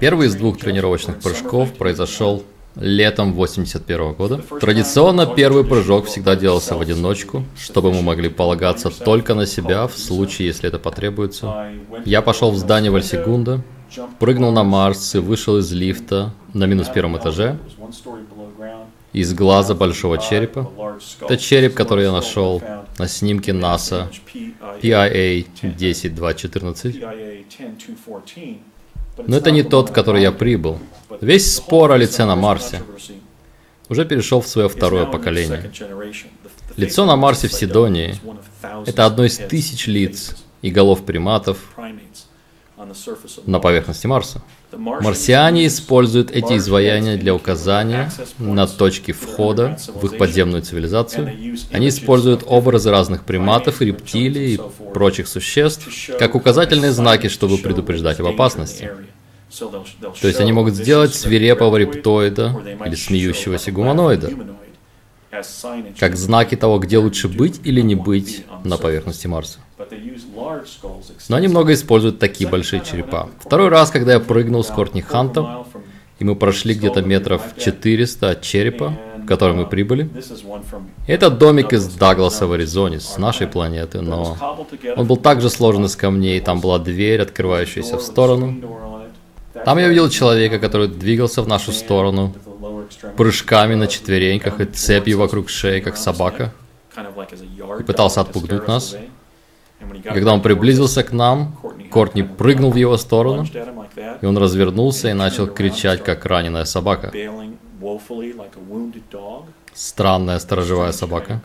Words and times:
Первый 0.00 0.28
из 0.28 0.34
двух 0.34 0.58
тренировочных 0.58 1.20
прыжков 1.20 1.72
произошел 1.74 2.42
летом 2.76 3.32
81 3.32 4.12
года. 4.12 4.42
Традиционно 4.60 5.26
первый 5.26 5.64
прыжок 5.64 6.06
всегда 6.06 6.36
делался 6.36 6.76
в 6.76 6.80
одиночку, 6.80 7.44
чтобы 7.58 7.92
мы 7.92 8.02
могли 8.02 8.28
полагаться 8.28 8.90
только 8.90 9.34
на 9.34 9.46
себя 9.46 9.86
в 9.86 9.96
случае, 9.96 10.48
если 10.48 10.68
это 10.68 10.78
потребуется. 10.78 11.70
Я 12.04 12.22
пошел 12.22 12.50
в 12.50 12.56
здание 12.56 12.90
Вальсигунда, 12.90 13.62
прыгнул 14.18 14.52
на 14.52 14.64
Марс 14.64 15.14
и 15.14 15.18
вышел 15.18 15.56
из 15.58 15.72
лифта 15.72 16.34
на 16.52 16.64
минус 16.64 16.88
первом 16.88 17.16
этаже 17.16 17.58
из 19.12 19.32
глаза 19.32 19.74
большого 19.74 20.18
черепа. 20.18 20.70
Это 21.22 21.38
череп, 21.38 21.72
который 21.72 22.04
я 22.04 22.12
нашел 22.12 22.62
на 22.98 23.08
снимке 23.08 23.54
НАСА 23.54 24.10
PIA 24.82 25.46
10214. 25.62 27.02
Но 29.16 29.36
это 29.36 29.50
не 29.50 29.62
тот, 29.62 29.90
в 29.90 29.92
который 29.92 30.22
я 30.22 30.32
прибыл. 30.32 30.78
Весь 31.20 31.54
спор 31.54 31.92
о 31.92 31.96
лице 31.96 32.24
на 32.24 32.36
Марсе 32.36 32.82
уже 33.88 34.04
перешел 34.04 34.40
в 34.40 34.48
свое 34.48 34.68
второе 34.68 35.06
поколение. 35.06 35.70
Лицо 36.76 37.06
на 37.06 37.16
Марсе 37.16 37.48
в 37.48 37.52
Сидонии– 37.52 38.16
это 38.86 39.06
одно 39.06 39.24
из 39.24 39.38
тысяч 39.38 39.86
лиц 39.86 40.36
и 40.62 40.70
голов 40.70 41.04
приматов 41.04 41.58
на 43.46 43.58
поверхности 43.58 44.06
Марса. 44.06 44.42
Марсиане 44.72 45.66
используют 45.66 46.30
эти 46.30 46.58
изваяния 46.58 47.16
для 47.16 47.34
указания 47.34 48.10
на 48.38 48.66
точки 48.66 49.12
входа 49.12 49.78
в 49.94 50.04
их 50.04 50.18
подземную 50.18 50.62
цивилизацию. 50.62 51.56
Они 51.72 51.88
используют 51.88 52.42
образы 52.46 52.90
разных 52.90 53.24
приматов, 53.24 53.80
рептилий 53.80 54.54
и 54.54 54.60
прочих 54.92 55.28
существ 55.28 55.88
как 56.18 56.34
указательные 56.34 56.92
знаки, 56.92 57.28
чтобы 57.28 57.58
предупреждать 57.58 58.20
об 58.20 58.26
опасности. 58.26 58.90
То 59.50 60.26
есть 60.28 60.40
они 60.40 60.52
могут 60.52 60.74
сделать 60.74 61.14
свирепого 61.14 61.76
рептоида 61.76 62.62
или 62.84 62.94
смеющегося 62.94 63.72
гуманоида, 63.72 64.30
как 65.98 66.16
знаки 66.16 66.56
того, 66.56 66.78
где 66.78 66.98
лучше 66.98 67.28
быть 67.28 67.60
или 67.64 67.80
не 67.80 67.94
быть 67.94 68.44
на 68.64 68.76
поверхности 68.76 69.26
Марса. 69.26 69.60
Но 71.28 71.36
они 71.36 71.48
много 71.48 71.72
используют 71.74 72.18
такие 72.18 72.48
большие 72.48 72.82
черепа. 72.84 73.28
Второй 73.40 73.68
раз, 73.68 73.90
когда 73.90 74.14
я 74.14 74.20
прыгнул 74.20 74.64
с 74.64 74.68
Кортни 74.68 75.02
Хантом, 75.02 75.66
и 76.18 76.24
мы 76.24 76.34
прошли 76.34 76.74
где-то 76.74 77.02
метров 77.02 77.42
400 77.58 78.30
от 78.30 78.42
черепа, 78.42 78.98
в 79.18 79.26
который 79.26 79.54
мы 79.54 79.66
прибыли. 79.66 80.08
Это 81.06 81.30
домик 81.30 81.72
из 81.72 81.86
Дагласа 81.88 82.46
в 82.46 82.52
Аризоне, 82.52 83.00
с 83.00 83.18
нашей 83.18 83.46
планеты, 83.46 84.00
но 84.00 84.36
он 84.96 85.06
был 85.06 85.16
также 85.16 85.50
сложен 85.50 85.84
из 85.84 85.96
камней, 85.96 86.40
там 86.40 86.60
была 86.60 86.78
дверь, 86.78 87.20
открывающаяся 87.20 87.98
в 87.98 88.02
сторону. 88.02 88.56
Там 89.64 89.78
я 89.78 89.86
увидел 89.86 90.08
человека, 90.08 90.58
который 90.58 90.88
двигался 90.88 91.42
в 91.42 91.48
нашу 91.48 91.72
сторону, 91.72 92.34
прыжками 93.16 93.74
на 93.74 93.86
четвереньках 93.86 94.60
и 94.60 94.64
цепью 94.64 95.18
вокруг 95.18 95.48
шеи, 95.48 95.80
как 95.80 95.96
собака, 95.96 96.52
и 97.80 97.82
пытался 97.82 98.20
отпугнуть 98.20 98.68
нас. 98.68 98.96
Когда 100.04 100.32
он 100.32 100.42
приблизился 100.42 101.02
к 101.02 101.12
нам, 101.12 101.56
Кортни 101.90 102.22
прыгнул 102.22 102.70
в 102.70 102.76
его 102.76 102.96
сторону, 102.96 103.46
и 104.20 104.26
он 104.26 104.38
развернулся 104.38 105.08
и 105.08 105.12
начал 105.12 105.46
кричать, 105.46 106.02
как 106.02 106.24
раненая 106.26 106.64
собака. 106.64 107.12
Странная 109.74 110.38
сторожевая 110.38 110.92
собака. 110.92 111.40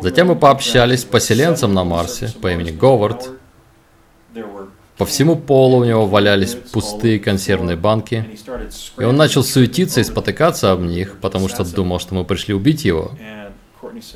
Затем 0.00 0.28
мы 0.28 0.36
пообщались 0.36 1.00
с 1.00 1.04
поселенцем 1.04 1.74
на 1.74 1.84
Марсе 1.84 2.32
по 2.40 2.52
имени 2.52 2.70
Говард. 2.70 3.30
По 4.98 5.06
всему 5.06 5.36
полу 5.36 5.78
у 5.78 5.84
него 5.84 6.06
валялись 6.06 6.54
пустые 6.54 7.18
консервные 7.18 7.76
банки, 7.76 8.26
и 8.98 9.04
он 9.04 9.16
начал 9.16 9.42
суетиться 9.42 10.00
и 10.00 10.04
спотыкаться 10.04 10.72
об 10.72 10.82
них, 10.82 11.18
потому 11.20 11.48
что 11.48 11.64
думал, 11.64 11.98
что 11.98 12.14
мы 12.14 12.24
пришли 12.24 12.54
убить 12.54 12.84
его. 12.84 13.12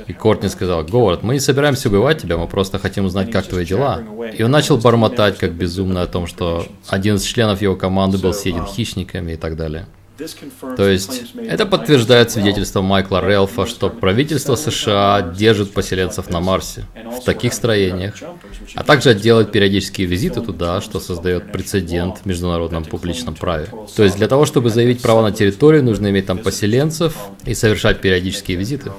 И 0.06 0.12
Кортни 0.12 0.48
сказал, 0.48 0.84
Говард, 0.84 1.22
мы 1.22 1.34
не 1.34 1.40
собираемся 1.40 1.88
убивать 1.88 2.22
тебя, 2.22 2.36
мы 2.36 2.46
просто 2.46 2.78
хотим 2.78 3.04
узнать, 3.04 3.30
как 3.30 3.46
твои 3.46 3.64
дела. 3.64 4.02
И 4.36 4.42
он 4.42 4.50
начал 4.50 4.78
бормотать, 4.78 5.38
как 5.38 5.52
безумно, 5.52 6.02
о 6.02 6.06
том, 6.06 6.26
что 6.26 6.66
один 6.88 7.16
из 7.16 7.22
членов 7.22 7.62
его 7.62 7.76
команды 7.76 8.18
был 8.18 8.32
съеден 8.32 8.66
хищниками 8.66 9.32
и 9.32 9.36
так 9.36 9.56
далее. 9.56 9.86
То 10.76 10.88
есть, 10.88 11.34
это 11.36 11.66
подтверждает 11.66 12.30
свидетельство 12.30 12.80
Майкла 12.80 13.26
Релфа, 13.26 13.66
что 13.66 13.90
правительство 13.90 14.56
США 14.56 15.20
держит 15.36 15.74
поселенцев 15.74 16.30
на 16.30 16.40
Марсе, 16.40 16.86
в 16.94 17.22
таких 17.22 17.52
строениях, 17.52 18.14
а 18.74 18.82
также 18.82 19.14
делает 19.14 19.52
периодические 19.52 20.06
визиты 20.06 20.40
туда, 20.40 20.80
что 20.80 21.00
создает 21.00 21.52
прецедент 21.52 22.18
в 22.18 22.26
международном 22.26 22.84
публичном 22.84 23.34
праве. 23.34 23.68
То 23.94 24.04
есть, 24.04 24.16
для 24.16 24.28
того, 24.28 24.46
чтобы 24.46 24.70
заявить 24.70 25.02
право 25.02 25.22
на 25.22 25.32
территорию, 25.32 25.84
нужно 25.84 26.08
иметь 26.08 26.26
там 26.26 26.38
поселенцев 26.38 27.14
и 27.44 27.54
совершать 27.54 28.00
периодические 28.00 28.56
визиты. 28.56 28.92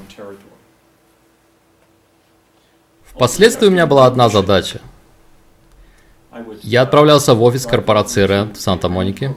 Впоследствии 3.05 3.67
у 3.67 3.71
меня 3.71 3.87
была 3.87 4.05
одна 4.05 4.29
задача. 4.29 4.81
Я 6.61 6.83
отправлялся 6.83 7.33
в 7.33 7.41
офис 7.41 7.65
корпорации 7.65 8.25
Rand 8.25 8.53
в 8.53 8.61
Санта-Монике 8.61 9.33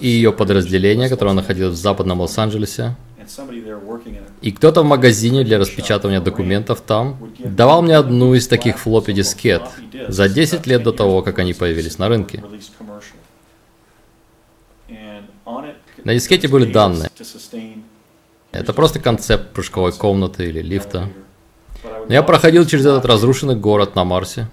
и 0.00 0.08
ее 0.08 0.32
подразделение, 0.32 1.08
которое 1.08 1.32
находилось 1.32 1.78
в 1.78 1.80
западном 1.80 2.20
Лос-Анджелесе. 2.20 2.94
И 4.40 4.52
кто-то 4.52 4.82
в 4.82 4.84
магазине 4.84 5.44
для 5.44 5.58
распечатывания 5.58 6.20
документов 6.20 6.80
там 6.80 7.32
давал 7.38 7.82
мне 7.82 7.96
одну 7.96 8.34
из 8.34 8.48
таких 8.48 8.78
флоппи 8.78 9.12
дискет 9.12 9.62
за 10.08 10.28
10 10.28 10.66
лет 10.66 10.82
до 10.82 10.92
того, 10.92 11.22
как 11.22 11.38
они 11.38 11.54
появились 11.54 11.98
на 11.98 12.08
рынке. 12.08 12.42
На 16.04 16.14
дискете 16.14 16.48
были 16.48 16.70
данные. 16.70 17.10
Это 18.50 18.72
просто 18.72 19.00
концепт 19.00 19.52
прыжковой 19.52 19.92
комнаты 19.92 20.46
или 20.48 20.60
лифта. 20.60 21.08
Но 21.84 22.14
я 22.14 22.22
проходил 22.22 22.66
через 22.66 22.86
этот 22.86 23.04
разрушенный 23.04 23.56
город 23.56 23.94
на 23.94 24.04
Марсе. 24.04 24.48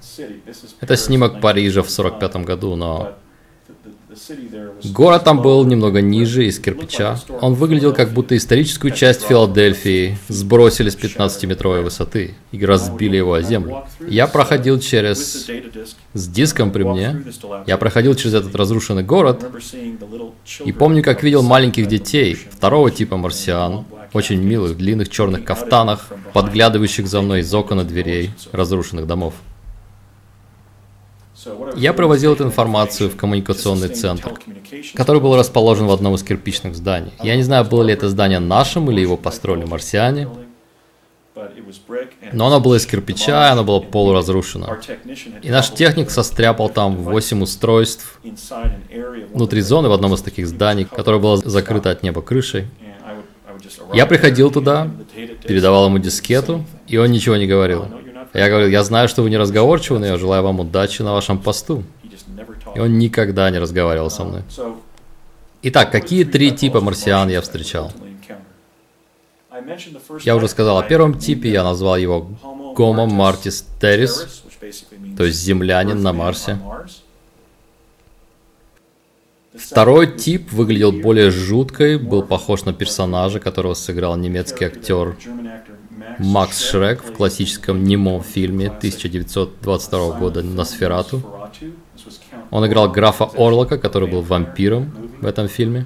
Это 0.79 0.95
снимок 0.95 1.41
Парижа 1.41 1.83
в 1.83 1.89
45 1.89 2.37
году, 2.37 2.75
но 2.75 3.15
Город 4.93 5.23
там 5.23 5.41
был 5.41 5.65
немного 5.65 6.01
ниже, 6.01 6.45
из 6.45 6.59
кирпича. 6.59 7.19
Он 7.41 7.53
выглядел 7.53 7.93
как 7.93 8.11
будто 8.11 8.35
историческую 8.35 8.91
часть 8.91 9.23
Филадельфии 9.23 10.17
сбросили 10.27 10.89
с 10.89 10.95
15-метровой 10.95 11.81
высоты 11.81 12.35
и 12.51 12.65
разбили 12.65 13.17
его 13.17 13.33
о 13.33 13.41
землю. 13.41 13.85
Я 14.07 14.27
проходил 14.27 14.79
через... 14.79 15.47
с 16.13 16.27
диском 16.27 16.71
при 16.71 16.83
мне. 16.83 17.23
Я 17.67 17.77
проходил 17.77 18.15
через 18.15 18.35
этот 18.35 18.55
разрушенный 18.55 19.03
город 19.03 19.45
и 20.63 20.71
помню, 20.71 21.03
как 21.03 21.23
видел 21.23 21.43
маленьких 21.43 21.87
детей 21.87 22.35
второго 22.35 22.91
типа 22.91 23.17
марсиан, 23.17 23.85
очень 24.13 24.41
милых, 24.41 24.77
длинных 24.77 25.09
черных 25.09 25.43
кафтанах, 25.43 26.07
подглядывающих 26.33 27.07
за 27.07 27.21
мной 27.21 27.41
из 27.41 27.53
окон 27.53 27.81
и 27.81 27.83
дверей 27.83 28.31
разрушенных 28.51 29.07
домов. 29.07 29.33
Я 31.75 31.93
провозил 31.93 32.33
эту 32.33 32.43
информацию 32.43 33.09
в 33.09 33.15
коммуникационный 33.15 33.89
центр, 33.89 34.33
который 34.93 35.21
был 35.21 35.35
расположен 35.35 35.87
в 35.87 35.91
одном 35.91 36.15
из 36.15 36.23
кирпичных 36.23 36.75
зданий. 36.75 37.13
Я 37.23 37.35
не 37.35 37.43
знаю, 37.43 37.65
было 37.65 37.83
ли 37.83 37.93
это 37.93 38.09
здание 38.09 38.39
нашим 38.39 38.89
или 38.91 39.01
его 39.01 39.17
построили 39.17 39.65
марсиане, 39.65 40.27
но 42.33 42.47
оно 42.47 42.59
было 42.59 42.75
из 42.75 42.85
кирпича, 42.85 43.47
и 43.47 43.51
оно 43.51 43.63
было 43.63 43.79
полуразрушено. 43.79 44.77
И 45.41 45.49
наш 45.49 45.71
техник 45.71 46.09
состряпал 46.09 46.69
там 46.69 46.97
8 46.97 47.41
устройств 47.41 48.19
внутри 49.33 49.61
зоны 49.61 49.89
в 49.89 49.93
одном 49.93 50.13
из 50.13 50.21
таких 50.21 50.47
зданий, 50.47 50.85
которое 50.85 51.19
было 51.19 51.37
закрыто 51.37 51.91
от 51.91 52.03
неба 52.03 52.21
крышей. 52.21 52.67
Я 53.93 54.05
приходил 54.05 54.51
туда, 54.51 54.89
передавал 55.47 55.87
ему 55.87 55.99
дискету, 55.99 56.65
и 56.87 56.97
он 56.97 57.11
ничего 57.11 57.35
не 57.35 57.47
говорил. 57.47 57.85
Я 58.33 58.49
говорю, 58.49 58.67
я 58.67 58.83
знаю, 58.83 59.07
что 59.07 59.23
вы 59.23 59.29
не 59.29 59.37
разговорчивы, 59.37 59.99
но 59.99 60.05
я 60.05 60.17
желаю 60.17 60.43
вам 60.43 60.59
удачи 60.59 61.01
на 61.01 61.13
вашем 61.13 61.39
посту. 61.39 61.83
И 62.75 62.79
он 62.79 62.99
никогда 62.99 63.49
не 63.49 63.59
разговаривал 63.59 64.09
со 64.09 64.23
мной. 64.23 64.43
Итак, 65.63 65.91
какие 65.91 66.23
три 66.23 66.51
типа 66.51 66.79
марсиан 66.79 67.29
я 67.29 67.41
встречал? 67.41 67.91
Я 70.21 70.35
уже 70.35 70.47
сказал 70.47 70.77
о 70.77 70.83
первом 70.83 71.17
типе, 71.17 71.49
я 71.51 71.63
назвал 71.63 71.97
его 71.97 72.29
Homo 72.77 73.07
Martis 73.07 73.65
Terris, 73.81 74.27
то 75.17 75.23
есть 75.23 75.39
землянин 75.39 76.01
на 76.01 76.13
Марсе. 76.13 76.59
Второй 79.53 80.15
тип 80.15 80.51
выглядел 80.53 80.91
более 80.91 81.31
жуткой, 81.31 81.97
был 81.97 82.23
похож 82.23 82.63
на 82.63 82.71
персонажа, 82.71 83.39
которого 83.39 83.73
сыграл 83.73 84.15
немецкий 84.15 84.65
актер 84.65 85.17
Макс 86.19 86.61
Шрек 86.61 87.01
в 87.03 87.13
классическом 87.13 87.83
немом 87.83 88.21
фильме 88.23 88.67
1922 88.67 90.19
года 90.19 90.43
«Носферату». 90.43 91.21
Он 92.51 92.67
играл 92.67 92.91
графа 92.91 93.29
Орлока, 93.35 93.77
который 93.77 94.09
был 94.09 94.21
вампиром 94.21 94.91
в 95.21 95.25
этом 95.25 95.47
фильме. 95.47 95.85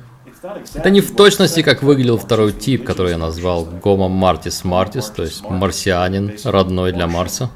Это 0.73 0.89
не 0.89 1.01
в 1.01 1.15
точности, 1.15 1.61
как 1.61 1.83
выглядел 1.83 2.17
второй 2.17 2.51
тип, 2.51 2.83
который 2.83 3.11
я 3.11 3.17
назвал 3.17 3.65
Гомо 3.65 4.09
Мартис 4.09 4.63
Мартис, 4.63 5.09
то 5.09 5.23
есть 5.23 5.47
марсианин, 5.47 6.33
родной 6.43 6.91
для 6.91 7.07
Марса. 7.07 7.49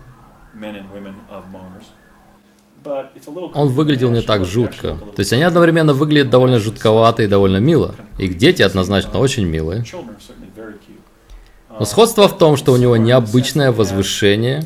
он 3.54 3.68
выглядел 3.70 4.12
не 4.12 4.22
так 4.22 4.46
жутко. 4.46 4.98
То 5.16 5.20
есть 5.20 5.34
они 5.34 5.44
одновременно 5.44 5.94
выглядят 5.94 6.30
довольно 6.30 6.60
жутковато 6.60 7.24
и 7.24 7.28
довольно 7.28 7.58
мило. 7.58 7.96
Их 8.18 8.38
дети 8.38 8.62
однозначно 8.62 9.20
очень 9.20 9.46
милые. 9.46 9.84
Но 11.80 11.86
сходство 11.86 12.28
в 12.28 12.38
том, 12.38 12.58
что 12.58 12.74
у 12.74 12.78
него 12.78 12.98
необычное 12.98 13.72
возвышение 13.72 14.64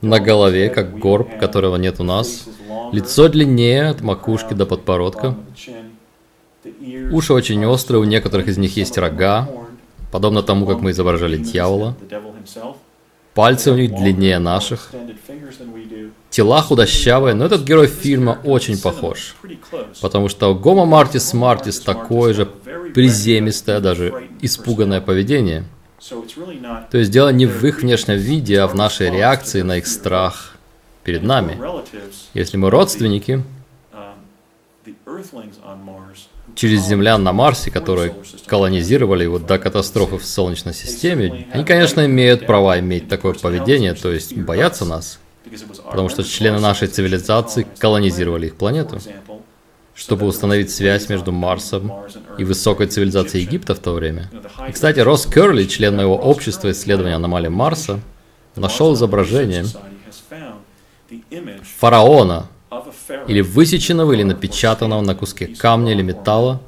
на 0.00 0.20
голове, 0.20 0.68
как 0.68 0.98
горб, 0.98 1.38
которого 1.38 1.76
нет 1.76 2.00
у 2.00 2.04
нас. 2.04 2.46
Лицо 2.92 3.28
длиннее 3.28 3.88
от 3.88 4.00
макушки 4.00 4.54
до 4.54 4.66
подбородка. 4.66 5.36
Уши 7.10 7.32
очень 7.32 7.64
острые, 7.64 8.00
у 8.00 8.04
некоторых 8.04 8.48
из 8.48 8.58
них 8.58 8.76
есть 8.76 8.98
рога, 8.98 9.48
подобно 10.12 10.42
тому, 10.42 10.66
как 10.66 10.80
мы 10.80 10.90
изображали 10.90 11.36
дьявола. 11.36 11.96
Пальцы 13.34 13.70
у 13.70 13.76
них 13.76 13.94
длиннее 13.94 14.38
наших. 14.38 14.90
Тела 16.30 16.60
худощавые, 16.60 17.34
но 17.34 17.46
этот 17.46 17.62
герой 17.62 17.86
фильма 17.86 18.38
очень 18.44 18.78
похож. 18.78 19.36
Потому 20.00 20.28
что 20.28 20.54
Гома 20.54 20.84
Мартис 20.84 21.32
Мартис 21.34 21.80
такое 21.80 22.34
же 22.34 22.46
приземистое, 22.94 23.80
даже 23.80 24.28
испуганное 24.42 25.00
поведение. 25.00 25.64
То 26.90 26.98
есть 26.98 27.10
дело 27.10 27.30
не 27.30 27.46
в 27.46 27.64
их 27.64 27.82
внешнем 27.82 28.16
виде, 28.16 28.60
а 28.60 28.66
в 28.66 28.74
нашей 28.74 29.10
реакции 29.10 29.62
на 29.62 29.78
их 29.78 29.86
страх 29.86 30.56
перед 31.02 31.22
нами. 31.22 31.58
Если 32.34 32.56
мы 32.56 32.70
родственники, 32.70 33.42
через 36.54 36.86
землян 36.86 37.22
на 37.22 37.32
Марсе, 37.32 37.70
которые 37.70 38.14
колонизировали 38.46 39.22
его 39.22 39.38
до 39.38 39.58
катастрофы 39.58 40.18
в 40.18 40.24
Солнечной 40.24 40.74
системе, 40.74 41.46
они, 41.52 41.64
конечно, 41.64 42.04
имеют 42.04 42.46
права 42.46 42.78
иметь 42.80 43.08
такое 43.08 43.34
поведение, 43.34 43.94
то 43.94 44.10
есть 44.10 44.36
бояться 44.36 44.84
нас, 44.84 45.20
потому 45.84 46.08
что 46.08 46.24
члены 46.24 46.58
нашей 46.58 46.88
цивилизации 46.88 47.66
колонизировали 47.78 48.46
их 48.46 48.56
планету, 48.56 48.98
чтобы 49.98 50.26
установить 50.26 50.70
связь 50.70 51.08
между 51.08 51.32
Марсом 51.32 51.92
и 52.38 52.44
высокой 52.44 52.86
цивилизацией 52.86 53.44
Египта 53.44 53.74
в 53.74 53.80
то 53.80 53.92
время. 53.92 54.30
И, 54.68 54.72
кстати, 54.72 55.00
Росс 55.00 55.26
Керли, 55.26 55.64
член 55.64 55.96
моего 55.96 56.14
общества 56.16 56.70
исследования 56.70 57.16
аномалий 57.16 57.48
Марса, 57.48 57.98
нашел 58.54 58.94
изображение 58.94 59.64
фараона, 61.78 62.46
или 63.26 63.40
высеченного, 63.40 64.12
или 64.12 64.22
напечатанного 64.22 65.00
на 65.00 65.16
куске 65.16 65.48
камня 65.48 65.92
или 65.92 66.02
металла 66.02 66.60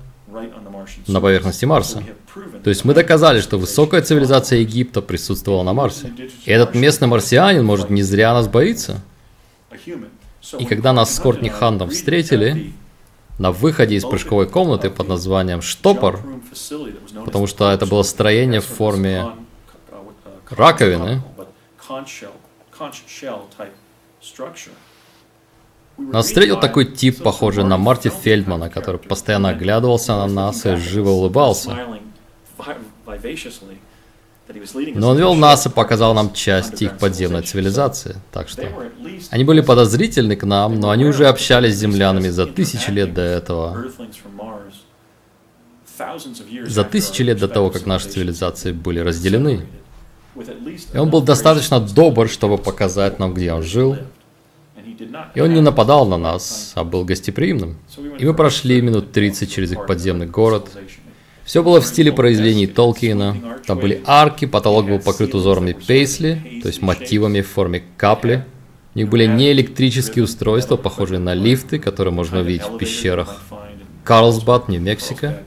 на 1.07 1.21
поверхности 1.21 1.65
Марса. 1.67 2.03
То 2.65 2.71
есть 2.71 2.85
мы 2.85 2.95
доказали, 2.95 3.41
что 3.41 3.59
высокая 3.59 4.03
цивилизация 4.03 4.59
Египта 4.59 5.03
присутствовала 5.03 5.63
на 5.63 5.73
Марсе. 5.73 6.13
И 6.45 6.51
этот 6.51 6.75
местный 6.75 7.07
марсианин, 7.07 7.65
может, 7.65 7.91
не 7.91 8.03
зря 8.03 8.33
нас 8.35 8.49
боится. 8.49 9.01
И 10.59 10.65
когда 10.65 10.93
нас 10.93 11.15
с 11.15 11.21
Кортни 11.21 11.49
Хантом 11.49 11.91
встретили, 11.91 12.73
на 13.41 13.53
выходе 13.53 13.95
из 13.95 14.05
прыжковой 14.05 14.47
комнаты 14.47 14.91
под 14.91 15.09
названием 15.09 15.63
«Штопор», 15.63 16.21
потому 17.25 17.47
что 17.47 17.71
это 17.71 17.87
было 17.87 18.03
строение 18.03 18.61
в 18.61 18.67
форме 18.67 19.33
раковины, 20.51 21.23
нас 25.97 26.27
встретил 26.27 26.61
такой 26.61 26.85
тип, 26.85 27.23
похожий 27.23 27.65
на 27.65 27.79
Марти 27.79 28.09
Фельдмана, 28.09 28.69
который 28.69 29.01
постоянно 29.01 29.49
оглядывался 29.49 30.17
на 30.17 30.27
нас 30.27 30.67
и 30.67 30.77
живо 30.77 31.09
улыбался. 31.09 31.79
Но 34.95 35.11
он 35.11 35.19
вел 35.19 35.35
нас 35.35 35.67
и 35.67 35.69
показал 35.69 36.15
нам 36.15 36.33
часть 36.33 36.83
их 36.83 36.99
подземной 36.99 37.43
цивилизации, 37.43 38.17
так 38.33 38.49
что 38.49 38.69
они 39.31 39.45
были 39.45 39.61
подозрительны 39.61 40.37
к 40.37 40.45
нам, 40.45 40.81
но 40.81 40.91
они 40.91 41.05
уже 41.05 41.27
общались 41.27 41.75
с 41.75 41.79
землянами 41.79 42.29
за 42.29 42.47
тысячи 42.47 42.91
лет 42.91 43.15
до 43.15 43.23
этого. 43.23 43.85
За 46.67 46.85
тысячи 46.85 47.23
лет 47.23 47.39
до 47.39 47.49
того, 47.49 47.71
как 47.71 47.87
наши 47.87 48.09
цивилизации 48.09 48.73
были 48.73 49.01
разделены. 49.01 49.67
И 50.95 50.99
он 50.99 51.11
был 51.11 51.21
достаточно 51.21 51.81
добр, 51.81 52.29
чтобы 52.29 52.57
показать 52.57 53.19
нам, 53.19 53.35
где 53.35 53.53
он 53.53 53.63
жил, 53.63 53.97
и 55.35 55.41
он 55.41 55.53
не 55.55 55.61
нападал 55.61 56.07
на 56.07 56.19
нас, 56.19 56.73
а 56.75 56.85
был 56.85 57.05
гостеприимным. 57.05 57.77
И 58.19 58.25
мы 58.25 58.35
прошли 58.35 58.81
минут 58.81 59.13
30 59.13 59.51
через 59.51 59.73
их 59.73 59.87
подземный 59.87 60.27
город. 60.27 60.69
Все 61.51 61.65
было 61.65 61.81
в 61.81 61.85
стиле 61.85 62.13
произведений 62.13 62.69
Толкиена. 62.69 63.59
Там 63.67 63.81
были 63.81 64.01
арки, 64.07 64.45
потолок 64.45 64.87
был 64.87 65.01
покрыт 65.01 65.35
узорами 65.35 65.73
пейсли, 65.73 66.61
то 66.63 66.69
есть 66.69 66.81
мотивами 66.81 67.41
в 67.41 67.49
форме 67.49 67.83
капли. 67.97 68.45
У 68.95 68.99
них 68.99 69.09
были 69.09 69.27
не 69.27 69.51
электрические 69.51 70.23
устройства, 70.27 70.77
похожие 70.77 71.19
на 71.19 71.35
лифты, 71.35 71.81
которые 71.81 72.15
можно 72.15 72.39
увидеть 72.39 72.63
в 72.63 72.79
пещерах 72.79 73.43
Карлсбад, 74.05 74.69
Нью-Мексико. 74.69 75.43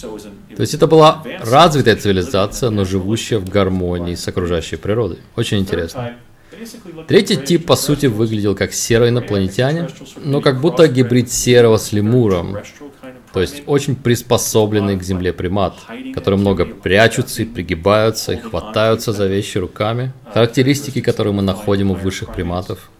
То 0.00 0.60
есть 0.60 0.74
это 0.74 0.86
была 0.86 1.24
развитая 1.40 1.96
цивилизация, 1.96 2.70
но 2.70 2.84
живущая 2.84 3.40
в 3.40 3.48
гармонии 3.48 4.14
с 4.14 4.28
окружающей 4.28 4.76
природой. 4.76 5.18
Очень 5.34 5.58
интересно. 5.58 6.14
Третий 7.08 7.36
тип, 7.36 7.66
по 7.66 7.74
сути, 7.74 8.06
выглядел 8.06 8.54
как 8.54 8.72
серый 8.74 9.08
инопланетянин, 9.08 9.88
но 10.22 10.40
как 10.40 10.60
будто 10.60 10.86
гибрид 10.86 11.32
серого 11.32 11.78
с 11.78 11.90
лемуром. 11.90 12.58
То 13.32 13.40
есть 13.40 13.62
очень 13.66 13.94
приспособленный 13.94 14.96
к 14.96 15.02
земле 15.02 15.32
примат, 15.32 15.74
которые 16.14 16.40
много 16.40 16.64
прячутся 16.64 17.42
и 17.42 17.44
пригибаются, 17.44 18.32
и 18.32 18.36
хватаются 18.36 19.12
за 19.12 19.26
вещи 19.26 19.58
руками. 19.58 20.12
Характеристики, 20.32 21.00
которые 21.00 21.32
мы 21.32 21.42
находим 21.42 21.90
у 21.92 21.94
высших 21.94 22.32
приматов. 22.32 22.90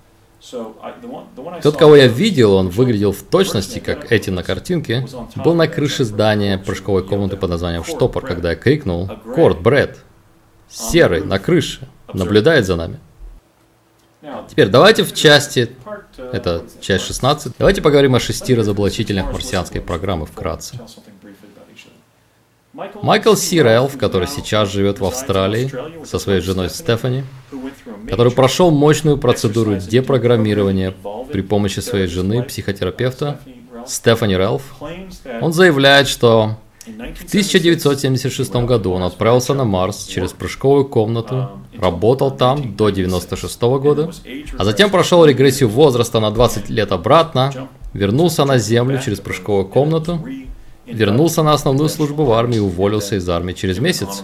Тот, 1.62 1.76
кого 1.76 1.96
я 1.96 2.06
видел, 2.06 2.54
он 2.54 2.68
выглядел 2.68 3.12
в 3.12 3.22
точности, 3.22 3.78
как 3.78 4.10
эти 4.10 4.30
на 4.30 4.42
картинке, 4.42 5.06
был 5.36 5.54
на 5.54 5.68
крыше 5.68 6.04
здания 6.04 6.58
прыжковой 6.58 7.04
комнаты 7.04 7.36
под 7.36 7.50
названием 7.50 7.84
Штопор, 7.84 8.24
когда 8.24 8.50
я 8.50 8.56
крикнул 8.56 9.10
«Корт, 9.34 9.60
Брэд!» 9.60 9.98
Серый, 10.68 11.22
на 11.24 11.38
крыше, 11.38 11.88
наблюдает 12.14 12.64
за 12.64 12.76
нами. 12.76 12.98
Теперь 14.49 14.69
давайте 14.69 15.02
в 15.02 15.14
части, 15.14 15.70
это 16.32 16.64
часть 16.81 17.06
16, 17.06 17.55
давайте 17.58 17.81
поговорим 17.81 18.14
о 18.14 18.20
шести 18.20 18.55
разоблачителях 18.55 19.32
марсианской 19.32 19.81
программы 19.81 20.26
вкратце. 20.26 20.78
Майкл 23.02 23.35
Си 23.35 23.62
который 23.99 24.28
сейчас 24.28 24.71
живет 24.71 25.00
в 25.00 25.04
Австралии 25.04 25.73
со 26.04 26.18
своей 26.18 26.40
женой 26.40 26.68
Стефани, 26.68 27.25
который 28.09 28.33
прошел 28.33 28.71
мощную 28.71 29.16
процедуру 29.16 29.76
депрограммирования 29.76 30.94
при 31.33 31.40
помощи 31.40 31.80
своей 31.80 32.06
жены, 32.06 32.42
психотерапевта 32.42 33.40
Стефани 33.87 34.37
Рэлф, 34.37 34.62
он 35.40 35.52
заявляет, 35.52 36.09
что 36.09 36.59
в 36.87 37.25
1976 37.28 38.52
году 38.64 38.92
он 38.92 39.02
отправился 39.02 39.52
на 39.54 39.64
Марс 39.64 40.06
через 40.06 40.32
прыжковую 40.32 40.87
комнату, 40.87 41.50
работал 41.76 42.30
там 42.30 42.75
до 42.75 42.87
1996 42.87 43.62
года, 43.62 44.10
а 44.58 44.64
затем 44.64 44.90
прошел 44.90 45.25
регрессию 45.25 45.68
возраста 45.68 46.20
на 46.20 46.30
20 46.30 46.70
лет 46.70 46.90
обратно, 46.92 47.68
вернулся 47.92 48.44
на 48.44 48.58
Землю 48.58 48.99
через 48.99 49.20
прыжковую 49.20 49.66
комнату, 49.66 50.26
вернулся 50.87 51.42
на 51.42 51.52
основную 51.52 51.90
службу 51.90 52.25
в 52.25 52.32
армии 52.32 52.56
и 52.56 52.60
уволился 52.60 53.16
из 53.16 53.28
армии 53.28 53.52
через 53.52 53.78
месяц. 53.78 54.22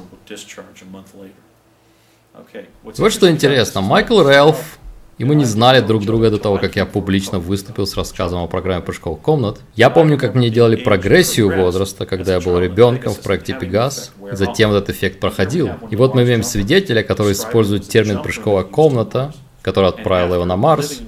Вот 2.82 3.12
что 3.12 3.30
интересно, 3.30 3.82
Майкл 3.82 4.22
Рэлф 4.22 4.78
и 5.18 5.24
мы 5.24 5.34
не 5.34 5.46
знали 5.46 5.80
друг 5.80 6.04
друга 6.04 6.30
до 6.30 6.38
того, 6.38 6.58
как 6.58 6.76
я 6.76 6.84
публично 6.84 7.38
выступил 7.38 7.86
с 7.86 7.96
рассказом 7.96 8.42
о 8.42 8.46
программе 8.48 8.82
прыжковых 8.82 9.20
комнат. 9.20 9.58
Я 9.74 9.88
помню, 9.88 10.18
как 10.18 10.34
мне 10.34 10.50
делали 10.50 10.76
прогрессию 10.76 11.54
возраста, 11.54 12.04
когда 12.04 12.34
я 12.34 12.40
был 12.40 12.58
ребенком 12.58 13.14
в 13.14 13.20
проекте 13.20 13.54
Пегас. 13.54 14.12
Затем 14.32 14.72
этот 14.72 14.90
эффект 14.90 15.18
проходил. 15.18 15.70
И 15.90 15.96
вот 15.96 16.14
мы 16.14 16.24
имеем 16.24 16.42
свидетеля, 16.42 17.02
который 17.02 17.32
использует 17.32 17.88
термин 17.88 18.20
«прыжковая 18.22 18.64
комната», 18.64 19.32
который 19.62 19.88
отправил 19.88 20.34
его 20.34 20.44
на 20.44 20.56
Марс. 20.56 21.00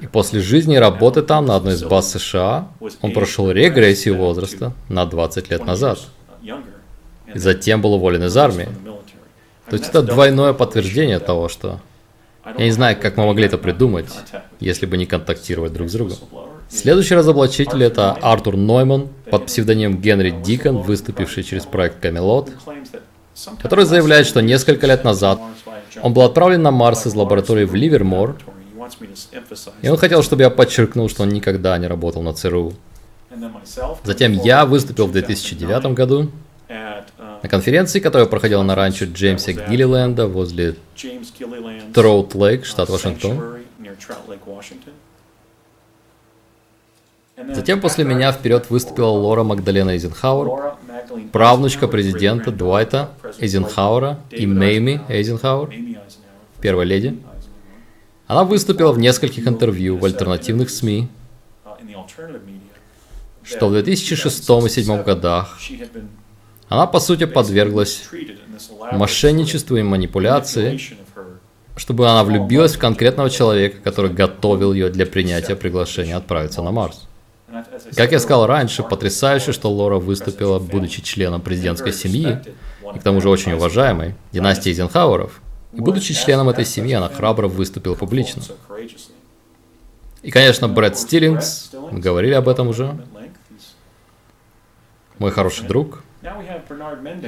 И 0.00 0.06
после 0.06 0.40
жизни 0.40 0.76
и 0.76 0.78
работы 0.78 1.22
там, 1.22 1.44
на 1.46 1.56
одной 1.56 1.74
из 1.74 1.84
баз 1.84 2.10
США, 2.10 2.68
он 3.02 3.12
прошел 3.12 3.50
регрессию 3.50 4.16
возраста 4.16 4.72
на 4.88 5.04
20 5.04 5.50
лет 5.50 5.66
назад. 5.66 5.98
И 6.42 7.38
затем 7.38 7.82
был 7.82 7.94
уволен 7.94 8.24
из 8.24 8.36
армии. 8.36 8.68
То 9.68 9.76
есть 9.76 9.88
это 9.88 10.02
двойное 10.02 10.54
подтверждение 10.54 11.18
того, 11.18 11.48
что 11.48 11.80
я 12.44 12.64
не 12.64 12.70
знаю, 12.70 12.96
как 13.00 13.16
мы 13.16 13.26
могли 13.26 13.46
это 13.46 13.58
придумать, 13.58 14.08
если 14.60 14.86
бы 14.86 14.96
не 14.96 15.06
контактировать 15.06 15.72
друг 15.72 15.88
с 15.88 15.92
другом. 15.92 16.16
Следующий 16.68 17.14
разоблачитель 17.14 17.84
это 17.84 18.12
Артур 18.12 18.56
Нойман 18.56 19.08
под 19.30 19.46
псевдонимом 19.46 20.00
Генри 20.00 20.30
Дикон, 20.30 20.78
выступивший 20.78 21.42
через 21.42 21.66
проект 21.66 22.00
Камелот, 22.00 22.50
который 23.60 23.84
заявляет, 23.84 24.26
что 24.26 24.40
несколько 24.40 24.86
лет 24.86 25.04
назад 25.04 25.38
он 26.02 26.14
был 26.14 26.22
отправлен 26.22 26.62
на 26.62 26.70
Марс 26.70 27.06
из 27.06 27.14
лаборатории 27.14 27.64
в 27.64 27.74
Ливермор, 27.74 28.36
и 29.82 29.88
он 29.88 29.96
хотел, 29.96 30.22
чтобы 30.22 30.42
я 30.42 30.50
подчеркнул, 30.50 31.08
что 31.08 31.22
он 31.22 31.28
никогда 31.28 31.76
не 31.78 31.86
работал 31.86 32.22
на 32.22 32.32
ЦРУ. 32.32 32.72
Затем 34.04 34.32
я 34.32 34.66
выступил 34.66 35.06
в 35.06 35.12
2009 35.12 35.94
году 35.94 36.30
на 37.42 37.48
конференции, 37.48 38.00
которая 38.00 38.26
проходила 38.26 38.62
на 38.62 38.74
ранчо 38.74 39.06
Джеймса 39.06 39.52
Гиллиленда 39.52 40.26
возле 40.26 40.76
Троут 41.94 42.34
Лейк, 42.34 42.64
штат 42.64 42.88
Вашингтон. 42.88 43.58
Затем 47.50 47.80
после 47.80 48.04
меня 48.04 48.30
вперед 48.32 48.70
выступила 48.70 49.08
Лора 49.08 49.42
Магдалена 49.42 49.90
Эйзенхауэр, 49.90 50.74
правнучка 51.32 51.88
президента 51.88 52.52
Дуайта 52.52 53.10
Эйзенхауэра 53.38 54.20
и 54.30 54.46
Мэйми 54.46 55.00
Эйзенхауэр, 55.08 55.70
первая 56.60 56.86
леди. 56.86 57.18
Она 58.26 58.44
выступила 58.44 58.92
в 58.92 58.98
нескольких 58.98 59.46
интервью 59.48 59.96
в 59.96 60.04
альтернативных 60.04 60.70
СМИ, 60.70 61.08
что 63.42 63.68
в 63.68 63.72
2006 63.72 64.42
и 64.42 64.46
2007 64.46 65.02
годах 65.02 65.58
она, 66.72 66.86
по 66.86 67.00
сути, 67.00 67.26
подверглась 67.26 68.04
мошенничеству 68.92 69.76
и 69.76 69.82
манипуляции, 69.82 70.80
чтобы 71.76 72.08
она 72.08 72.24
влюбилась 72.24 72.76
в 72.76 72.78
конкретного 72.78 73.28
человека, 73.28 73.78
который 73.84 74.10
готовил 74.10 74.72
ее 74.72 74.88
для 74.88 75.04
принятия 75.04 75.54
приглашения 75.54 76.16
отправиться 76.16 76.62
на 76.62 76.70
Марс. 76.70 77.06
Как 77.94 78.12
я 78.12 78.18
сказал 78.18 78.46
раньше, 78.46 78.82
потрясающе, 78.82 79.52
что 79.52 79.70
Лора 79.70 79.98
выступила, 79.98 80.58
будучи 80.58 81.02
членом 81.02 81.42
президентской 81.42 81.92
семьи, 81.92 82.40
и 82.94 82.98
к 82.98 83.02
тому 83.02 83.20
же 83.20 83.28
очень 83.28 83.52
уважаемой, 83.52 84.14
династии 84.32 84.70
Эйзенхауэров, 84.70 85.42
и 85.74 85.80
будучи 85.80 86.14
членом 86.14 86.48
этой 86.48 86.64
семьи, 86.64 86.94
она 86.94 87.10
храбро 87.10 87.48
выступила 87.48 87.94
публично. 87.94 88.42
И, 90.22 90.30
конечно, 90.30 90.68
Брэд 90.68 90.96
Стиллингс, 90.96 91.72
мы 91.90 91.98
говорили 91.98 92.32
об 92.32 92.48
этом 92.48 92.68
уже, 92.68 92.96
мой 95.18 95.30
хороший 95.30 95.66
друг. 95.66 96.02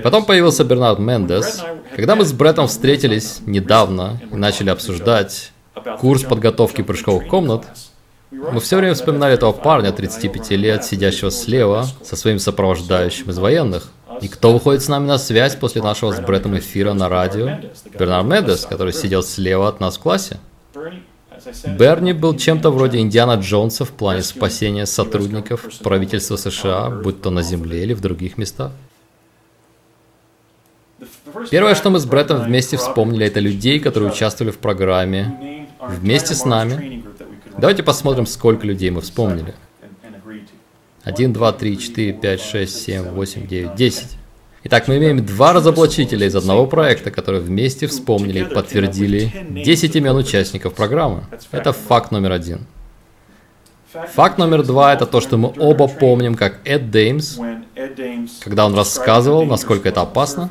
Потом 0.03 0.25
появился 0.25 0.65
Бернард 0.65 0.99
Мендес. 0.99 1.63
Когда 1.97 2.15
мы 2.15 2.25
с 2.25 2.33
Бреттом 2.33 2.69
встретились 2.69 3.41
недавно 3.47 4.21
и 4.31 4.37
начали 4.37 4.71
обсуждать 4.71 5.53
курс 5.99 6.23
подготовки 6.23 6.83
прыжковых 6.83 7.29
комнат, 7.29 7.65
мы 8.31 8.61
все 8.61 8.77
время 8.77 8.95
вспоминали 8.95 9.35
этого 9.35 9.53
парня 9.53 9.93
35 9.93 10.51
лет, 10.51 10.85
сидящего 10.85 11.31
слева, 11.31 11.87
со 12.03 12.17
своим 12.17 12.39
сопровождающим 12.39 13.31
из 13.31 13.39
военных. 13.39 13.91
И 14.21 14.29
кто 14.29 14.53
выходит 14.53 14.83
с 14.83 14.89
нами 14.89 15.07
на 15.07 15.19
связь 15.19 15.57
после 15.57 15.83
нашего 15.83 16.13
с 16.13 16.21
Бреттом 16.21 16.57
эфира 16.59 16.93
на 16.93 17.09
радио? 17.09 17.59
Бернард 17.99 18.27
Мендес, 18.27 18.67
который 18.67 18.93
сидел 18.93 19.23
слева 19.23 19.69
от 19.69 19.81
нас 19.81 19.97
в 19.97 20.01
классе. 20.01 20.39
Берни 21.67 22.13
был 22.13 22.37
чем-то 22.37 22.71
вроде 22.71 22.99
Индиана 22.99 23.35
Джонса 23.35 23.85
в 23.85 23.91
плане 23.91 24.23
спасения 24.23 24.87
сотрудников 24.87 25.67
правительства 25.83 26.37
США, 26.37 26.91
будь 26.91 27.21
то 27.21 27.31
на 27.31 27.43
Земле 27.43 27.83
или 27.83 27.93
в 27.93 28.01
других 28.01 28.39
местах. 28.39 28.73
Первое, 31.51 31.75
что 31.75 31.91
мы 31.91 31.99
с 31.99 32.07
Бреттом 32.07 32.43
вместе 32.43 32.77
вспомнили, 32.77 33.27
это 33.27 33.41
людей, 33.41 33.81
которые 33.81 34.11
участвовали 34.11 34.53
в 34.53 34.59
программе 34.59 35.67
вместе 35.81 36.35
с 36.35 36.45
нами. 36.45 37.05
Давайте 37.59 37.83
посмотрим, 37.83 38.27
сколько 38.27 38.67
людей 38.67 38.91
мы 38.91 39.01
вспомнили. 39.01 39.55
1, 41.05 41.33
2, 41.33 41.53
3, 41.53 41.79
4, 41.79 42.13
5, 42.15 42.41
6, 42.41 42.83
7, 42.83 43.03
8, 43.11 43.47
9, 43.47 43.75
10. 43.75 44.07
Итак, 44.65 44.89
мы 44.89 44.97
имеем 44.97 45.25
два 45.25 45.53
разоблачителя 45.53 46.27
из 46.27 46.35
одного 46.35 46.67
проекта, 46.67 47.11
которые 47.11 47.43
вместе 47.43 47.87
вспомнили 47.87 48.41
и 48.41 48.45
подтвердили 48.45 49.31
10 49.51 49.97
имен 49.97 50.17
участников 50.17 50.73
программы. 50.75 51.25
Это 51.51 51.73
факт 51.73 52.11
номер 52.11 52.33
один. 52.33 52.61
Факт 53.95 54.39
номер 54.39 54.65
два– 54.65 54.93
это 54.95 55.07
то, 55.07 55.21
что 55.21 55.37
мы 55.37 55.53
оба 55.57 55.87
помним, 55.87 56.35
как 56.35 56.59
Эд 56.65 56.91
Деймс, 56.91 57.39
когда 58.41 58.67
он 58.67 58.75
рассказывал, 58.75 59.45
насколько 59.45 59.89
это 59.89 60.01
опасно, 60.01 60.51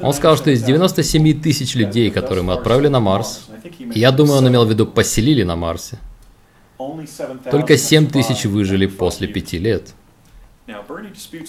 он 0.00 0.14
сказал, 0.14 0.36
что 0.36 0.50
из 0.50 0.62
97 0.62 1.42
тысяч 1.42 1.74
людей, 1.74 2.10
которые 2.10 2.44
мы 2.44 2.54
отправили 2.54 2.88
на 2.88 3.00
Марс, 3.00 3.42
я 3.78 4.10
думаю, 4.10 4.38
он 4.38 4.48
имел 4.48 4.64
в 4.64 4.70
виду 4.70 4.86
поселили 4.86 5.42
на 5.42 5.54
Марсе, 5.54 5.98
только 7.50 7.76
7 7.76 8.06
тысяч 8.08 8.44
выжили 8.46 8.86
после 8.86 9.28
пяти 9.28 9.58
лет. 9.58 9.92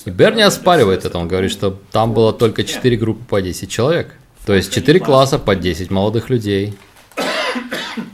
И 0.06 0.10
Берни 0.10 0.42
оспаривает 0.42 1.06
это, 1.06 1.18
он 1.18 1.27
говорит, 1.30 1.51
что 1.51 1.80
там 1.92 2.13
было 2.13 2.34
только 2.34 2.63
4 2.63 2.98
группы 2.98 3.24
по 3.30 3.42
10 3.42 3.70
человек. 3.70 4.15
То 4.46 4.53
есть 4.53 4.74
4 4.74 5.00
класса 5.00 5.39
по 5.39 5.56
10 5.56 5.89
молодых 5.89 6.30
людей. 6.30 6.74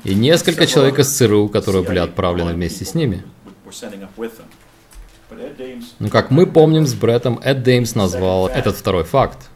И 0.04 0.16
несколько 0.16 0.66
человек 0.68 1.00
из 1.00 1.10
ЦРУ, 1.10 1.50
которые 1.50 1.84
были 1.84 2.00
отправлены 2.00 2.54
вместе 2.54 2.86
с 2.86 2.94
ними. 2.94 3.24
Ну, 6.00 6.10
как 6.10 6.32
мы 6.32 6.48
помним 6.48 6.88
с 6.88 6.94
Бреттом, 6.94 7.40
Эд 7.44 7.64
Деймс 7.64 7.96
назвал 7.96 8.48
этот 8.48 8.76
второй 8.76 9.04
факт. 9.04 9.50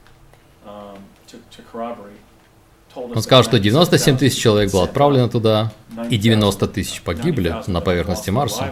Он 2.95 3.21
сказал, 3.23 3.43
что 3.43 3.59
97 3.59 4.17
тысяч 4.17 4.39
человек 4.39 4.71
было 4.71 4.83
отправлено 4.83 5.27
туда, 5.29 5.71
и 6.09 6.17
90 6.17 6.67
тысяч 6.67 7.01
погибли 7.01 7.55
на 7.67 7.81
поверхности 7.81 8.29
Марса 8.29 8.71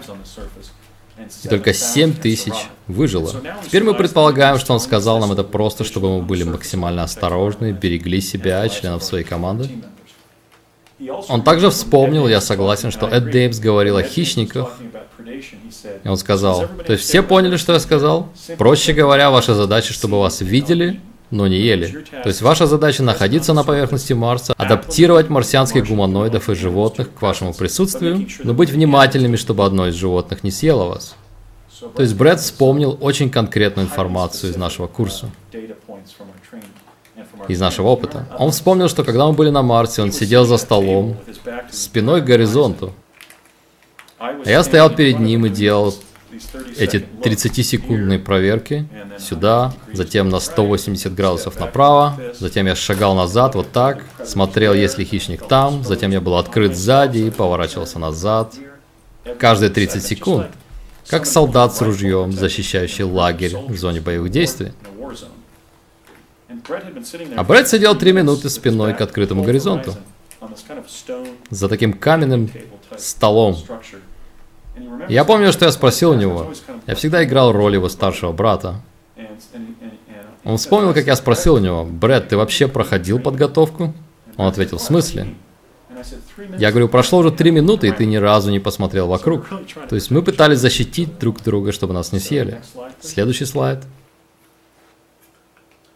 и 1.44 1.48
только 1.48 1.74
7 1.74 2.14
тысяч 2.14 2.54
выжило. 2.88 3.34
Теперь 3.66 3.84
мы 3.84 3.94
предполагаем, 3.94 4.58
что 4.58 4.74
он 4.74 4.80
сказал 4.80 5.20
нам 5.20 5.32
это 5.32 5.44
просто, 5.44 5.84
чтобы 5.84 6.18
мы 6.18 6.22
были 6.24 6.44
максимально 6.44 7.04
осторожны, 7.04 7.72
берегли 7.72 8.22
себя 8.22 8.68
членов 8.70 9.04
своей 9.04 9.24
команды. 9.24 9.70
Он 11.30 11.44
также 11.44 11.70
вспомнил, 11.70 12.28
я 12.28 12.42
согласен, 12.42 12.92
что 12.92 13.08
Эд 13.08 13.32
Деймс 13.32 13.60
говорил 13.60 13.98
о 13.98 14.04
хищниках. 14.04 14.78
И 16.04 16.08
он 16.08 16.18
сказал, 16.18 16.68
то 16.86 16.94
есть 16.94 17.04
все 17.04 17.22
поняли, 17.22 17.58
что 17.58 17.74
я 17.74 17.80
сказал? 17.80 18.30
Проще 18.58 18.94
говоря, 18.94 19.32
ваша 19.32 19.56
задача, 19.56 19.94
чтобы 19.94 20.20
вас 20.20 20.42
видели, 20.42 21.00
но 21.32 21.48
не 21.48 21.58
ели. 21.58 22.06
То 22.12 22.28
есть 22.28 22.42
ваша 22.42 22.68
задача 22.68 23.04
находиться 23.04 23.54
на 23.54 23.64
поверхности 23.64 24.14
Марса, 24.14 24.54
адаптировать 24.58 25.30
марсианских 25.30 25.88
гуманоидов 25.88 26.50
и 26.50 26.56
животных 26.56 27.14
к 27.14 27.22
вашему 27.22 27.54
присутствию, 27.54 28.28
но 28.44 28.54
быть 28.54 28.70
внимательными, 28.70 29.38
чтобы 29.38 29.66
одно 29.66 29.88
из 29.88 29.96
животных 29.96 30.44
не 30.44 30.52
съело 30.52 30.86
вас. 30.86 31.16
То 31.96 32.04
есть 32.04 32.14
Брэд 32.16 32.40
вспомнил 32.40 32.98
очень 33.02 33.32
конкретную 33.32 33.88
информацию 33.88 34.52
из 34.52 34.56
нашего 34.56 34.88
курса, 34.88 35.32
из 37.48 37.60
нашего 37.60 37.88
опыта. 37.88 38.28
Он 38.38 38.52
вспомнил, 38.52 38.88
что 38.88 39.04
когда 39.04 39.28
мы 39.28 39.34
были 39.34 39.50
на 39.50 39.62
Марсе, 39.62 40.02
он 40.02 40.12
сидел 40.12 40.46
за 40.46 40.58
столом, 40.58 41.18
спиной 41.72 42.22
к 42.22 42.26
горизонту. 42.26 42.94
А 44.20 44.50
я 44.50 44.64
стоял 44.64 44.90
перед 44.90 45.20
ним 45.20 45.46
и 45.46 45.50
делал 45.50 45.94
эти 46.78 47.06
30-секундные 47.24 48.20
проверки 48.20 48.88
сюда, 49.20 49.74
затем 49.94 50.30
на 50.30 50.40
180 50.40 51.14
градусов 51.14 51.60
направо, 51.60 52.18
затем 52.40 52.68
я 52.68 52.76
шагал 52.76 53.16
назад 53.16 53.56
вот 53.56 53.72
так, 53.72 54.04
смотрел, 54.26 54.74
есть 54.74 54.98
ли 54.98 55.06
хищник 55.06 55.46
там, 55.46 55.84
затем 55.84 56.12
я 56.12 56.22
был 56.22 56.38
открыт 56.38 56.76
сзади 56.76 57.20
и 57.20 57.30
поворачивался 57.32 58.00
назад. 58.00 58.54
Каждые 59.38 59.70
30 59.70 60.04
секунд, 60.04 60.48
как 61.08 61.26
солдат 61.26 61.76
с 61.76 61.82
ружьем, 61.82 62.32
защищающий 62.32 63.04
лагерь 63.04 63.56
в 63.56 63.78
зоне 63.78 64.02
боевых 64.02 64.32
действий. 64.32 64.72
А 67.36 67.44
Брэд 67.44 67.68
сидел 67.68 67.96
три 67.96 68.12
минуты 68.14 68.50
спиной 68.50 68.94
к 68.94 69.02
открытому 69.02 69.44
горизонту, 69.44 69.96
за 71.50 71.70
таким 71.70 71.94
каменным 71.94 72.50
столом, 72.98 73.58
я 75.10 75.26
помню, 75.26 75.52
что 75.52 75.66
я 75.66 75.72
спросил 75.72 76.12
у 76.12 76.16
него. 76.16 76.54
Я 76.88 76.96
всегда 76.96 77.24
играл 77.24 77.52
роль 77.52 77.74
его 77.74 77.90
старшего 77.90 78.32
брата. 78.32 78.82
Он 80.44 80.58
вспомнил, 80.58 80.94
как 80.94 81.06
я 81.06 81.16
спросил 81.16 81.56
у 81.56 81.60
него, 81.60 81.86
«Брэд, 81.86 82.30
ты 82.30 82.38
вообще 82.38 82.68
проходил 82.68 83.20
подготовку?» 83.20 83.94
Он 84.38 84.48
ответил, 84.48 84.78
«В 84.78 84.82
смысле?» 84.82 85.36
Я 86.58 86.72
говорю, 86.72 86.90
прошло 86.90 87.20
уже 87.20 87.30
три 87.30 87.52
минуты, 87.52 87.88
и 87.88 87.92
ты 87.92 88.06
ни 88.06 88.16
разу 88.16 88.50
не 88.50 88.60
посмотрел 88.60 89.08
вокруг. 89.08 89.48
То 89.88 89.94
есть 89.96 90.10
мы 90.10 90.24
пытались 90.24 90.58
защитить 90.58 91.20
друг 91.20 91.44
друга, 91.44 91.72
чтобы 91.72 91.94
нас 91.94 92.12
не 92.12 92.20
съели. 92.20 92.60
Следующий 93.02 93.46
слайд. 93.46 93.80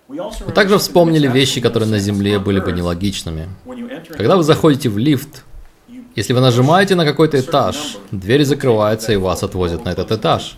Мы 0.07 0.51
также 0.53 0.77
вспомнили 0.77 1.27
вещи, 1.27 1.61
которые 1.61 1.89
на 1.89 1.99
Земле 1.99 2.37
были 2.39 2.59
бы 2.59 2.71
нелогичными. 2.71 3.49
Когда 4.09 4.37
вы 4.37 4.43
заходите 4.43 4.89
в 4.89 4.97
лифт, 4.97 5.43
если 6.15 6.33
вы 6.33 6.41
нажимаете 6.41 6.95
на 6.95 7.05
какой-то 7.05 7.39
этаж, 7.39 7.97
двери 8.11 8.43
закрываются 8.43 9.11
и 9.13 9.17
вас 9.17 9.43
отвозят 9.43 9.83
на 9.85 9.89
этот 9.89 10.11
этаж. 10.11 10.57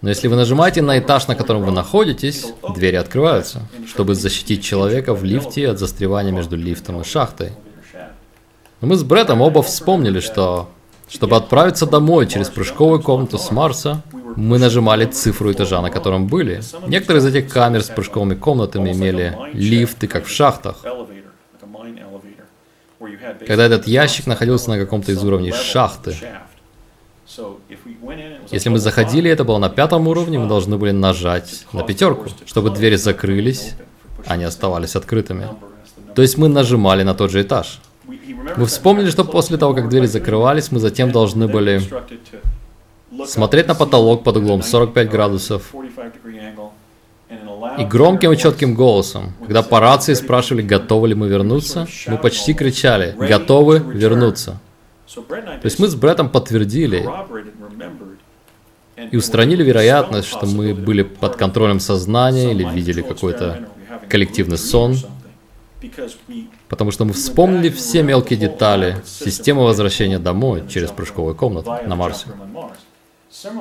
Но 0.00 0.08
если 0.08 0.28
вы 0.28 0.36
нажимаете 0.36 0.80
на 0.80 0.98
этаж, 1.00 1.26
на 1.26 1.34
котором 1.34 1.64
вы 1.64 1.72
находитесь, 1.72 2.46
двери 2.74 2.94
открываются, 2.94 3.62
чтобы 3.88 4.14
защитить 4.14 4.62
человека 4.62 5.12
в 5.12 5.24
лифте 5.24 5.68
от 5.68 5.80
застревания 5.80 6.32
между 6.32 6.56
лифтом 6.56 7.00
и 7.00 7.04
шахтой. 7.04 7.52
Но 8.80 8.86
мы 8.86 8.94
с 8.94 9.02
Бреттом 9.02 9.40
оба 9.40 9.62
вспомнили, 9.62 10.20
что 10.20 10.68
чтобы 11.08 11.36
отправиться 11.36 11.86
домой 11.86 12.28
через 12.28 12.48
прыжковую 12.48 13.02
комнату 13.02 13.38
с 13.38 13.50
Марса, 13.50 14.02
мы 14.36 14.58
нажимали 14.58 15.06
цифру 15.06 15.52
этажа, 15.52 15.80
на 15.80 15.90
котором 15.90 16.26
были. 16.26 16.60
Некоторые 16.86 17.20
из 17.20 17.26
этих 17.26 17.52
камер 17.52 17.82
с 17.82 17.88
прыжковыми 17.88 18.34
комнатами 18.34 18.92
имели 18.92 19.36
лифты, 19.52 20.06
как 20.06 20.24
в 20.26 20.30
шахтах. 20.30 20.76
Когда 23.46 23.64
этот 23.64 23.86
ящик 23.86 24.26
находился 24.26 24.70
на 24.70 24.78
каком-то 24.78 25.12
из 25.12 25.22
уровней 25.22 25.52
шахты. 25.52 26.16
Если 28.50 28.68
мы 28.70 28.78
заходили, 28.78 29.30
это 29.30 29.44
было 29.44 29.58
на 29.58 29.68
пятом 29.68 30.08
уровне, 30.08 30.38
мы 30.38 30.48
должны 30.48 30.78
были 30.78 30.92
нажать 30.92 31.66
на 31.72 31.82
пятерку, 31.82 32.26
чтобы 32.46 32.70
двери 32.70 32.96
закрылись, 32.96 33.74
а 34.26 34.36
не 34.36 34.44
оставались 34.44 34.96
открытыми. 34.96 35.46
То 36.14 36.22
есть 36.22 36.38
мы 36.38 36.48
нажимали 36.48 37.02
на 37.02 37.14
тот 37.14 37.30
же 37.30 37.42
этаж. 37.42 37.80
Мы 38.56 38.64
вспомнили, 38.64 39.10
что 39.10 39.24
после 39.24 39.58
того, 39.58 39.74
как 39.74 39.88
двери 39.88 40.06
закрывались, 40.06 40.72
мы 40.72 40.80
затем 40.80 41.12
должны 41.12 41.46
были 41.46 41.82
смотреть 43.26 43.68
на 43.68 43.74
потолок 43.74 44.24
под 44.24 44.36
углом 44.36 44.62
45 44.62 45.10
градусов 45.10 45.74
и 47.78 47.84
громким 47.84 48.32
и 48.32 48.36
четким 48.36 48.74
голосом, 48.74 49.32
когда 49.40 49.62
по 49.62 49.80
рации 49.80 50.14
спрашивали, 50.14 50.62
готовы 50.62 51.08
ли 51.08 51.14
мы 51.14 51.28
вернуться, 51.28 51.86
мы 52.06 52.16
почти 52.16 52.54
кричали, 52.54 53.14
готовы 53.18 53.78
вернуться. 53.78 54.58
То 55.14 55.64
есть 55.64 55.78
мы 55.78 55.88
с 55.88 55.94
Бреттом 55.94 56.28
подтвердили 56.28 57.08
и 59.10 59.16
устранили 59.16 59.62
вероятность, 59.62 60.28
что 60.28 60.46
мы 60.46 60.74
были 60.74 61.02
под 61.02 61.36
контролем 61.36 61.80
сознания 61.80 62.52
или 62.52 62.64
видели 62.64 63.02
какой-то 63.02 63.68
коллективный 64.08 64.58
сон, 64.58 64.96
потому 66.68 66.90
что 66.90 67.04
мы 67.04 67.12
вспомнили 67.12 67.68
все 67.70 68.02
мелкие 68.02 68.38
детали 68.38 68.96
системы 69.06 69.64
возвращения 69.64 70.18
домой 70.18 70.64
через 70.68 70.90
прыжковую 70.90 71.34
комнату 71.34 71.74
на 71.86 71.94
Марсе. 71.96 72.26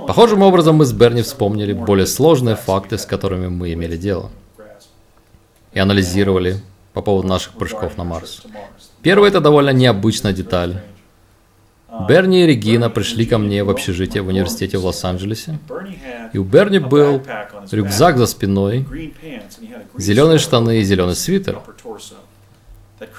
Похожим 0.08 0.42
образом 0.42 0.78
мы 0.78 0.86
с 0.86 0.94
Берни 0.94 1.22
вспомнили 1.22 1.74
более 1.74 2.08
сложные 2.08 2.56
факты, 2.56 2.98
с 2.98 3.06
которыми 3.06 3.48
мы 3.48 3.74
имели 3.74 3.98
дело, 3.98 4.32
и 5.74 5.80
анализировали 5.80 6.62
по 6.94 7.02
поводу 7.02 7.28
наших 7.28 7.54
прыжков 7.54 7.98
на 7.98 8.04
Марс. 8.04 8.44
Первый– 9.02 9.30
это 9.30 9.40
довольно 9.40 9.70
необычная 9.72 10.34
деталь. 10.34 10.82
Берни 12.08 12.44
и 12.44 12.48
Регина 12.48 12.90
пришли 12.90 13.26
ко 13.26 13.38
мне 13.38 13.64
в 13.64 13.70
общежитие 13.70 14.22
в 14.24 14.28
университете 14.28 14.78
в 14.78 14.86
Лос-Анджелесе, 14.86 15.60
и 16.34 16.38
у 16.38 16.44
Берни 16.44 16.80
был 16.80 17.22
рюкзак 17.72 18.18
за 18.18 18.26
спиной, 18.26 18.88
зеленые 19.98 20.40
штаны 20.40 20.80
и 20.80 20.84
зеленый 20.84 21.16
свитер, 21.16 21.62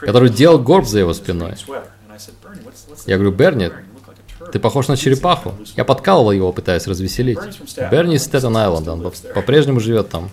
который 0.00 0.30
делал 0.30 0.58
горб 0.58 0.86
за 0.86 1.00
его 1.00 1.14
спиной. 1.14 1.54
Я 3.06 3.16
говорю, 3.16 3.32
Берни, 3.32 3.70
ты 4.52 4.58
похож 4.58 4.88
на 4.88 4.96
черепаху. 4.96 5.54
Я 5.76 5.84
подкалывал 5.84 6.32
его, 6.32 6.52
пытаясь 6.52 6.86
развеселить. 6.86 7.38
Берни 7.90 8.16
из 8.16 8.24
Стэттен 8.24 8.56
Айленда, 8.56 8.92
он 8.92 9.12
по-прежнему 9.34 9.80
живет 9.80 10.08
там. 10.08 10.30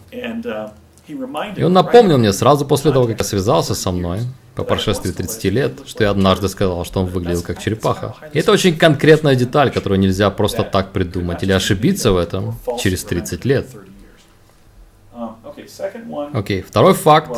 И 1.58 1.64
он 1.64 1.74
напомнил 1.74 2.18
мне 2.18 2.34
сразу 2.34 2.66
после 2.66 2.92
того, 2.92 3.06
как 3.08 3.20
я 3.20 3.26
связался 3.26 3.76
со 3.76 3.92
мной, 3.92 4.22
по 4.56 4.64
прошествии 4.64 5.12
30 5.12 5.44
лет, 5.46 5.74
что 5.86 6.04
я 6.04 6.10
однажды 6.10 6.48
сказал, 6.50 6.86
что 6.86 7.02
он 7.02 7.08
выглядел 7.08 7.44
как 7.44 7.62
черепаха. 7.62 8.16
И 8.34 8.40
это 8.40 8.52
очень 8.52 8.78
конкретная 8.78 9.36
деталь, 9.36 9.72
которую 9.72 10.00
нельзя 10.00 10.30
просто 10.30 10.64
так 10.64 10.94
придумать 10.94 11.44
или 11.44 11.52
ошибиться 11.52 12.12
в 12.12 12.18
этом 12.18 12.56
через 12.82 13.04
30 13.04 13.46
лет. 13.46 13.68
Окей, 16.34 16.60
okay, 16.60 16.66
второй 16.68 16.94
факт 16.94 17.38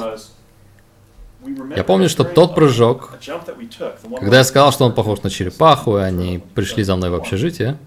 я 1.75 1.83
помню, 1.83 2.09
что 2.09 2.23
тот 2.23 2.55
прыжок, 2.55 3.17
когда 4.19 4.37
я 4.37 4.43
сказал, 4.43 4.71
что 4.71 4.85
он 4.85 4.93
похож 4.93 5.21
на 5.23 5.29
черепаху, 5.29 5.97
и 5.97 6.01
они 6.01 6.41
пришли 6.55 6.83
за 6.83 6.95
мной 6.95 7.09
в 7.09 7.15
общежитие, 7.15 7.77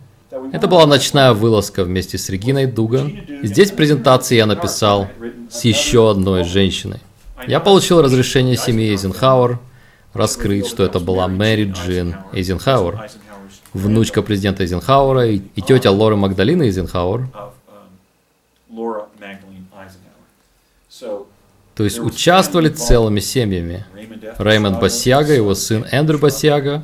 это 0.52 0.68
была 0.68 0.86
ночная 0.86 1.32
вылазка 1.32 1.84
вместе 1.84 2.18
с 2.18 2.28
Региной 2.28 2.66
Дуган. 2.66 3.08
И 3.08 3.46
здесь 3.46 3.72
в 3.72 3.76
презентации 3.76 4.36
я 4.36 4.46
написал 4.46 5.08
«с 5.50 5.64
еще 5.64 6.10
одной 6.10 6.44
женщиной». 6.44 7.00
Я 7.46 7.58
получил 7.58 8.02
разрешение 8.02 8.56
семьи 8.56 8.90
Эйзенхауэр 8.90 9.58
раскрыть, 10.12 10.66
что 10.66 10.84
это 10.84 11.00
была 11.00 11.28
Мэри 11.28 11.72
Джин 11.72 12.16
Эйзенхауэр, 12.32 13.10
внучка 13.72 14.22
президента 14.22 14.62
Эйзенхауэра 14.62 15.28
и, 15.28 15.40
и 15.54 15.62
тетя 15.62 15.90
Лоры 15.90 16.16
Магдалины 16.16 16.64
Эйзенхауэр. 16.64 17.28
То 21.80 21.84
есть 21.84 21.98
участвовали 21.98 22.68
целыми 22.68 23.20
семьями. 23.20 23.86
Рэймонд 24.36 24.80
Басьяга, 24.80 25.32
его 25.32 25.54
сын 25.54 25.86
Эндрю 25.90 26.18
Басьяга, 26.18 26.82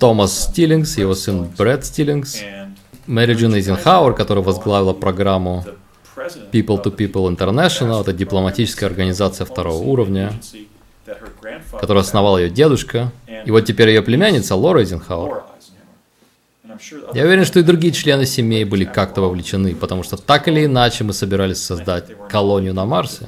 Томас 0.00 0.46
Стиллингс, 0.46 0.98
его 0.98 1.14
сын 1.14 1.44
Брэд 1.56 1.84
Стиллингс, 1.84 2.38
Мэри 3.06 3.34
Джин 3.34 3.54
Эйзенхауэр, 3.54 4.14
которая 4.14 4.44
возглавила 4.44 4.94
программу 4.94 5.64
People 6.50 6.82
to 6.82 6.92
People 6.92 7.32
International, 7.32 8.00
это 8.00 8.12
дипломатическая 8.12 8.88
организация 8.88 9.44
второго 9.44 9.80
уровня, 9.80 10.32
которую 11.70 12.00
основал 12.00 12.36
ее 12.36 12.50
дедушка. 12.50 13.12
И 13.44 13.52
вот 13.52 13.64
теперь 13.64 13.90
ее 13.90 14.02
племянница 14.02 14.56
Лора 14.56 14.80
Эйзенхауэр. 14.80 15.44
Я 17.14 17.24
уверен, 17.24 17.44
что 17.44 17.60
и 17.60 17.62
другие 17.62 17.92
члены 17.92 18.26
семей 18.26 18.64
были 18.64 18.84
как-то 18.84 19.20
вовлечены, 19.20 19.74
потому 19.74 20.02
что 20.02 20.16
так 20.16 20.48
или 20.48 20.64
иначе 20.64 21.04
мы 21.04 21.12
собирались 21.12 21.62
создать 21.62 22.06
колонию 22.28 22.74
на 22.74 22.84
Марсе. 22.84 23.26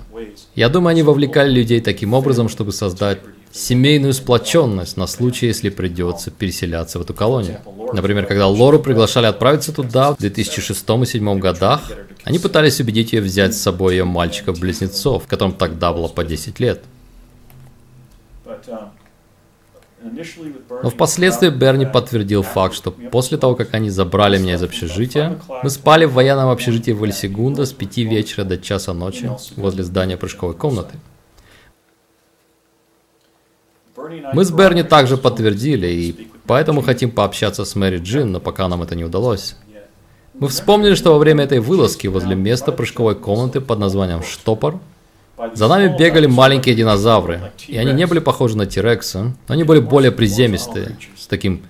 Я 0.55 0.69
думаю, 0.69 0.91
они 0.91 1.03
вовлекали 1.03 1.51
людей 1.51 1.81
таким 1.81 2.15
образом, 2.15 2.49
чтобы 2.49 2.73
создать 2.73 3.19
семейную 3.53 4.15
сплоченность 4.15 4.97
на 4.97 5.07
случай, 5.07 5.47
если 5.47 5.71
придется 5.71 6.31
переселяться 6.31 6.99
в 6.99 7.03
эту 7.03 7.15
колонию. 7.15 7.61
Например, 7.93 8.27
когда 8.27 8.47
Лору 8.47 8.79
приглашали 8.79 9.27
отправиться 9.27 9.73
туда 9.73 10.13
в 10.13 10.19
2006 10.19 10.81
и 10.83 10.87
2007 10.87 11.39
годах, 11.39 11.91
они 12.25 12.39
пытались 12.39 12.81
убедить 12.81 13.13
ее 13.13 13.21
взять 13.21 13.55
с 13.55 13.61
собой 13.61 13.95
ее 13.95 14.05
мальчиков-близнецов, 14.05 15.27
которым 15.27 15.55
тогда 15.55 15.93
было 15.93 16.09
по 16.09 16.25
10 16.25 16.61
лет. 16.61 16.83
Но 20.83 20.89
впоследствии 20.89 21.51
Берни 21.51 21.85
подтвердил 21.85 22.43
факт, 22.43 22.75
что 22.75 22.91
после 22.91 23.37
того, 23.37 23.55
как 23.55 23.75
они 23.75 23.91
забрали 23.91 24.39
меня 24.39 24.55
из 24.55 24.63
общежития, 24.63 25.39
мы 25.63 25.69
спали 25.69 26.07
в 26.07 26.15
военном 26.15 26.49
общежитии 26.49 26.93
в 26.93 27.05
Альсигунда 27.05 27.67
с 27.67 27.73
пяти 27.73 28.05
вечера 28.05 28.45
до 28.45 28.57
часа 28.57 28.95
ночи 28.95 29.31
возле 29.57 29.85
здания 29.85 30.17
прыжковой 30.17 30.55
комнаты. 30.55 30.95
Мы 34.33 34.45
с 34.45 34.51
Берни 34.51 34.83
также 34.83 35.19
подтвердили, 35.19 35.87
и 35.87 36.29
поэтому 36.47 36.81
хотим 36.81 37.11
пообщаться 37.11 37.65
с 37.65 37.75
Мэри 37.75 37.99
Джин, 37.99 38.33
но 38.33 38.41
пока 38.41 38.69
нам 38.69 38.83
это 38.83 38.95
не 38.95 39.05
удалось. 39.05 39.57
Мы 40.35 40.49
вспомнили, 40.49 40.95
что 40.95 41.13
во 41.13 41.19
время 41.19 41.45
этой 41.45 41.59
вылазки 41.59 42.07
возле 42.07 42.35
места 42.35 42.73
прыжковой 42.73 43.15
комнаты 43.15 43.61
под 43.61 43.79
названием 43.79 44.23
Штопор 44.23 44.81
за 45.55 45.69
нами 45.69 45.95
бегали 45.97 46.27
маленькие 46.27 46.75
динозавры, 46.75 47.53
и 47.67 47.77
они 47.77 47.93
не 47.93 48.07
были 48.07 48.19
похожи 48.19 48.57
на 48.57 48.67
Тирекса, 48.67 49.33
но 49.49 49.55
они 49.55 49.65
были 49.65 49.81
более 49.81 50.13
приземистые, 50.13 50.97
с 51.17 51.27
таким 51.27 51.63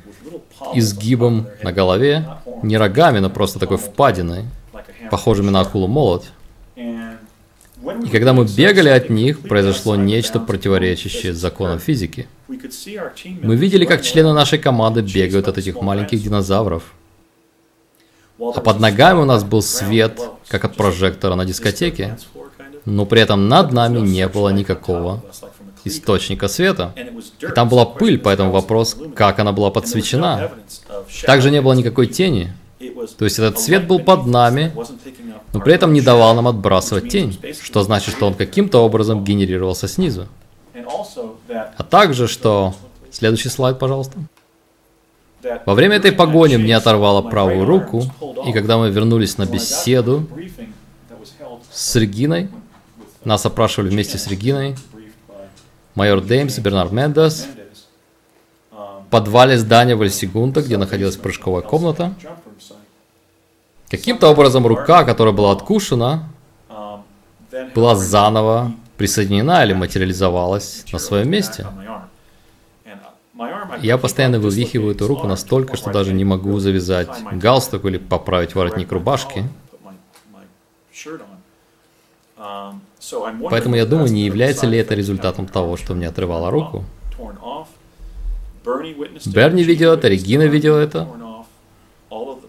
изгибом 0.75 1.47
на 1.63 1.73
голове, 1.73 2.29
не 2.63 2.77
рогами, 2.77 3.19
но 3.19 3.31
просто 3.31 3.59
такой 3.59 3.77
впадиной, 3.77 4.45
похожими 5.11 5.51
на 5.51 5.61
акулу-молот. 5.61 6.25
И 8.05 8.09
когда 8.11 8.33
мы 8.33 8.45
бегали 8.45 8.89
от 8.89 9.09
них, 9.09 9.41
произошло 9.41 9.97
нечто 9.97 10.39
противоречащее 10.39 11.33
законам 11.33 11.79
физики. 11.79 12.29
Мы 12.49 13.57
видели, 13.57 13.85
как 13.85 14.03
члены 14.03 14.33
нашей 14.33 14.59
команды 14.59 15.01
бегают 15.01 15.49
от 15.49 15.59
этих 15.59 15.81
маленьких 15.81 16.23
динозавров. 16.23 16.83
А 18.39 18.61
под 18.61 18.81
ногами 18.81 19.21
у 19.21 19.25
нас 19.25 19.45
был 19.45 19.63
свет, 19.63 20.21
как 20.49 20.65
от 20.65 20.77
прожектора 20.77 21.35
на 21.35 21.45
дискотеке 21.45 22.17
но 22.85 23.07
при 23.07 23.21
этом 23.21 23.49
над 23.49 23.73
нами 23.73 24.01
не 24.01 24.29
было 24.29 24.51
никакого 24.51 25.23
источника 25.85 26.49
света. 26.49 26.95
И 27.41 27.47
там 27.47 27.69
была 27.69 27.85
пыль, 27.85 28.19
поэтому 28.19 28.51
вопрос, 28.51 28.97
как 29.15 29.39
она 29.39 29.53
была 29.53 29.71
подсвечена. 29.71 30.51
Также 31.25 31.51
не 31.51 31.61
было 31.61 31.73
никакой 31.73 32.07
тени. 32.07 32.53
То 33.19 33.25
есть 33.25 33.39
этот 33.39 33.59
свет 33.59 33.87
был 33.87 33.99
под 34.01 34.27
нами, 34.27 34.73
но 35.53 35.61
при 35.61 35.75
этом 35.75 35.93
не 35.93 36.01
давал 36.01 36.35
нам 36.35 36.49
отбрасывать 36.49 37.11
тень, 37.11 37.39
что 37.63 37.83
значит, 37.83 38.15
что 38.15 38.27
он 38.27 38.35
каким-то 38.35 38.79
образом 38.79 39.25
генерировался 39.25 39.89
снизу. 39.89 40.27
А 41.77 41.83
также, 41.83 42.29
что... 42.29 42.75
Следующий 43.13 43.49
слайд, 43.49 43.79
пожалуйста. 43.81 44.19
Во 45.67 45.75
время 45.75 45.97
этой 45.97 46.13
погони 46.13 46.57
мне 46.57 46.77
оторвало 46.77 47.23
правую 47.23 47.65
руку, 47.65 48.05
и 48.47 48.53
когда 48.53 48.79
мы 48.79 48.91
вернулись 48.91 49.37
на 49.37 49.47
беседу 49.47 50.29
с 51.73 51.97
Региной, 51.97 52.49
нас 53.25 53.45
опрашивали 53.47 53.91
вместе 53.91 54.19
с 54.19 54.27
Региной, 54.27 54.77
майор 55.95 56.21
Деймс 56.21 56.59
и 56.59 56.61
Бернард 56.61 56.93
Мендес, 56.93 57.47
в 58.71 59.05
подвале 59.11 59.59
здания 59.59 59.97
Вальсигунта, 59.97 60.63
где 60.63 60.77
находилась 60.77 61.17
прыжковая 61.17 61.63
комната. 61.63 62.15
Каким-то 63.91 64.29
образом 64.29 64.67
рука, 64.67 65.05
которая 65.05 65.35
была 65.35 65.53
откушена, 65.53 66.29
была 67.75 67.97
заново 67.97 68.73
присоединена 68.97 69.65
или 69.65 69.73
материализовалась 69.73 70.85
на 70.93 70.99
своем 70.99 71.31
месте. 71.31 71.67
Я 73.81 73.97
постоянно 73.99 74.39
вывихиваю 74.39 74.95
эту 74.95 75.07
руку 75.09 75.27
настолько, 75.27 75.77
что 75.77 75.91
даже 75.91 76.13
не 76.13 76.25
могу 76.25 76.59
завязать 76.59 77.09
галстук 77.33 77.85
или 77.87 77.97
поправить 77.99 78.55
воротник 78.55 78.93
рубашки. 78.93 79.49
Поэтому 83.51 83.77
я 83.77 83.87
думаю, 83.87 84.11
не 84.13 84.25
является 84.27 84.67
ли 84.67 84.79
это 84.79 84.95
результатом 84.95 85.47
того, 85.47 85.77
что 85.77 85.95
мне 85.95 86.09
отрывало 86.09 86.51
руку. 86.51 86.85
Берни 89.27 89.63
видел 89.63 89.93
это, 89.93 90.09
Регина 90.09 90.43
видела 90.43 90.79
это. 90.79 91.09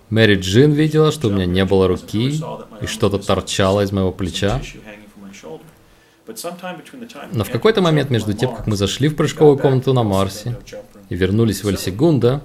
Мэри 0.10 0.36
Джин 0.36 0.74
видела, 0.74 1.12
что 1.12 1.30
у 1.30 1.32
меня 1.32 1.46
не 1.46 1.64
было 1.64 1.88
руки, 1.88 2.42
и 2.82 2.86
что-то 2.86 3.18
торчало 3.18 3.82
из 3.82 3.94
моего 3.94 4.12
плеча. 4.12 4.62
Но 7.32 7.44
в 7.44 7.50
какой-то 7.50 7.82
момент 7.82 8.10
между 8.10 8.34
тем, 8.34 8.56
как 8.56 8.68
мы 8.68 8.76
зашли 8.76 9.08
в 9.08 9.16
прыжковую 9.16 9.58
комнату 9.58 9.94
на 9.94 10.04
Марсе 10.04 10.58
и 11.10 11.16
вернулись 11.16 11.64
в 11.64 11.68
Эльсигунда, 11.68 12.42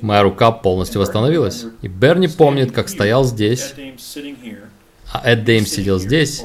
моя 0.00 0.22
рука 0.22 0.50
полностью 0.50 1.00
восстановилась. 1.00 1.66
И 1.82 1.88
Берни 1.88 2.28
помнит, 2.28 2.72
как 2.72 2.88
стоял 2.88 3.24
здесь, 3.24 3.74
а 5.12 5.28
Эд 5.32 5.44
Дейм 5.44 5.66
сидел 5.66 5.98
здесь, 5.98 6.44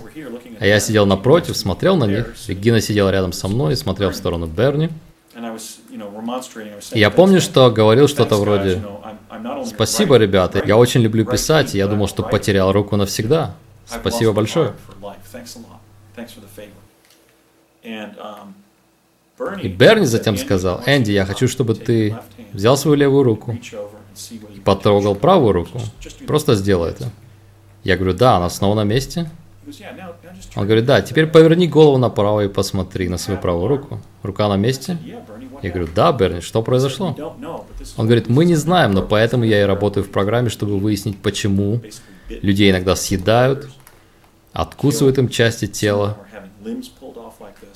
а 0.60 0.66
я 0.66 0.80
сидел 0.80 1.06
напротив, 1.06 1.56
смотрел 1.56 1.98
на 1.98 2.06
них. 2.06 2.34
Регина 2.48 2.82
сидела 2.82 3.10
рядом 3.10 3.32
со 3.32 3.48
мной 3.48 3.74
и 3.74 3.76
смотрел 3.76 4.10
в 4.10 4.16
сторону 4.16 4.48
Берни. 4.48 4.90
И 6.92 7.00
я 7.00 7.12
помню, 7.12 7.42
что 7.42 7.70
говорил 7.70 8.08
что-то 8.08 8.38
вроде 8.38 8.82
«Спасибо, 9.66 10.18
ребята, 10.18 10.64
я 10.66 10.78
очень 10.78 11.02
люблю 11.02 11.26
писать, 11.26 11.76
и 11.76 11.78
я 11.78 11.88
думал, 11.88 12.08
что 12.08 12.24
потерял 12.24 12.72
руку 12.72 12.96
навсегда. 12.96 13.56
Спасибо 13.86 14.34
большое». 14.34 14.74
И 19.62 19.68
Берни 19.68 20.06
затем 20.06 20.38
сказал, 20.38 20.82
«Энди, 20.86 21.12
я 21.12 21.26
хочу, 21.26 21.48
чтобы 21.48 21.76
ты 21.76 22.18
взял 22.54 22.78
свою 22.78 22.96
левую 22.96 23.24
руку 23.24 23.58
и 24.56 24.60
потрогал 24.62 25.14
правую 25.14 25.52
руку. 25.52 25.82
Просто 26.26 26.56
сделай 26.56 26.92
это». 26.92 27.12
Я 27.86 27.98
говорю, 27.98 28.16
да, 28.16 28.38
она 28.38 28.50
снова 28.50 28.74
на 28.74 28.84
месте. 28.84 29.30
Он 30.56 30.66
говорит, 30.66 30.86
да, 30.86 31.02
теперь 31.02 31.28
поверни 31.28 31.68
голову 31.68 31.98
направо 31.98 32.42
и 32.46 32.48
посмотри 32.48 33.08
на 33.10 33.20
свою 33.20 33.40
правую 33.40 33.68
руку. 33.68 34.02
Рука 34.24 34.50
на 34.50 34.58
месте? 34.58 34.98
Я 35.62 35.70
говорю, 35.70 35.88
да, 35.96 36.12
Берни, 36.12 36.42
что 36.42 36.64
произошло? 36.64 37.16
Он 37.96 38.06
говорит, 38.06 38.28
мы 38.28 38.46
не 38.46 38.56
знаем, 38.56 38.92
но 38.92 39.04
поэтому 39.04 39.44
я 39.44 39.62
и 39.62 39.66
работаю 39.66 40.04
в 40.04 40.10
программе, 40.10 40.50
чтобы 40.50 40.80
выяснить, 40.80 41.22
почему 41.22 41.80
людей 42.30 42.72
иногда 42.72 42.96
съедают, 42.96 43.70
откусывают 44.52 45.20
им 45.20 45.30
части 45.30 45.68
тела, 45.68 46.18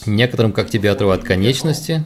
некоторым, 0.08 0.54
как 0.54 0.72
тебе, 0.72 0.90
отрывают 0.90 1.24
конечности, 1.24 2.04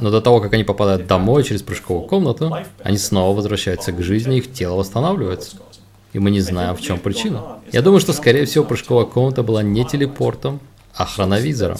но 0.00 0.10
до 0.10 0.22
того, 0.22 0.40
как 0.40 0.54
они 0.54 0.64
попадают 0.64 1.06
домой 1.06 1.44
через 1.44 1.60
прыжковую 1.62 2.06
комнату, 2.06 2.56
они 2.82 2.96
снова 2.96 3.36
возвращаются 3.36 3.92
к 3.92 4.00
жизни, 4.00 4.38
их 4.38 4.50
тело 4.50 4.76
восстанавливается 4.76 5.58
и 6.12 6.18
мы 6.18 6.30
не 6.30 6.40
знаем, 6.40 6.76
в 6.76 6.80
чем 6.80 6.98
причина. 6.98 7.60
Я 7.72 7.82
думаю, 7.82 8.00
что, 8.00 8.12
скорее 8.12 8.44
всего, 8.44 8.64
прыжковая 8.64 9.06
комната 9.06 9.42
была 9.42 9.62
не 9.62 9.84
телепортом, 9.84 10.60
а 10.94 11.06
хроновизором. 11.06 11.78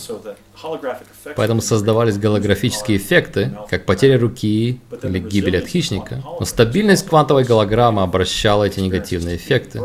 Поэтому 1.36 1.60
создавались 1.60 2.18
голографические 2.18 2.96
эффекты, 2.96 3.52
как 3.68 3.84
потеря 3.84 4.18
руки 4.18 4.80
или 5.02 5.18
гибель 5.18 5.58
от 5.58 5.66
хищника. 5.66 6.22
Но 6.38 6.46
стабильность 6.46 7.06
квантовой 7.06 7.44
голограммы 7.44 8.02
обращала 8.02 8.64
эти 8.64 8.80
негативные 8.80 9.36
эффекты. 9.36 9.80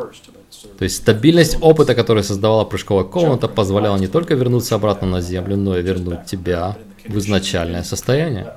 То 0.78 0.84
есть 0.84 0.98
стабильность 0.98 1.58
опыта, 1.62 1.96
который 1.96 2.24
создавала 2.24 2.64
прыжковая 2.64 3.06
комната, 3.06 3.48
позволяла 3.48 3.98
не 3.98 4.08
только 4.08 4.36
вернуться 4.36 4.76
обратно 4.76 5.08
на 5.08 5.22
Землю, 5.22 5.58
но 5.58 5.78
и 5.78 5.82
вернуть 5.82 6.26
тебя 6.26 6.78
в 7.08 7.18
изначальное 7.18 7.84
состояние. 7.84 8.54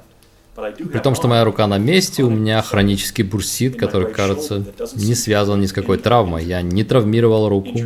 При 0.54 0.98
том, 0.98 1.14
что 1.14 1.28
моя 1.28 1.44
рука 1.44 1.66
на 1.66 1.78
месте, 1.78 2.22
у 2.22 2.30
меня 2.30 2.60
хронический 2.60 3.22
бурсит, 3.22 3.76
который, 3.76 4.12
кажется, 4.12 4.64
не 4.94 5.14
связан 5.14 5.60
ни 5.60 5.66
с 5.66 5.72
какой 5.72 5.98
травмой. 5.98 6.44
Я 6.44 6.60
не 6.62 6.84
травмировал 6.84 7.48
руку 7.48 7.78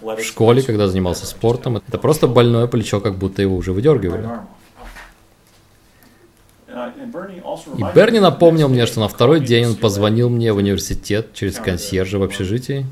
в 0.00 0.22
школе, 0.22 0.62
когда 0.62 0.88
занимался 0.88 1.26
спортом. 1.26 1.76
Это 1.76 1.98
просто 1.98 2.26
больное 2.26 2.66
плечо, 2.66 3.00
как 3.00 3.16
будто 3.16 3.42
его 3.42 3.56
уже 3.56 3.72
выдергивали. 3.72 4.28
И 7.76 7.84
Берни 7.94 8.20
напомнил 8.20 8.68
мне, 8.68 8.86
что 8.86 9.00
на 9.00 9.08
второй 9.08 9.40
день 9.40 9.66
он 9.66 9.76
позвонил 9.76 10.30
мне 10.30 10.52
в 10.52 10.56
университет 10.56 11.34
через 11.34 11.56
консьержа 11.56 12.18
в 12.18 12.22
общежитии, 12.22 12.86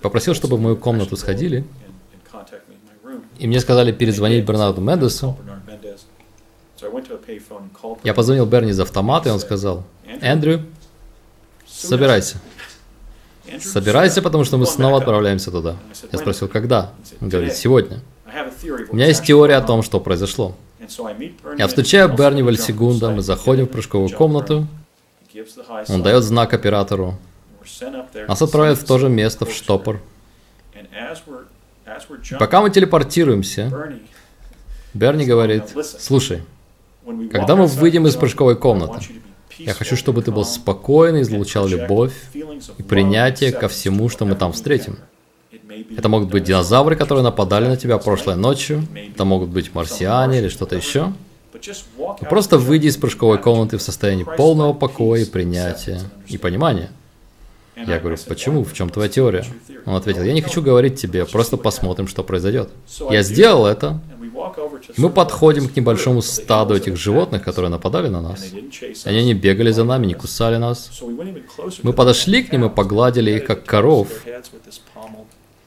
попросил, 0.00 0.34
чтобы 0.34 0.56
в 0.56 0.60
мою 0.60 0.76
комнату 0.76 1.16
сходили, 1.16 1.64
и 3.38 3.46
мне 3.46 3.60
сказали 3.60 3.92
перезвонить 3.92 4.44
Бернарду 4.44 4.80
Мендесу, 4.80 5.36
я 8.02 8.14
позвонил 8.14 8.46
Берни 8.46 8.70
из 8.70 8.80
автомата, 8.80 9.28
и 9.28 9.32
он 9.32 9.40
сказал, 9.40 9.84
Эндрю, 10.20 10.62
собирайся. 11.66 12.40
Собирайся, 13.60 14.22
потому 14.22 14.44
что 14.44 14.56
мы 14.56 14.66
снова 14.66 14.98
отправляемся 14.98 15.50
туда. 15.50 15.76
Я 16.12 16.18
спросил, 16.18 16.48
когда? 16.48 16.92
Он 17.20 17.28
говорит, 17.28 17.54
сегодня. 17.54 18.00
У 18.90 18.96
меня 18.96 19.06
есть 19.06 19.24
теория 19.24 19.56
о 19.56 19.62
том, 19.62 19.82
что 19.82 20.00
произошло. 20.00 20.54
Я 21.58 21.66
встречаю 21.66 22.14
Берни 22.14 22.42
в 22.42 22.48
Альсигунда, 22.48 23.10
мы 23.10 23.22
заходим 23.22 23.66
в 23.66 23.70
прыжковую 23.70 24.10
комнату, 24.10 24.66
он 25.88 26.02
дает 26.02 26.22
знак 26.24 26.52
оператору. 26.52 27.18
Нас 28.28 28.42
отправляют 28.42 28.78
в 28.78 28.84
то 28.84 28.98
же 28.98 29.08
место, 29.08 29.46
в 29.46 29.52
штопор. 29.52 30.00
Пока 32.38 32.60
мы 32.60 32.70
телепортируемся, 32.70 33.70
Берни 34.92 35.26
говорит, 35.26 35.64
слушай, 35.98 36.42
когда 37.30 37.56
мы 37.56 37.66
выйдем 37.66 38.06
из 38.06 38.16
прыжковой 38.16 38.56
комнаты, 38.56 39.00
я 39.58 39.72
хочу, 39.72 39.96
чтобы 39.96 40.22
ты 40.22 40.30
был 40.30 40.44
спокоен 40.44 41.20
излучал 41.20 41.66
любовь 41.66 42.14
и 42.34 42.82
принятие 42.82 43.52
ко 43.52 43.68
всему, 43.68 44.08
что 44.08 44.24
мы 44.24 44.34
там 44.34 44.52
встретим. 44.52 44.98
Это 45.96 46.08
могут 46.08 46.30
быть 46.30 46.44
динозавры, 46.44 46.96
которые 46.96 47.24
нападали 47.24 47.66
на 47.66 47.76
тебя 47.76 47.98
прошлой 47.98 48.36
ночью, 48.36 48.86
это 48.94 49.24
могут 49.24 49.50
быть 49.50 49.74
марсиане 49.74 50.38
или 50.38 50.48
что-то 50.48 50.76
еще. 50.76 51.12
И 52.20 52.24
просто 52.24 52.58
выйди 52.58 52.88
из 52.88 52.96
прыжковой 52.96 53.38
комнаты 53.38 53.78
в 53.78 53.82
состоянии 53.82 54.24
полного 54.24 54.72
покоя 54.72 55.22
и 55.22 55.24
принятия 55.24 56.00
и 56.26 56.36
понимания. 56.36 56.90
Я 57.76 57.98
говорю, 57.98 58.16
почему? 58.28 58.64
В 58.64 58.72
чем 58.72 58.88
твоя 58.88 59.08
теория? 59.08 59.44
Он 59.84 59.96
ответил, 59.96 60.22
я 60.22 60.32
не 60.32 60.42
хочу 60.42 60.62
говорить 60.62 61.00
тебе, 61.00 61.24
просто 61.24 61.56
посмотрим, 61.56 62.06
что 62.06 62.22
произойдет. 62.22 62.70
Я 63.10 63.22
сделал 63.22 63.66
это, 63.66 64.00
мы 64.96 65.10
подходим 65.10 65.68
к 65.68 65.76
небольшому 65.76 66.22
стаду 66.22 66.74
этих 66.74 66.96
животных, 66.96 67.42
которые 67.42 67.70
нападали 67.70 68.08
на 68.08 68.20
нас. 68.20 68.52
Они 69.04 69.24
не 69.24 69.34
бегали 69.34 69.70
за 69.70 69.84
нами, 69.84 70.06
не 70.06 70.14
кусали 70.14 70.56
нас. 70.56 71.02
Мы 71.82 71.92
подошли 71.92 72.42
к 72.42 72.52
ним 72.52 72.64
и 72.66 72.68
погладили 72.68 73.30
их, 73.32 73.46
как 73.46 73.64
коров. 73.64 74.08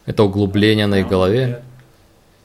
Это 0.06 0.24
углубление 0.24 0.88
на 0.88 1.00
их 1.00 1.08
голове. 1.08 1.63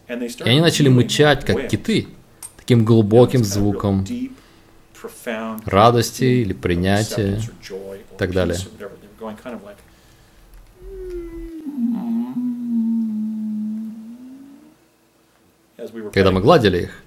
И 0.08 0.48
они 0.48 0.60
начали 0.60 0.88
мычать, 0.88 1.44
как 1.44 1.68
киты, 1.68 2.08
таким 2.56 2.84
глубоким 2.84 3.44
звуком 3.44 4.04
радости 5.64 6.24
или 6.24 6.52
принятия 6.52 7.40
и 7.40 8.16
так 8.18 8.32
далее. 8.32 8.58
Когда 16.12 16.30
мы 16.30 16.40
гладили 16.40 16.82
их. 16.84 17.02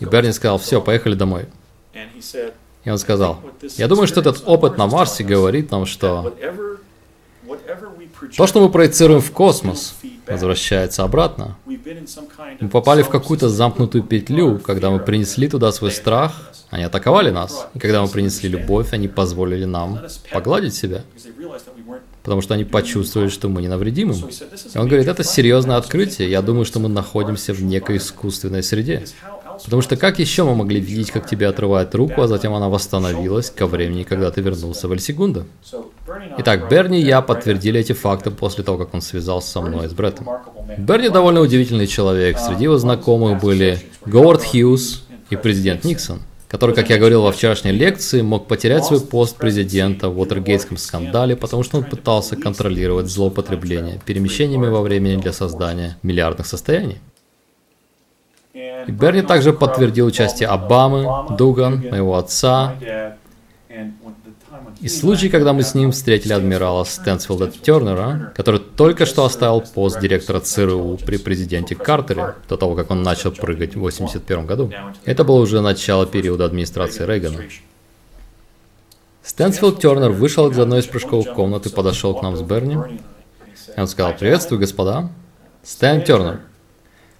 И 0.00 0.04
Берни 0.04 0.32
сказал, 0.32 0.58
все, 0.58 0.80
поехали 0.80 1.14
домой. 1.14 1.46
И 2.84 2.90
он 2.90 2.98
сказал, 2.98 3.40
я 3.76 3.88
думаю, 3.88 4.06
что 4.06 4.20
этот 4.20 4.42
опыт 4.46 4.76
на 4.76 4.86
Марсе 4.86 5.24
говорит 5.24 5.70
нам, 5.70 5.86
что 5.86 6.34
то, 8.36 8.46
что 8.46 8.60
мы 8.60 8.70
проецируем 8.70 9.20
в 9.20 9.30
космос, 9.30 9.94
возвращается 10.26 11.02
обратно. 11.02 11.56
Мы 11.66 12.68
попали 12.68 13.02
в 13.02 13.08
какую-то 13.08 13.48
замкнутую 13.48 14.04
петлю, 14.04 14.58
когда 14.58 14.90
мы 14.90 14.98
принесли 14.98 15.48
туда 15.48 15.72
свой 15.72 15.90
страх, 15.90 16.50
они 16.70 16.84
атаковали 16.84 17.30
нас. 17.30 17.68
И 17.74 17.78
когда 17.78 18.02
мы 18.02 18.08
принесли 18.08 18.48
любовь, 18.48 18.92
они 18.92 19.08
позволили 19.08 19.64
нам 19.64 20.00
погладить 20.30 20.74
себя 20.74 21.02
потому 22.24 22.40
что 22.40 22.54
они 22.54 22.64
почувствовали, 22.64 23.28
что 23.28 23.48
мы 23.48 23.60
не 23.60 23.68
навредим 23.68 24.10
им. 24.10 24.28
И 24.74 24.78
он 24.78 24.88
говорит, 24.88 25.06
это 25.06 25.22
серьезное 25.22 25.76
открытие, 25.76 26.30
я 26.30 26.40
думаю, 26.40 26.64
что 26.64 26.80
мы 26.80 26.88
находимся 26.88 27.52
в 27.52 27.62
некой 27.62 27.98
искусственной 27.98 28.62
среде. 28.62 29.04
Потому 29.62 29.82
что 29.82 29.96
как 29.96 30.18
еще 30.18 30.42
мы 30.42 30.56
могли 30.56 30.80
видеть, 30.80 31.12
как 31.12 31.28
тебе 31.28 31.46
отрывают 31.46 31.94
руку, 31.94 32.22
а 32.22 32.26
затем 32.26 32.54
она 32.54 32.68
восстановилась 32.68 33.50
ко 33.50 33.66
времени, 33.66 34.02
когда 34.02 34.30
ты 34.32 34.40
вернулся 34.40 34.88
в 34.88 34.92
Эльсигунда? 34.92 35.44
Итак, 36.38 36.68
Берни 36.68 37.00
и 37.00 37.04
я 37.04 37.20
подтвердили 37.20 37.78
эти 37.78 37.92
факты 37.92 38.30
после 38.30 38.64
того, 38.64 38.78
как 38.78 38.94
он 38.94 39.00
связался 39.00 39.50
со 39.50 39.60
мной 39.60 39.86
и 39.86 39.88
с 39.88 39.92
Бреттом. 39.92 40.28
Берни 40.78 41.10
довольно 41.10 41.40
удивительный 41.40 41.86
человек. 41.86 42.38
Среди 42.38 42.64
его 42.64 42.78
знакомых 42.78 43.40
были 43.40 43.78
Говард 44.06 44.42
Хьюз 44.42 45.04
и 45.30 45.36
президент 45.36 45.84
Никсон 45.84 46.20
который, 46.54 46.72
как 46.72 46.88
я 46.88 46.98
говорил 46.98 47.22
во 47.22 47.32
вчерашней 47.32 47.72
лекции, 47.72 48.22
мог 48.22 48.46
потерять 48.46 48.84
свой 48.84 49.00
пост 49.00 49.36
президента 49.36 50.08
в 50.08 50.20
Уотергейтском 50.20 50.76
скандале, 50.76 51.34
потому 51.34 51.64
что 51.64 51.78
он 51.78 51.82
пытался 51.82 52.36
контролировать 52.36 53.08
злоупотребление 53.08 53.98
перемещениями 54.06 54.68
во 54.68 54.80
времени 54.80 55.20
для 55.20 55.32
создания 55.32 55.98
миллиардных 56.04 56.46
состояний. 56.46 56.98
И 58.54 58.92
Берни 58.92 59.22
также 59.22 59.52
подтвердил 59.52 60.06
участие 60.06 60.48
Обамы, 60.48 61.36
Дуган, 61.36 61.88
моего 61.90 62.16
отца, 62.16 62.76
и 64.80 64.88
случай, 64.88 65.28
когда 65.28 65.52
мы 65.52 65.62
с 65.62 65.74
ним 65.74 65.92
встретили 65.92 66.32
адмирала 66.32 66.84
Стэнсфилда 66.84 67.50
Тернера, 67.50 68.32
который 68.36 68.60
только 68.60 69.06
что 69.06 69.24
оставил 69.24 69.60
пост 69.60 70.00
директора 70.00 70.40
ЦРУ 70.40 70.98
при 71.04 71.16
президенте 71.16 71.74
Картере, 71.74 72.34
до 72.48 72.56
того, 72.56 72.74
как 72.74 72.90
он 72.90 73.02
начал 73.02 73.30
прыгать 73.30 73.74
в 73.74 73.78
1981 73.78 74.46
году. 74.46 74.72
Это 75.04 75.24
было 75.24 75.40
уже 75.40 75.60
начало 75.60 76.06
периода 76.06 76.44
администрации 76.44 77.06
Рейгана. 77.06 77.44
Стэнсфилд 79.22 79.80
Тернер 79.80 80.10
вышел 80.10 80.50
из 80.50 80.58
одной 80.58 80.80
из 80.80 80.86
прыжковых 80.86 81.32
комнат 81.34 81.64
и 81.66 81.70
подошел 81.70 82.14
к 82.14 82.22
нам 82.22 82.36
с 82.36 82.42
Берни. 82.42 82.76
И 83.76 83.80
он 83.80 83.88
сказал, 83.88 84.14
приветствую, 84.14 84.60
господа. 84.60 85.08
Стэн 85.62 86.02
Тернер. 86.02 86.40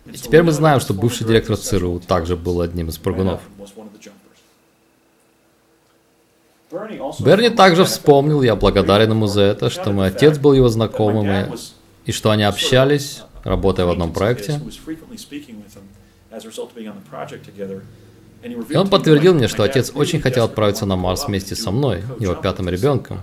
И 0.04 0.18
теперь 0.18 0.42
мы 0.42 0.52
знаем, 0.52 0.80
что 0.80 0.92
бывший 0.92 1.26
директор 1.26 1.56
ЦРУ 1.56 2.00
также 2.00 2.36
был 2.36 2.60
одним 2.60 2.88
из 2.88 2.98
прыгунов. 2.98 3.40
Берни 7.20 7.50
также 7.50 7.84
вспомнил, 7.84 8.42
я 8.42 8.56
благодарен 8.56 9.10
ему 9.10 9.26
за 9.26 9.42
это, 9.42 9.70
что 9.70 9.92
мой 9.92 10.08
отец 10.08 10.38
был 10.38 10.52
его 10.52 10.68
знакомым, 10.68 11.30
и, 11.30 11.46
и 12.06 12.12
что 12.12 12.30
они 12.30 12.42
общались, 12.42 13.22
работая 13.44 13.86
в 13.86 13.90
одном 13.90 14.12
проекте. 14.12 14.60
И 18.68 18.76
он 18.76 18.90
подтвердил 18.90 19.34
мне, 19.34 19.48
что 19.48 19.62
отец 19.62 19.92
очень 19.94 20.20
хотел 20.20 20.44
отправиться 20.44 20.84
на 20.84 20.96
Марс 20.96 21.26
вместе 21.26 21.54
со 21.54 21.70
мной, 21.70 22.02
его 22.18 22.34
пятым 22.34 22.68
ребенком. 22.68 23.20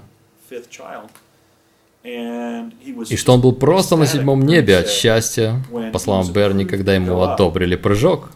И 2.03 3.15
что 3.15 3.33
он 3.33 3.41
был 3.41 3.53
просто 3.53 3.95
на 3.95 4.07
седьмом 4.07 4.41
небе 4.43 4.77
от 4.77 4.89
счастья, 4.89 5.63
по 5.93 5.99
словам 5.99 6.31
Берни, 6.33 6.65
когда 6.65 6.95
ему 6.95 7.21
одобрили 7.21 7.75
прыжок. 7.75 8.31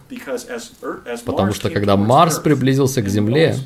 Потому 1.24 1.52
что 1.52 1.70
когда 1.70 1.96
Марс 1.96 2.38
приблизился 2.38 3.02
к 3.02 3.08
Земле, 3.08 3.56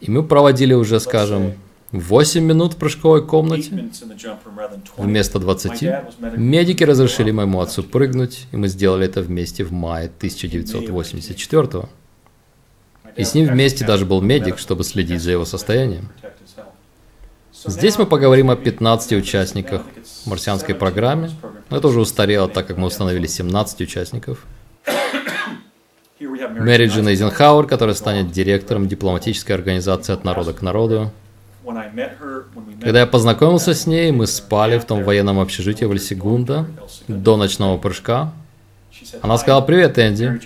и 0.00 0.10
мы 0.10 0.22
проводили 0.22 0.74
уже, 0.74 1.00
скажем, 1.00 1.54
8 1.92 2.44
минут 2.44 2.74
в 2.74 2.76
прыжковой 2.76 3.24
комнате 3.26 3.88
вместо 4.96 5.38
20, 5.38 5.82
медики 6.36 6.84
разрешили 6.84 7.30
моему 7.30 7.60
отцу 7.60 7.82
прыгнуть, 7.82 8.46
и 8.52 8.56
мы 8.56 8.68
сделали 8.68 9.06
это 9.06 9.22
вместе 9.22 9.64
в 9.64 9.72
мае 9.72 10.08
1984 10.08 11.62
-го. 11.62 11.88
И 13.16 13.24
с 13.24 13.34
ним 13.34 13.46
вместе 13.46 13.86
даже 13.86 14.04
был 14.04 14.20
медик, 14.20 14.58
чтобы 14.58 14.84
следить 14.84 15.22
за 15.22 15.30
его 15.30 15.46
состоянием. 15.46 16.10
Здесь 17.66 17.98
мы 17.98 18.06
поговорим 18.06 18.50
о 18.50 18.56
15 18.56 19.12
участниках 19.12 19.82
марсианской 20.24 20.74
программе. 20.74 21.30
Но 21.68 21.76
это 21.76 21.88
уже 21.88 22.00
устарело, 22.00 22.48
так 22.48 22.66
как 22.66 22.76
мы 22.76 22.86
установили 22.86 23.26
17 23.26 23.80
участников. 23.80 24.46
Мэри 26.20 26.86
Джин 26.86 27.08
Эйзенхауэр, 27.08 27.66
которая 27.66 27.94
станет 27.94 28.30
директором 28.30 28.88
дипломатической 28.88 29.52
организации 29.52 30.12
от 30.12 30.24
народа 30.24 30.52
к 30.52 30.62
народу. 30.62 31.10
Когда 32.80 33.00
я 33.00 33.06
познакомился 33.06 33.74
с 33.74 33.86
ней, 33.86 34.12
мы 34.12 34.26
спали 34.26 34.78
в 34.78 34.84
том 34.84 35.02
военном 35.02 35.40
общежитии 35.40 35.84
в 35.84 35.92
Эльсигунда 35.92 36.66
до 37.08 37.36
ночного 37.36 37.76
прыжка. 37.78 38.32
Она 39.22 39.36
сказала, 39.38 39.60
привет, 39.60 39.98
Энди. 39.98 40.40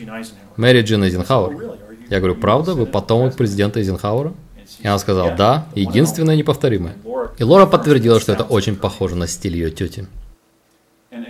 Мэри 0.56 0.82
Джин 0.82 1.04
Эйзенхауэр. 1.04 1.76
Я 2.08 2.18
говорю, 2.18 2.34
правда? 2.34 2.74
Вы 2.74 2.86
потомок 2.86 3.36
президента 3.36 3.78
Эйзенхауэра? 3.78 4.32
И 4.78 4.86
она 4.86 4.98
сказала, 4.98 5.32
да, 5.32 5.66
единственное 5.74 6.36
неповторимое. 6.36 6.96
И 7.38 7.44
Лора 7.44 7.66
подтвердила, 7.66 8.20
что 8.20 8.32
это 8.32 8.44
очень 8.44 8.76
похоже 8.76 9.16
на 9.16 9.26
стиль 9.26 9.56
ее 9.56 9.70
тети. 9.70 10.06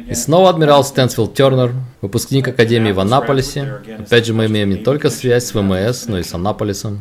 И 0.09 0.15
снова 0.15 0.51
адмирал 0.51 0.85
Стэнсфилд 0.85 1.35
Тернер, 1.35 1.73
выпускник 2.03 2.49
Академии 2.49 2.93
в 2.93 3.01
Аннаполисе. 3.01 3.81
Опять 3.99 4.27
же, 4.27 4.35
мы 4.35 4.47
имеем 4.47 4.71
не 4.71 4.77
только 4.77 5.09
связь 5.09 5.47
с 5.47 5.55
ВМС, 5.55 6.07
но 6.07 6.19
и 6.19 6.23
с 6.23 6.35
Аннаполисом. 6.35 7.01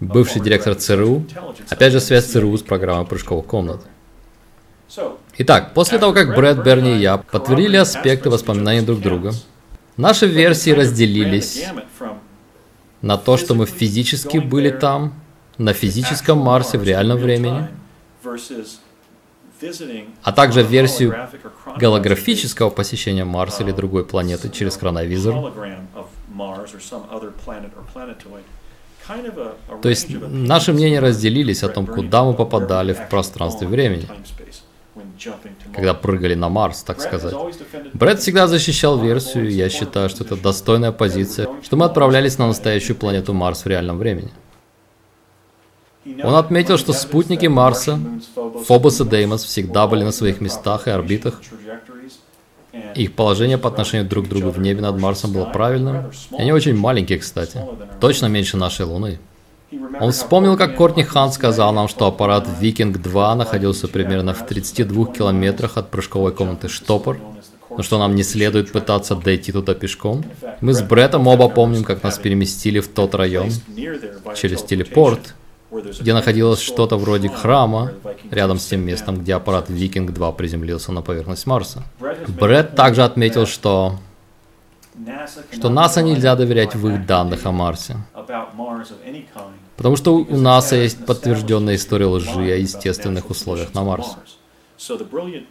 Бывший 0.00 0.40
директор 0.40 0.74
ЦРУ. 0.74 1.26
Опять 1.68 1.92
же, 1.92 2.00
связь 2.00 2.26
ЦРУ 2.26 2.56
с 2.56 2.62
программой 2.62 3.06
прыжковых 3.06 3.46
комнат. 3.46 3.80
Итак, 5.38 5.74
после 5.74 5.98
того, 5.98 6.12
как 6.12 6.34
Брэд, 6.34 6.64
Берни 6.64 6.96
и 6.96 7.00
я 7.00 7.18
подтвердили 7.18 7.76
аспекты 7.76 8.30
воспоминаний 8.30 8.80
друг 8.80 9.00
друга, 9.00 9.32
наши 9.96 10.26
версии 10.26 10.70
разделились 10.70 11.64
на 13.02 13.16
то, 13.16 13.36
что 13.36 13.54
мы 13.54 13.66
физически 13.66 14.38
были 14.38 14.70
там, 14.70 15.14
на 15.58 15.72
физическом 15.72 16.38
Марсе 16.38 16.78
в 16.78 16.84
реальном 16.84 17.18
времени, 17.18 17.68
а 20.22 20.32
также 20.32 20.62
версию 20.62 21.28
голографического 21.76 22.70
посещения 22.70 23.24
Марса 23.24 23.62
или 23.62 23.72
другой 23.72 24.04
планеты 24.04 24.48
через 24.48 24.76
хроновизор. 24.76 25.52
То 29.82 29.88
есть 29.88 30.08
наши 30.08 30.72
мнения 30.72 31.00
разделились 31.00 31.62
о 31.62 31.68
том, 31.68 31.86
куда 31.86 32.24
мы 32.24 32.34
попадали 32.34 32.92
в 32.92 33.08
пространстве 33.08 33.66
времени 33.66 34.08
когда 35.74 35.94
прыгали 35.94 36.34
на 36.34 36.48
Марс, 36.48 36.82
так 36.82 37.00
сказать. 37.00 37.34
Брэд 37.94 38.20
всегда 38.20 38.46
защищал 38.46 38.98
версию, 38.98 39.48
и 39.48 39.52
я 39.52 39.68
считаю, 39.68 40.08
что 40.08 40.24
это 40.24 40.36
достойная 40.36 40.92
позиция, 40.92 41.48
что 41.62 41.76
мы 41.76 41.84
отправлялись 41.84 42.38
на 42.38 42.46
настоящую 42.46 42.96
планету 42.96 43.32
Марс 43.32 43.64
в 43.64 43.68
реальном 43.68 43.98
времени. 43.98 44.30
Он 46.24 46.34
отметил, 46.34 46.78
что 46.78 46.92
спутники 46.92 47.46
Марса, 47.46 47.98
Фобос 48.66 49.00
и 49.00 49.04
Деймос, 49.04 49.44
всегда 49.44 49.86
были 49.86 50.02
на 50.02 50.12
своих 50.12 50.40
местах 50.40 50.86
и 50.86 50.90
орбитах. 50.90 51.40
Их 52.94 53.14
положение 53.14 53.58
по 53.58 53.68
отношению 53.68 54.08
друг 54.08 54.26
к 54.26 54.28
другу 54.28 54.50
в 54.50 54.58
небе 54.58 54.80
над 54.80 54.98
Марсом 54.98 55.32
было 55.32 55.44
правильным. 55.44 56.10
И 56.30 56.40
они 56.40 56.52
очень 56.52 56.76
маленькие, 56.76 57.18
кстати. 57.18 57.60
Точно 58.00 58.26
меньше 58.26 58.56
нашей 58.56 58.86
Луны. 58.86 59.18
Он 59.72 60.10
вспомнил, 60.12 60.56
как 60.56 60.76
Кортни 60.76 61.04
Хан 61.04 61.32
сказал 61.32 61.72
нам, 61.72 61.88
что 61.88 62.06
аппарат 62.06 62.46
Викинг-2 62.60 63.34
находился 63.34 63.86
примерно 63.88 64.34
в 64.34 64.44
32 64.46 65.06
километрах 65.06 65.76
от 65.76 65.90
прыжковой 65.90 66.32
комнаты 66.32 66.68
Штопор, 66.68 67.18
но 67.70 67.82
что 67.82 67.98
нам 67.98 68.16
не 68.16 68.24
следует 68.24 68.72
пытаться 68.72 69.14
дойти 69.14 69.52
туда 69.52 69.74
пешком. 69.74 70.24
Мы 70.60 70.74
с 70.74 70.82
Бреттом 70.82 71.26
оба 71.28 71.48
помним, 71.48 71.84
как 71.84 72.02
нас 72.02 72.18
переместили 72.18 72.80
в 72.80 72.88
тот 72.88 73.14
район 73.14 73.50
через 74.34 74.62
телепорт, 74.62 75.34
где 75.70 76.14
находилось 76.14 76.60
что-то 76.60 76.96
вроде 76.96 77.28
храма, 77.28 77.92
рядом 78.30 78.58
с 78.58 78.66
тем 78.66 78.80
местом, 78.80 79.18
где 79.18 79.34
аппарат 79.34 79.70
Викинг-2 79.70 80.34
приземлился 80.34 80.90
на 80.90 81.02
поверхность 81.02 81.46
Марса. 81.46 81.84
Бретт 82.26 82.74
также 82.74 83.04
отметил, 83.04 83.46
что 83.46 83.94
что 85.52 85.68
НАСА 85.68 86.02
нельзя 86.02 86.36
доверять 86.36 86.74
в 86.74 86.88
их 86.88 87.06
данных 87.06 87.46
о 87.46 87.52
Марсе. 87.52 87.96
Потому 89.76 89.96
что 89.96 90.16
у 90.16 90.36
НАСА 90.36 90.76
есть 90.76 91.04
подтвержденная 91.06 91.76
история 91.76 92.06
лжи 92.06 92.52
о 92.52 92.56
естественных 92.56 93.30
условиях 93.30 93.74
на 93.74 93.82
Марсе. 93.82 94.16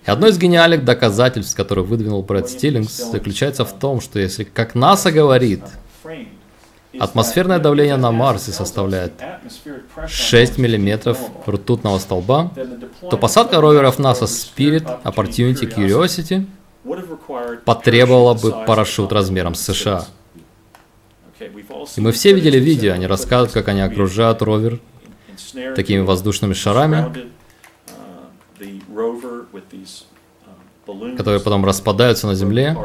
И 0.06 0.10
одно 0.10 0.28
из 0.28 0.38
гениальных 0.38 0.84
доказательств, 0.84 1.56
которое 1.56 1.84
выдвинул 1.84 2.24
Брэд 2.24 2.50
Стиллингс, 2.50 3.12
заключается 3.12 3.64
в 3.64 3.74
том, 3.74 4.02
что 4.02 4.20
если, 4.20 4.44
как 4.44 4.76
НАСА 4.76 5.12
говорит, 5.12 5.62
атмосферное 7.00 7.60
давление 7.60 7.98
на 7.98 8.12
Марсе 8.12 8.52
составляет 8.52 9.14
6 10.08 10.58
мм 10.58 11.16
ртутного 11.48 12.00
столба, 12.00 12.52
то 13.10 13.18
посадка 13.18 13.62
роверов 13.62 14.00
НАСА 14.00 14.26
Spirit, 14.26 15.04
Opportunity, 15.04 15.72
Curiosity– 15.72 16.46
потребовала 17.66 18.34
бы 18.34 18.52
парашют 18.66 19.12
размером 19.12 19.56
с 19.56 19.62
США. 19.62 20.06
И 21.96 22.02
мы 22.02 22.12
все 22.12 22.34
видели 22.34 22.58
видео, 22.58 22.94
они 22.94 23.08
рассказывают, 23.08 23.52
как 23.52 23.68
они 23.70 23.82
окружают 23.82 24.42
ровер 24.42 24.80
такими 25.76 26.02
воздушными 26.02 26.54
шарами, 26.54 27.30
которые 31.16 31.40
потом 31.40 31.66
распадаются 31.66 32.28
на 32.28 32.36
земле, 32.36 32.78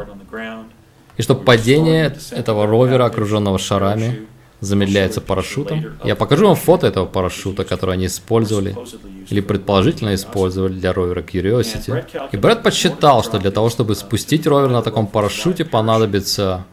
и 1.16 1.22
что 1.22 1.34
падение 1.34 2.16
этого 2.30 2.66
ровера, 2.66 3.06
окруженного 3.06 3.58
шарами, 3.58 4.26
замедляется 4.64 5.20
парашютом. 5.20 5.98
Я 6.04 6.16
покажу 6.16 6.46
вам 6.46 6.56
фото 6.56 6.86
этого 6.86 7.06
парашюта, 7.06 7.64
который 7.64 7.94
они 7.94 8.06
использовали, 8.06 8.76
или 9.30 9.40
предположительно 9.40 10.14
использовали 10.14 10.74
для 10.74 10.92
ровера 10.92 11.20
Curiosity. 11.20 12.04
И 12.32 12.36
Брэд 12.36 12.62
подсчитал, 12.62 13.22
что 13.22 13.38
для 13.38 13.50
того, 13.50 13.70
чтобы 13.70 13.94
спустить 13.94 14.46
ровер 14.46 14.70
на 14.70 14.82
таком 14.82 15.06
парашюте, 15.06 15.64
понадобится 15.64 16.64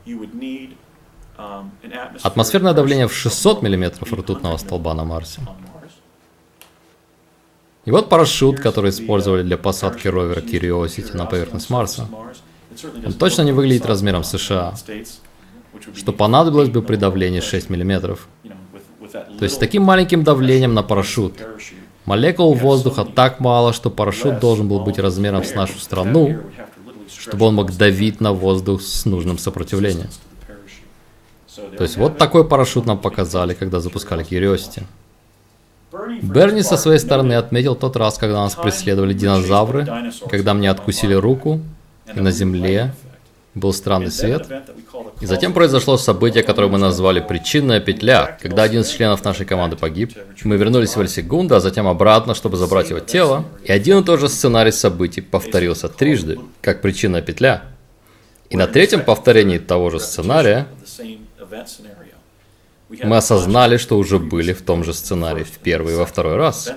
атмосферное 2.23 2.73
давление 2.73 3.07
в 3.07 3.13
600 3.13 3.61
мм 3.61 4.15
ртутного 4.15 4.57
столба 4.57 4.93
на 4.93 5.03
Марсе. 5.03 5.41
И 7.85 7.91
вот 7.91 8.09
парашют, 8.09 8.59
который 8.59 8.91
использовали 8.91 9.41
для 9.43 9.57
посадки 9.57 10.07
ровера 10.07 10.41
Curiosity 10.41 11.17
на 11.17 11.25
поверхность 11.25 11.69
Марса. 11.69 12.07
Он 13.05 13.13
точно 13.13 13.41
не 13.41 13.51
выглядит 13.51 13.85
размером 13.85 14.23
США 14.23 14.75
что 15.95 16.13
понадобилось 16.13 16.69
бы 16.69 16.81
при 16.81 16.95
давлении 16.95 17.39
6 17.39 17.69
мм. 17.69 18.17
То 19.11 19.43
есть 19.43 19.55
с 19.55 19.57
таким 19.57 19.83
маленьким 19.83 20.23
давлением 20.23 20.73
на 20.73 20.83
парашют. 20.83 21.33
Молекул 22.05 22.53
воздуха 22.53 23.05
так 23.05 23.39
мало, 23.39 23.73
что 23.73 23.89
парашют 23.89 24.39
должен 24.39 24.67
был 24.67 24.79
быть 24.79 24.99
размером 24.99 25.43
с 25.43 25.53
нашу 25.53 25.79
страну, 25.79 26.37
чтобы 27.19 27.45
он 27.45 27.55
мог 27.55 27.71
давить 27.75 28.21
на 28.21 28.33
воздух 28.33 28.81
с 28.81 29.05
нужным 29.05 29.37
сопротивлением. 29.37 30.09
То 31.77 31.83
есть 31.83 31.97
вот 31.97 32.17
такой 32.17 32.47
парашют 32.47 32.85
нам 32.85 32.97
показали, 32.97 33.53
когда 33.53 33.79
запускали 33.79 34.25
Curiosity. 34.25 34.83
Берни 36.21 36.63
со 36.63 36.77
своей 36.77 36.99
стороны 36.99 37.33
отметил 37.33 37.75
тот 37.75 37.97
раз, 37.97 38.17
когда 38.17 38.41
нас 38.41 38.55
преследовали 38.55 39.13
динозавры, 39.13 39.85
когда 40.29 40.53
мне 40.53 40.71
откусили 40.71 41.13
руку, 41.13 41.59
и 42.13 42.19
на 42.19 42.31
земле 42.31 42.93
был 43.53 43.73
странный 43.73 44.11
свет, 44.11 44.47
и 45.19 45.25
затем 45.25 45.53
произошло 45.53 45.97
событие, 45.97 46.41
которое 46.43 46.67
мы 46.67 46.77
назвали 46.77 47.19
«причинная 47.19 47.81
петля», 47.81 48.37
когда 48.41 48.63
один 48.63 48.81
из 48.81 48.89
членов 48.89 49.23
нашей 49.25 49.45
команды 49.45 49.75
погиб. 49.75 50.17
Мы 50.43 50.55
вернулись 50.55 50.95
в 50.95 51.01
Эльсигунда, 51.01 51.57
а 51.57 51.59
затем 51.59 51.87
обратно, 51.87 52.33
чтобы 52.33 52.57
забрать 52.57 52.89
его 52.89 52.99
тело, 52.99 53.45
и 53.63 53.71
один 53.71 53.99
и 53.99 54.03
тот 54.03 54.19
же 54.19 54.29
сценарий 54.29 54.71
событий 54.71 55.21
повторился 55.21 55.89
трижды, 55.89 56.39
как 56.61 56.81
причинная 56.81 57.21
петля. 57.21 57.63
И 58.49 58.57
на 58.57 58.67
третьем 58.67 59.03
повторении 59.03 59.57
того 59.57 59.89
же 59.89 59.99
сценария 59.99 60.67
мы 63.03 63.17
осознали, 63.17 63.77
что 63.77 63.97
уже 63.97 64.17
были 64.17 64.53
в 64.53 64.61
том 64.61 64.83
же 64.83 64.93
сценарии 64.93 65.43
в 65.43 65.57
первый 65.59 65.93
и 65.93 65.97
во 65.97 66.05
второй 66.05 66.35
раз. 66.35 66.71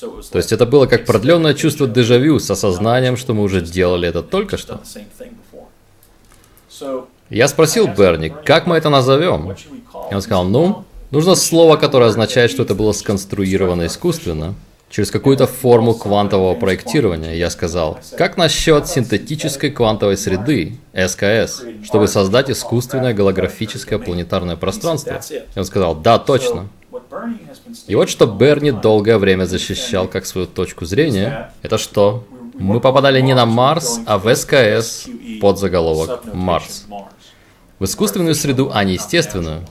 То 0.00 0.38
есть 0.38 0.52
это 0.52 0.66
было 0.66 0.86
как 0.86 1.04
продленное 1.04 1.54
чувство 1.54 1.86
дежавю 1.86 2.38
с 2.38 2.50
осознанием, 2.50 3.16
что 3.16 3.32
мы 3.32 3.42
уже 3.42 3.60
делали 3.60 4.08
это 4.08 4.22
только 4.22 4.56
что. 4.56 4.82
Я 7.30 7.48
спросил 7.48 7.86
Берни, 7.88 8.32
как 8.44 8.66
мы 8.66 8.76
это 8.76 8.90
назовем? 8.90 9.52
И 10.10 10.14
он 10.14 10.22
сказал, 10.22 10.44
ну, 10.44 10.84
нужно 11.10 11.34
слово, 11.34 11.76
которое 11.76 12.06
означает, 12.06 12.50
что 12.50 12.62
это 12.62 12.74
было 12.74 12.92
сконструировано 12.92 13.86
искусственно, 13.86 14.54
через 14.90 15.10
какую-то 15.10 15.46
форму 15.48 15.94
квантового 15.94 16.54
проектирования. 16.54 17.36
Я 17.36 17.50
сказал, 17.50 17.98
как 18.16 18.36
насчет 18.36 18.86
синтетической 18.86 19.70
квантовой 19.70 20.16
среды, 20.16 20.78
СКС, 20.92 21.62
чтобы 21.82 22.06
создать 22.06 22.50
искусственное 22.50 23.12
голографическое 23.12 23.98
планетарное 23.98 24.56
пространство? 24.56 25.20
И 25.30 25.58
он 25.58 25.64
сказал, 25.64 25.96
да, 25.96 26.18
точно. 26.18 26.68
И 27.88 27.94
вот 27.94 28.08
что 28.08 28.26
Берни 28.26 28.70
долгое 28.70 29.18
время 29.18 29.46
защищал 29.46 30.06
как 30.06 30.26
свою 30.26 30.46
точку 30.46 30.84
зрения, 30.84 31.52
это 31.62 31.76
что 31.78 32.24
мы 32.54 32.80
попадали 32.80 33.20
не 33.20 33.34
на 33.34 33.46
Марс, 33.46 34.00
а 34.06 34.18
в 34.18 34.32
СКС 34.34 35.06
под 35.40 35.58
заголовок 35.58 36.22
«Марс». 36.32 36.86
В 37.78 37.84
искусственную 37.84 38.34
среду, 38.34 38.70
а 38.72 38.84
не 38.84 38.94
естественную. 38.94 39.62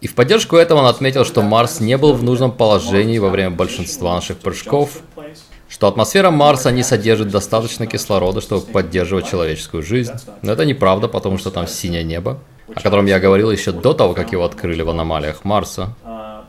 И 0.00 0.06
в 0.06 0.14
поддержку 0.14 0.56
этого 0.56 0.78
он 0.78 0.86
отметил, 0.86 1.24
что 1.24 1.42
Марс 1.42 1.80
не 1.80 1.98
был 1.98 2.14
в 2.14 2.22
нужном 2.22 2.52
положении 2.52 3.18
во 3.18 3.28
время 3.28 3.50
большинства 3.50 4.14
наших 4.14 4.38
прыжков, 4.38 5.00
что 5.68 5.88
атмосфера 5.88 6.30
Марса 6.30 6.70
не 6.70 6.82
содержит 6.82 7.28
достаточно 7.28 7.86
кислорода, 7.86 8.40
чтобы 8.40 8.66
поддерживать 8.66 9.28
человеческую 9.28 9.82
жизнь. 9.82 10.12
Но 10.42 10.52
это 10.52 10.64
неправда, 10.64 11.08
потому 11.08 11.38
что 11.38 11.50
там 11.50 11.66
синее 11.66 12.02
небо, 12.02 12.38
о 12.74 12.80
котором 12.80 13.06
я 13.06 13.20
говорил 13.20 13.50
еще 13.50 13.72
до 13.72 13.92
того, 13.92 14.14
как 14.14 14.32
его 14.32 14.44
открыли 14.44 14.82
в 14.82 14.90
аномалиях 14.90 15.44
Марса 15.44 15.94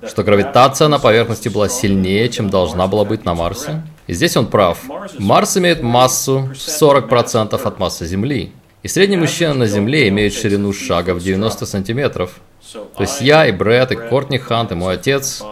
что 0.08 0.24
гравитация 0.24 0.88
на 0.88 1.00
поверхности 1.00 1.50
была 1.50 1.70
сильнее, 1.70 2.30
чем 2.30 2.50
должна 2.50 2.88
была 2.88 3.06
быть 3.06 3.26
на 3.26 3.34
Марсе. 3.34 3.82
И 4.08 4.14
здесь 4.14 4.36
он 4.36 4.48
прав. 4.48 4.80
Марс 5.18 5.58
имеет 5.58 5.84
массу 5.84 6.50
40% 6.54 7.62
от 7.62 7.80
массы 7.80 8.06
Земли. 8.06 8.52
И 8.84 8.88
средний 8.88 9.18
мужчина 9.18 9.54
на 9.54 9.68
Земле 9.68 10.10
имеет 10.10 10.34
ширину 10.34 10.74
шага 10.74 11.14
в 11.14 11.20
90 11.22 11.66
сантиметров. 11.66 12.40
То 12.74 13.04
есть 13.04 13.22
я 13.22 13.46
и 13.48 13.52
Брэд, 13.52 13.92
и 13.92 13.96
Кортни 13.96 14.38
Хант, 14.38 14.72
и 14.72 14.76
мой 14.76 14.96
отец. 14.96 15.44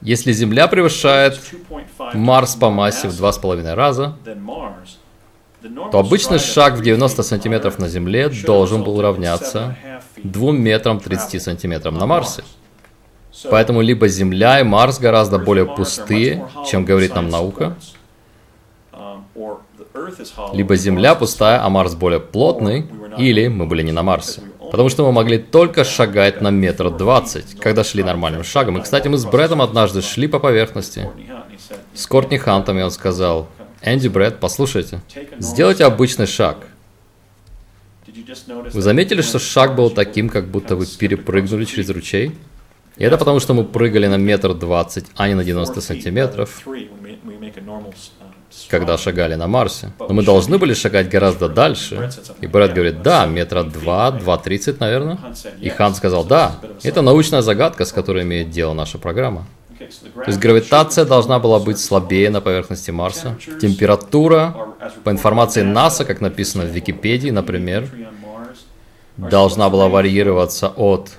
Если 0.00 0.32
Земля 0.32 0.68
превышает 0.68 1.40
Марс 2.14 2.54
по 2.54 2.70
массе 2.70 3.08
в 3.08 3.12
2,5 3.12 3.74
раза, 3.74 4.16
то 5.62 5.98
обычный 5.98 6.38
шаг 6.38 6.74
в 6.74 6.82
90 6.82 7.22
сантиметров 7.22 7.78
на 7.78 7.88
Земле 7.88 8.28
должен 8.28 8.84
был 8.84 9.00
равняться 9.00 9.76
2 10.16 10.52
метрам 10.52 11.00
30 11.00 11.42
сантиметрам 11.42 11.96
на 11.96 12.06
Марсе. 12.06 12.44
Поэтому 13.50 13.80
либо 13.80 14.08
Земля 14.08 14.60
и 14.60 14.62
Марс 14.62 14.98
гораздо 14.98 15.38
более 15.38 15.66
пустые, 15.66 16.46
чем 16.66 16.84
говорит 16.84 17.14
нам 17.14 17.28
наука, 17.28 17.76
либо 20.52 20.76
Земля 20.76 21.14
пустая, 21.14 21.64
а 21.64 21.68
Марс 21.68 21.94
более 21.94 22.20
плотный, 22.20 22.86
или 23.16 23.48
мы 23.48 23.66
были 23.66 23.82
не 23.82 23.92
на 23.92 24.02
Марсе. 24.02 24.42
Потому 24.70 24.88
что 24.88 25.04
мы 25.04 25.12
могли 25.12 25.38
только 25.38 25.84
шагать 25.84 26.40
на 26.40 26.50
метр 26.50 26.90
двадцать, 26.90 27.58
когда 27.58 27.84
шли 27.84 28.02
нормальным 28.02 28.44
шагом. 28.44 28.78
И, 28.78 28.82
кстати, 28.82 29.08
мы 29.08 29.16
с 29.16 29.24
Брэдом 29.24 29.62
однажды 29.62 30.02
шли 30.02 30.28
по 30.28 30.38
поверхности. 30.38 31.08
С 31.94 32.06
Кортни 32.06 32.38
Хантом, 32.38 32.78
и 32.78 32.82
он 32.82 32.90
сказал, 32.90 33.48
Энди, 33.82 34.08
Брэд, 34.08 34.40
послушайте, 34.40 35.00
сделайте 35.38 35.84
обычный 35.84 36.26
шаг. 36.26 36.66
Вы 38.72 38.82
заметили, 38.82 39.22
что 39.22 39.38
шаг 39.38 39.76
был 39.76 39.90
таким, 39.90 40.28
как 40.28 40.48
будто 40.48 40.76
вы 40.76 40.86
перепрыгнули 40.86 41.64
через 41.64 41.88
ручей? 41.90 42.36
И 42.96 43.04
это 43.04 43.16
потому, 43.16 43.38
что 43.38 43.54
мы 43.54 43.64
прыгали 43.64 44.08
на 44.08 44.16
метр 44.16 44.54
двадцать, 44.54 45.06
а 45.16 45.28
не 45.28 45.34
на 45.34 45.44
90 45.44 45.80
сантиметров, 45.80 46.66
когда 48.68 48.98
шагали 48.98 49.36
на 49.36 49.46
Марсе. 49.46 49.92
Но 50.00 50.08
мы 50.08 50.24
должны 50.24 50.58
были 50.58 50.74
шагать 50.74 51.08
гораздо 51.08 51.48
дальше. 51.48 52.10
И 52.40 52.48
Брэд 52.48 52.72
говорит, 52.72 53.02
да, 53.02 53.26
метра 53.26 53.62
два, 53.62 54.10
два 54.10 54.36
тридцать, 54.38 54.80
наверное. 54.80 55.18
И 55.60 55.68
Хан 55.68 55.94
сказал, 55.94 56.24
да, 56.24 56.56
это 56.82 57.02
научная 57.02 57.42
загадка, 57.42 57.84
с 57.84 57.92
которой 57.92 58.24
имеет 58.24 58.50
дело 58.50 58.74
наша 58.74 58.98
программа. 58.98 59.46
То 59.78 60.24
есть 60.26 60.38
гравитация 60.38 61.04
должна 61.04 61.38
была 61.38 61.58
быть 61.60 61.78
слабее 61.78 62.30
на 62.30 62.40
поверхности 62.40 62.90
Марса. 62.90 63.38
Температура, 63.60 64.74
по 65.04 65.10
информации 65.10 65.62
НАСА, 65.62 66.04
как 66.04 66.20
написано 66.20 66.64
в 66.64 66.68
Википедии, 66.68 67.30
например, 67.30 67.88
должна 69.16 69.70
была 69.70 69.88
варьироваться 69.88 70.68
от 70.68 71.10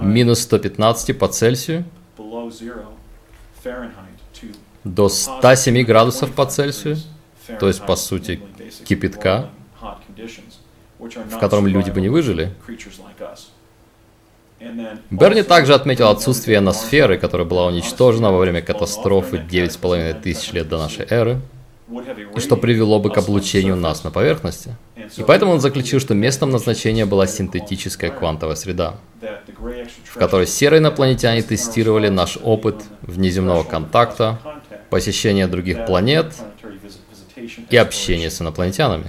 минус 0.00 0.40
115 0.40 1.18
по 1.18 1.28
Цельсию 1.28 1.84
до 4.84 5.08
107 5.08 5.84
градусов 5.84 6.32
по 6.32 6.46
Цельсию, 6.46 6.96
то 7.60 7.68
есть, 7.68 7.84
по 7.84 7.96
сути, 7.96 8.40
кипятка, 8.84 9.50
в 10.98 11.38
котором 11.38 11.66
люди 11.66 11.90
бы 11.90 12.00
не 12.00 12.08
выжили. 12.08 12.54
Берни 15.10 15.42
также 15.42 15.74
отметил 15.74 16.08
отсутствие 16.08 16.60
ноосферы, 16.60 17.18
которая 17.18 17.46
была 17.46 17.66
уничтожена 17.66 18.32
во 18.32 18.38
время 18.38 18.60
катастрофы 18.60 19.36
9,5 19.36 20.20
тысяч 20.20 20.52
лет 20.52 20.68
до 20.68 20.78
нашей 20.78 21.06
эры, 21.08 21.40
и 22.36 22.40
что 22.40 22.56
привело 22.56 22.98
бы 22.98 23.10
к 23.10 23.18
облучению 23.18 23.76
нас 23.76 24.04
на 24.04 24.10
поверхности. 24.10 24.76
И 25.16 25.22
поэтому 25.22 25.52
он 25.52 25.60
заключил, 25.60 26.00
что 26.00 26.14
местом 26.14 26.50
назначения 26.50 27.06
была 27.06 27.26
синтетическая 27.26 28.10
квантовая 28.10 28.56
среда, 28.56 28.96
в 30.04 30.18
которой 30.18 30.46
серые 30.46 30.80
инопланетяне 30.80 31.42
тестировали 31.42 32.08
наш 32.08 32.36
опыт 32.42 32.82
внеземного 33.02 33.62
контакта, 33.62 34.38
посещения 34.90 35.46
других 35.46 35.86
планет 35.86 36.34
и 37.70 37.76
общения 37.76 38.30
с 38.30 38.40
инопланетянами. 38.40 39.06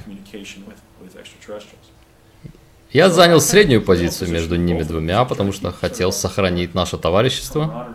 Я 2.91 3.11
занял 3.11 3.39
среднюю 3.39 3.83
позицию 3.83 4.31
между 4.31 4.55
ними 4.55 4.81
двумя, 4.81 5.23
потому 5.23 5.53
что 5.53 5.71
хотел 5.71 6.11
сохранить 6.11 6.73
наше 6.73 6.97
товарищество. 6.97 7.89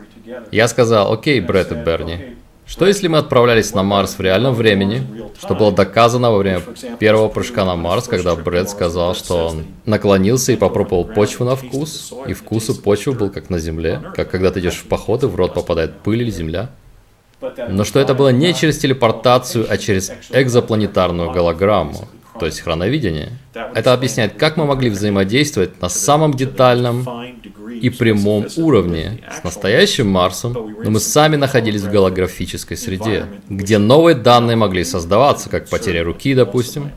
Я 0.53 0.69
сказал, 0.69 1.13
окей, 1.13 1.41
Брэд 1.41 1.73
и 1.73 1.75
Берни, 1.75 2.37
что 2.65 2.87
если 2.87 3.09
мы 3.09 3.19
отправлялись 3.19 3.75
на 3.75 3.83
Марс 3.83 4.17
в 4.17 4.21
реальном 4.21 4.55
времени, 4.55 5.05
что 5.39 5.57
было 5.57 5.73
доказано 5.73 6.31
во 6.31 6.39
время 6.39 6.61
первого 7.01 7.29
прыжка 7.29 7.65
на 7.65 7.75
Марс, 7.75 8.07
когда 8.07 8.37
Брэд 8.37 8.71
сказал, 8.71 9.17
что 9.17 9.49
он 9.49 9.65
наклонился 9.85 10.53
и 10.53 10.57
попробовал 10.57 11.05
почву 11.05 11.45
на 11.45 11.57
вкус, 11.57 12.13
и 12.29 12.33
вкус 12.33 12.71
у 12.71 12.75
почвы 12.77 13.15
был 13.15 13.31
как 13.31 13.51
на 13.51 13.59
Земле, 13.59 14.01
как 14.15 14.31
когда 14.31 14.53
ты 14.53 14.61
идешь 14.61 14.77
в 14.77 14.87
поход 14.87 15.25
и 15.25 15.27
в 15.27 15.35
рот 15.35 15.55
попадает 15.55 15.99
пыль 16.05 16.23
или 16.23 16.31
земля. 16.31 16.71
Но 17.69 17.83
что 17.83 17.99
это 17.99 18.15
было 18.15 18.29
не 18.29 18.55
через 18.55 18.79
телепортацию, 18.79 19.67
а 19.69 19.77
через 19.77 20.13
экзопланетарную 20.31 21.33
голограмму, 21.33 22.09
то 22.39 22.47
есть 22.47 22.61
хроновидение. 22.61 23.33
Это 23.75 23.93
объясняет, 23.93 24.35
как 24.35 24.57
мы 24.57 24.65
могли 24.65 24.91
взаимодействовать 24.91 25.81
на 25.81 25.89
самом 25.89 26.35
детальном 26.35 27.07
и 27.81 27.91
прямом 27.91 28.47
уровне 28.57 29.21
с 29.33 29.45
настоящим 29.45 30.09
Марсом, 30.09 30.53
но 30.53 30.91
мы 30.91 31.01
сами 31.01 31.37
находились 31.37 31.83
в 31.83 31.91
голографической 31.91 32.77
среде, 32.77 33.27
где 33.49 33.79
новые 33.79 34.15
данные 34.15 34.57
могли 34.57 34.85
создаваться, 34.85 35.49
как 35.49 35.69
потеря 35.69 36.05
руки, 36.05 36.35
допустим, 36.35 36.91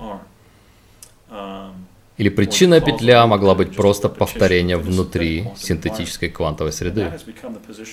или 2.17 2.29
причинная 2.29 2.81
петля 2.81 3.27
могла 3.27 3.53
быть 3.53 3.75
просто 3.75 4.09
повторением 4.09 4.81
внутри 4.81 5.49
синтетической 5.55 6.29
квантовой 6.29 6.71
среды. 6.71 7.11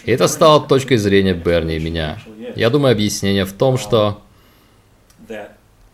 И 0.07 0.11
это 0.11 0.29
стало 0.29 0.67
точкой 0.67 0.97
зрения 0.97 1.35
Берни 1.35 1.77
и 1.77 1.81
меня. 1.81 2.19
Я 2.57 2.71
думаю, 2.71 2.93
объяснение 2.93 3.45
в 3.45 3.53
том, 3.53 3.77
что 3.77 4.23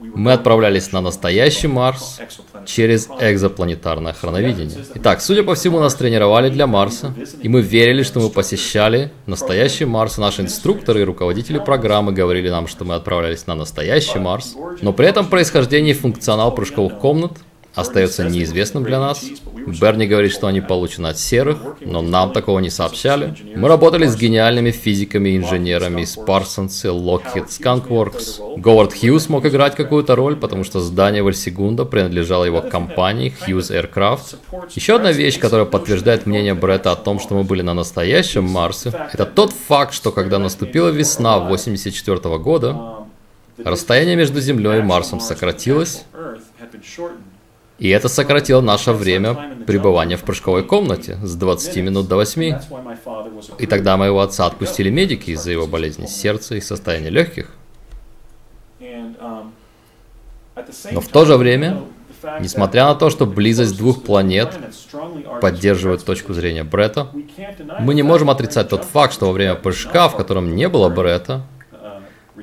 мы 0.01 0.33
отправлялись 0.33 0.93
на 0.93 1.01
настоящий 1.01 1.69
Марс 1.69 2.21
через 2.67 3.09
экзопланетарное 3.21 4.13
хроновидение. 4.13 4.79
Итак, 4.95 5.21
судя 5.21 5.43
по 5.43 5.55
всему, 5.55 5.79
нас 5.79 5.95
тренировали 5.95 6.49
для 6.49 6.67
Марса, 6.67 7.15
и 7.43 7.49
мы 7.49 7.61
верили, 7.61 8.03
что 8.03 8.21
мы 8.21 8.31
посещали 8.31 9.13
настоящий 9.27 9.85
Марс. 9.85 10.19
Наши 10.19 10.43
инструкторы 10.43 11.03
и 11.03 11.05
руководители 11.05 11.59
программы 11.59 12.13
говорили 12.13 12.49
нам, 12.49 12.67
что 12.67 12.85
мы 12.85 12.95
отправлялись 12.95 13.47
на 13.47 13.55
настоящий 13.55 14.19
Марс, 14.19 14.55
но 14.81 14.93
при 14.93 15.07
этом 15.07 15.27
происхождение 15.27 15.95
и 15.95 15.99
функционал 15.99 16.55
прыжковых 16.55 16.99
комнат 16.99 17.33
остается 17.81 18.25
неизвестным 18.25 18.85
для 18.85 19.01
нас. 19.01 19.25
Берни 19.81 20.07
говорит, 20.07 20.33
что 20.33 20.47
они 20.47 20.61
получены 20.61 21.09
от 21.09 21.19
серых, 21.19 21.59
но 21.81 22.03
нам 22.03 22.33
такого 22.33 22.59
не 22.61 22.71
сообщали. 22.71 23.35
Мы 23.55 23.69
работали 23.69 24.07
с 24.07 24.17
гениальными 24.17 24.71
физиками 24.71 25.31
и 25.31 25.37
инженерами 25.37 26.03
из 26.03 26.17
Parsons 26.17 26.85
и 26.85 26.89
Lockheed 26.89 27.49
Skunk 27.49 27.89
Works. 27.89 28.61
Говард 28.61 28.95
Хьюз 28.95 29.29
мог 29.29 29.47
играть 29.47 29.77
какую-то 29.77 30.17
роль, 30.17 30.37
потому 30.37 30.65
что 30.65 30.81
здание 30.81 31.23
Вальсигунда 31.23 31.85
принадлежало 31.85 32.45
его 32.45 32.61
компании 32.63 33.35
Hughes 33.47 33.71
Aircraft. 33.71 34.37
Еще 34.75 34.97
одна 34.97 35.13
вещь, 35.13 35.39
которая 35.39 35.67
подтверждает 35.67 36.27
мнение 36.27 36.55
Бретта 36.55 36.93
о 36.93 36.97
том, 36.97 37.21
что 37.21 37.35
мы 37.35 37.45
были 37.45 37.63
на 37.63 37.75
настоящем 37.75 38.45
Марсе, 38.45 38.93
это 39.13 39.27
тот 39.27 39.53
факт, 39.53 39.95
что 39.95 40.13
когда 40.13 40.39
наступила 40.39 40.89
весна 40.89 41.39
84 41.39 42.39
года, 42.39 43.07
расстояние 43.65 44.17
между 44.17 44.41
Землей 44.41 44.79
и 44.79 44.83
Марсом 44.83 45.21
сократилось, 45.21 46.05
и 47.81 47.89
это 47.89 48.09
сократило 48.09 48.61
наше 48.61 48.93
время 48.93 49.57
пребывания 49.67 50.19
в 50.19 50.23
прыжковой 50.23 50.63
комнате 50.63 51.19
с 51.23 51.35
20 51.35 51.77
минут 51.77 52.09
до 52.09 52.17
8. 52.17 52.59
И 53.59 53.67
тогда 53.67 53.97
моего 53.97 54.21
отца 54.21 54.45
отпустили 54.45 54.91
медики 54.91 55.31
из-за 55.31 55.51
его 55.51 55.67
болезни 55.67 56.05
сердца 56.05 56.57
и 56.57 56.61
состояния 56.61 57.09
легких. 57.09 57.49
Но 60.93 61.01
в 61.01 61.09
то 61.09 61.25
же 61.25 61.39
время, 61.39 61.81
несмотря 62.41 62.85
на 62.85 62.95
то, 62.95 63.09
что 63.09 63.25
близость 63.25 63.79
двух 63.79 64.03
планет 64.03 64.59
поддерживает 65.41 66.05
точку 66.05 66.35
зрения 66.35 66.65
Бретта, 66.65 67.09
мы 67.81 67.95
не 67.95 68.03
можем 68.03 68.29
отрицать 68.29 68.69
тот 68.69 68.85
факт, 68.85 69.15
что 69.15 69.27
во 69.27 69.33
время 69.33 69.55
прыжка, 69.55 70.11
в 70.11 70.17
котором 70.17 70.55
не 70.55 70.69
было 70.69 70.91
Бретта, 70.91 71.47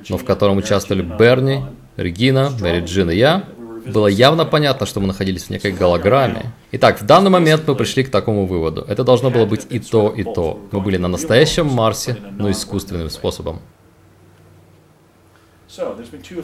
но 0.08 0.18
в 0.18 0.24
котором 0.24 0.56
участвовали 0.56 1.02
Берни, 1.02 1.62
Регина, 1.96 2.50
Мэри 2.60 2.84
Джин 2.84 3.10
и 3.10 3.16
я, 3.16 3.44
было 3.86 4.06
явно 4.06 4.44
понятно, 4.44 4.86
что 4.86 5.00
мы 5.00 5.06
находились 5.06 5.44
в 5.44 5.50
некой 5.50 5.72
голограмме. 5.72 6.52
Итак, 6.72 7.00
в 7.00 7.06
данный 7.06 7.30
момент 7.30 7.62
мы 7.66 7.74
пришли 7.74 8.04
к 8.04 8.10
такому 8.10 8.46
выводу. 8.46 8.84
Это 8.88 9.04
должно 9.04 9.30
было 9.30 9.46
быть 9.46 9.66
и 9.70 9.78
то, 9.78 10.12
и 10.16 10.24
то. 10.24 10.58
Мы 10.72 10.80
были 10.80 10.96
на 10.96 11.08
настоящем 11.08 11.66
Марсе, 11.66 12.16
но 12.38 12.50
искусственным 12.50 13.10
способом. 13.10 13.60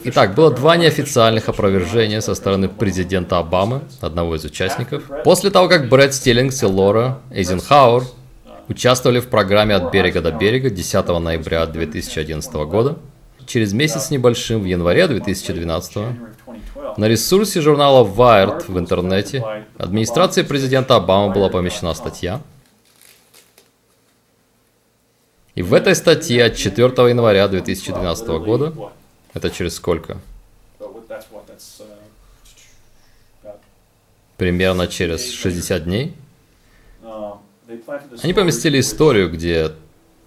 Итак, 0.04 0.34
было 0.34 0.50
два 0.50 0.76
неофициальных 0.76 1.48
опровержения 1.48 2.20
со 2.20 2.34
стороны 2.34 2.68
президента 2.68 3.38
Обамы, 3.38 3.80
одного 4.00 4.36
из 4.36 4.44
участников. 4.44 5.04
После 5.24 5.50
того, 5.50 5.68
как 5.68 5.88
Брэд 5.88 6.14
Стиллингс 6.14 6.62
и 6.62 6.66
Лора 6.66 7.18
Эйзенхауэр 7.30 8.04
участвовали 8.68 9.20
в 9.20 9.28
программе 9.28 9.74
«От 9.74 9.92
берега 9.92 10.20
до 10.20 10.30
берега» 10.30 10.70
10 10.70 11.08
ноября 11.20 11.66
2011 11.66 12.54
года, 12.54 12.96
через 13.46 13.72
месяц 13.72 14.10
небольшим, 14.10 14.62
в 14.62 14.64
январе 14.66 15.06
2012 15.08 15.96
на 16.96 17.08
ресурсе 17.08 17.60
журнала 17.60 18.04
Wired 18.04 18.64
в 18.70 18.78
интернете 18.78 19.64
администрации 19.78 20.42
президента 20.42 20.96
Обамы 20.96 21.32
была 21.32 21.48
помещена 21.48 21.94
статья. 21.94 22.40
И 25.54 25.62
в 25.62 25.72
этой 25.72 25.94
статье 25.94 26.44
от 26.44 26.56
4 26.56 26.88
января 27.08 27.46
2012 27.48 28.26
года, 28.44 28.72
это 29.34 29.50
через 29.50 29.76
сколько? 29.76 30.18
Примерно 34.36 34.88
через 34.88 35.32
60 35.32 35.84
дней. 35.84 36.14
Они 38.22 38.32
поместили 38.32 38.80
историю, 38.80 39.30
где 39.30 39.72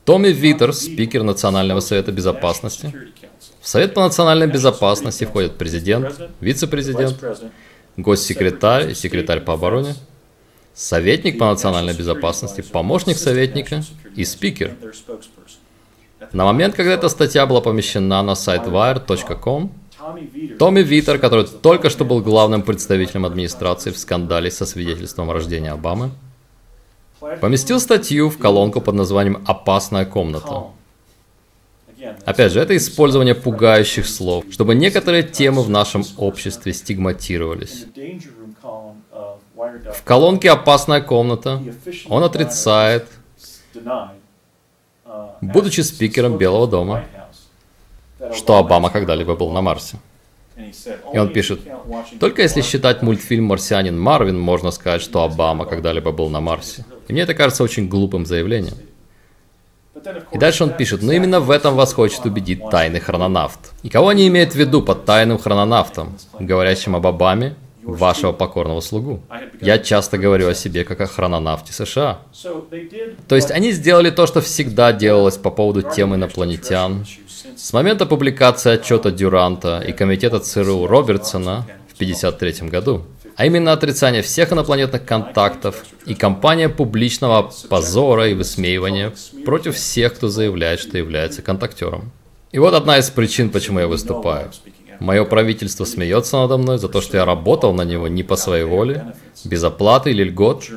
Томми 0.07 0.29
Виттер, 0.29 0.71
спикер 0.71 1.23
Национального 1.23 1.81
совета 1.81 2.13
безопасности, 2.13 2.93
в 3.59 3.67
Совет 3.67 3.93
по 3.93 3.99
национальной 3.99 4.47
безопасности 4.47 5.25
входят 5.25 5.57
президент, 5.57 6.17
вице-президент, 6.39 7.21
госсекретарь 7.97 8.91
и 8.91 8.95
секретарь 8.95 9.41
по 9.41 9.55
обороне, 9.55 9.95
советник 10.73 11.37
по 11.37 11.47
национальной 11.47 11.93
безопасности, 11.93 12.61
помощник 12.61 13.17
советника 13.17 13.83
и 14.15 14.23
спикер. 14.23 14.75
На 16.31 16.45
момент, 16.45 16.75
когда 16.75 16.93
эта 16.93 17.09
статья 17.09 17.45
была 17.45 17.59
помещена 17.59 18.23
на 18.23 18.35
сайт 18.35 18.61
wire.com, 18.61 19.73
Томми 20.57 20.83
Витер, 20.83 21.19
который 21.19 21.45
только 21.45 21.89
что 21.89 22.05
был 22.05 22.21
главным 22.21 22.61
представителем 22.61 23.25
администрации 23.25 23.91
в 23.91 23.97
скандале 23.97 24.51
со 24.51 24.65
свидетельством 24.65 25.29
о 25.29 25.33
рождении 25.33 25.69
Обамы, 25.69 26.11
поместил 27.19 27.79
статью 27.79 28.29
в 28.29 28.37
колонку 28.37 28.81
под 28.81 28.95
названием 28.95 29.43
«Опасная 29.45 30.05
комната». 30.05 30.65
Опять 32.25 32.51
же, 32.51 32.59
это 32.59 32.75
использование 32.77 33.35
пугающих 33.35 34.07
слов, 34.07 34.45
чтобы 34.51 34.75
некоторые 34.75 35.23
темы 35.23 35.63
в 35.63 35.69
нашем 35.69 36.03
обществе 36.17 36.73
стигматировались. 36.73 37.85
В 39.55 40.03
колонке 40.03 40.51
«Опасная 40.51 41.01
комната» 41.01 41.61
он 42.07 42.23
отрицает, 42.23 43.07
будучи 45.41 45.81
спикером 45.81 46.37
Белого 46.37 46.67
дома, 46.67 47.03
что 48.33 48.57
Обама 48.57 48.89
когда-либо 48.89 49.35
был 49.35 49.51
на 49.51 49.61
Марсе. 49.61 49.97
И 51.13 51.17
он 51.17 51.29
пишет, 51.29 51.59
только 52.19 52.41
если 52.41 52.61
считать 52.61 53.01
мультфильм 53.01 53.45
«Марсианин 53.45 53.99
Марвин», 53.99 54.39
можно 54.39 54.71
сказать, 54.71 55.01
что 55.01 55.23
Обама 55.23 55.65
когда-либо 55.65 56.11
был 56.11 56.29
на 56.29 56.41
Марсе. 56.41 56.85
И 57.07 57.13
мне 57.13 57.21
это 57.21 57.33
кажется 57.33 57.63
очень 57.63 57.87
глупым 57.87 58.25
заявлением. 58.25 58.75
И 60.31 60.37
дальше 60.37 60.63
он 60.63 60.71
пишет, 60.71 61.01
но 61.01 61.11
именно 61.11 61.39
в 61.39 61.51
этом 61.51 61.75
вас 61.75 61.93
хочет 61.93 62.25
убедить 62.25 62.61
тайный 62.69 62.99
хрононавт. 62.99 63.59
И 63.83 63.89
кого 63.89 64.09
они 64.09 64.27
имеют 64.27 64.51
в 64.51 64.55
виду 64.55 64.81
под 64.81 65.05
тайным 65.05 65.37
хрононавтом, 65.37 66.17
говорящим 66.39 66.95
об 66.95 67.07
Обаме, 67.07 67.55
вашего 67.87 68.33
покорного 68.33 68.81
слугу? 68.81 69.21
Я 69.61 69.79
часто 69.79 70.17
говорю 70.17 70.49
о 70.49 70.53
себе 70.53 70.83
как 70.83 71.01
о 71.01 71.07
хрононавте 71.07 71.73
США. 71.73 72.19
То 73.27 73.35
есть 73.35 73.49
они 73.49 73.71
сделали 73.71 74.09
то, 74.09 74.27
что 74.27 74.41
всегда 74.41 74.93
делалось 74.93 75.37
по 75.37 75.49
поводу 75.49 75.81
темы 75.81 76.17
инопланетян. 76.17 77.05
С 77.55 77.73
момента 77.73 78.05
публикации 78.05 78.73
отчета 78.73 79.09
Дюранта 79.09 79.79
и 79.79 79.93
комитета 79.93 80.39
ЦРУ 80.39 80.85
Робертсона 80.85 81.65
в 81.87 81.93
1953 81.95 82.69
году 82.69 83.05
а 83.37 83.45
именно 83.45 83.71
отрицание 83.71 84.23
всех 84.23 84.51
инопланетных 84.51 85.05
контактов 85.05 85.85
и 86.07 86.15
кампания 86.15 86.69
публичного 86.69 87.51
позора 87.69 88.29
и 88.29 88.33
высмеивания 88.33 89.13
против 89.45 89.75
всех, 89.75 90.15
кто 90.15 90.27
заявляет, 90.27 90.79
что 90.79 90.97
является 90.97 91.43
контактером. 91.43 92.11
И 92.51 92.57
вот 92.57 92.73
одна 92.73 92.97
из 92.97 93.11
причин, 93.11 93.51
почему 93.51 93.79
я 93.79 93.87
выступаю. 93.87 94.49
Мое 94.99 95.23
правительство 95.23 95.85
смеется 95.85 96.37
надо 96.37 96.57
мной 96.57 96.79
за 96.79 96.89
то, 96.89 96.99
что 96.99 97.17
я 97.17 97.25
работал 97.25 97.73
на 97.73 97.83
него 97.83 98.07
не 98.07 98.23
по 98.23 98.35
своей 98.35 98.63
воле, 98.63 99.13
без 99.45 99.63
оплаты 99.63 100.09
или 100.09 100.23
льгот, 100.23 100.67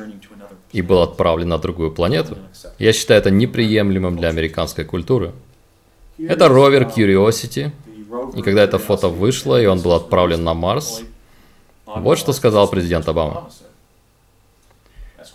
и 0.71 0.83
был 0.83 1.01
отправлен 1.01 1.49
на 1.49 1.57
другую 1.57 1.91
планету. 1.91 2.37
Я 2.77 2.93
считаю 2.93 3.19
это 3.19 3.31
неприемлемым 3.31 4.17
для 4.17 4.29
американской 4.29 4.85
культуры. 4.85 5.31
Это 6.19 6.47
ровер 6.47 6.83
Curiosity, 6.83 7.71
и 8.35 8.41
когда 8.43 8.63
это 8.63 8.77
фото 8.77 9.07
вышло, 9.07 9.59
и 9.59 9.65
он 9.65 9.79
был 9.81 9.93
отправлен 9.93 10.43
на 10.43 10.53
Марс, 10.53 11.01
вот 11.95 12.17
что 12.17 12.33
сказал 12.33 12.67
президент 12.69 13.07
Обама. 13.07 13.49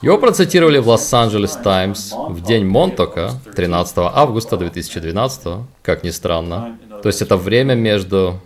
Его 0.03 0.19
процитировали 0.19 0.79
в 0.79 0.89
Лос-Анджелес 0.89 1.57
Таймс 1.57 2.13
в 2.13 2.43
день 2.43 2.67
Монтока, 2.67 3.33
13 3.55 3.95
августа 3.99 4.57
2012, 4.57 5.65
как 5.83 6.05
ни 6.05 6.11
странно. 6.11 6.79
То 7.03 7.09
есть 7.09 7.23
это 7.23 7.37
время 7.37 7.75
между 7.75 8.41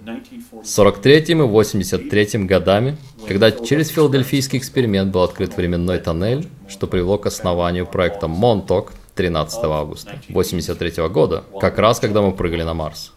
43 0.65 1.19
и 1.19 1.35
83 1.35 2.45
годами, 2.45 2.97
когда 3.27 3.51
через 3.51 3.89
филадельфийский 3.89 4.59
эксперимент 4.59 5.13
был 5.13 5.23
открыт 5.23 5.57
временной 5.57 5.99
тоннель, 5.99 6.49
что 6.69 6.87
привело 6.87 7.19
к 7.19 7.27
основанию 7.27 7.87
проекта 7.87 8.29
Монток 8.29 8.93
13 9.17 9.65
августа 9.65 10.13
83 10.29 11.09
года, 11.09 11.45
как 11.61 11.79
раз 11.79 11.99
когда 11.99 12.23
мы 12.23 12.33
прыгали 12.33 12.63
на 12.63 12.75
Марс. 12.75 13.13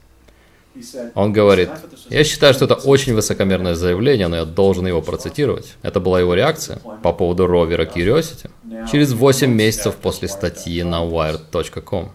Он 1.16 1.32
говорит, 1.32 1.70
я 2.10 2.24
считаю, 2.24 2.54
что 2.54 2.66
это 2.66 2.76
очень 2.76 3.14
высокомерное 3.14 3.76
заявление, 3.76 4.28
но 4.28 4.38
я 4.38 4.46
должен 4.46 4.88
его 4.88 5.02
процитировать. 5.02 5.76
Это 5.82 6.00
была 6.00 6.20
его 6.20 6.34
реакция 6.34 6.80
по 7.02 7.14
поводу 7.14 7.48
ровера 7.48 7.86
Curiosity 7.86 8.50
через 8.92 9.14
8 9.14 9.52
месяцев 9.52 9.96
после 9.96 10.28
статьи 10.28 10.84
на 10.84 11.04
wired.com. 11.04 12.12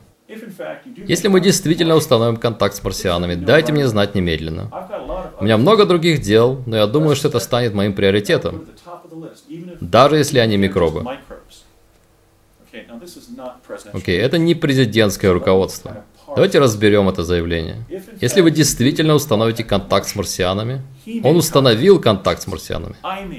Если 1.07 1.29
мы 1.29 1.41
действительно 1.41 1.95
установим 1.95 2.37
контакт 2.37 2.75
с 2.75 2.85
марсианами, 2.85 3.35
дайте 3.35 3.73
мне 3.73 3.87
знать 3.89 4.15
немедленно. 4.15 4.71
У 5.41 5.45
меня 5.45 5.57
много 5.57 5.87
других 5.87 6.21
дел, 6.21 6.63
но 6.67 6.77
я 6.77 6.87
думаю, 6.87 7.17
что 7.17 7.29
это 7.29 7.39
станет 7.39 7.73
моим 7.73 7.95
приоритетом, 7.95 8.67
даже 9.81 10.17
если 10.17 10.39
они 10.39 10.59
микробы. 10.59 11.07
Окей, 13.93 14.19
okay, 14.19 14.21
это 14.21 14.37
не 14.37 14.55
президентское 14.55 15.33
руководство. 15.33 16.05
Давайте 16.35 16.59
разберем 16.59 17.09
это 17.09 17.23
заявление. 17.23 17.85
Если 18.21 18.41
вы 18.41 18.51
действительно 18.51 19.15
установите 19.15 19.65
контакт 19.65 20.09
с 20.09 20.15
марсианами, 20.15 20.83
он 21.25 21.37
установил 21.37 22.01
контакт 22.01 22.43
с 22.43 22.47
марсианами. 22.47 22.97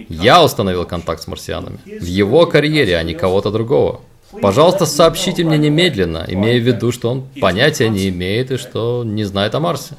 Я 0.09 0.43
установил 0.43 0.85
контакт 0.85 1.21
с 1.21 1.27
марсианами. 1.27 1.79
В 1.85 2.05
его 2.05 2.45
карьере, 2.45 2.97
а 2.97 3.03
не 3.03 3.13
кого-то 3.13 3.51
другого. 3.51 4.01
Пожалуйста, 4.41 4.85
сообщите 4.85 5.43
мне 5.43 5.57
немедленно, 5.57 6.25
имея 6.27 6.59
в 6.59 6.63
виду, 6.63 6.91
что 6.91 7.09
он 7.09 7.27
понятия 7.41 7.89
не 7.89 8.09
имеет 8.09 8.51
и 8.51 8.57
что 8.57 9.03
не 9.03 9.23
знает 9.23 9.55
о 9.55 9.59
Марсе. 9.59 9.95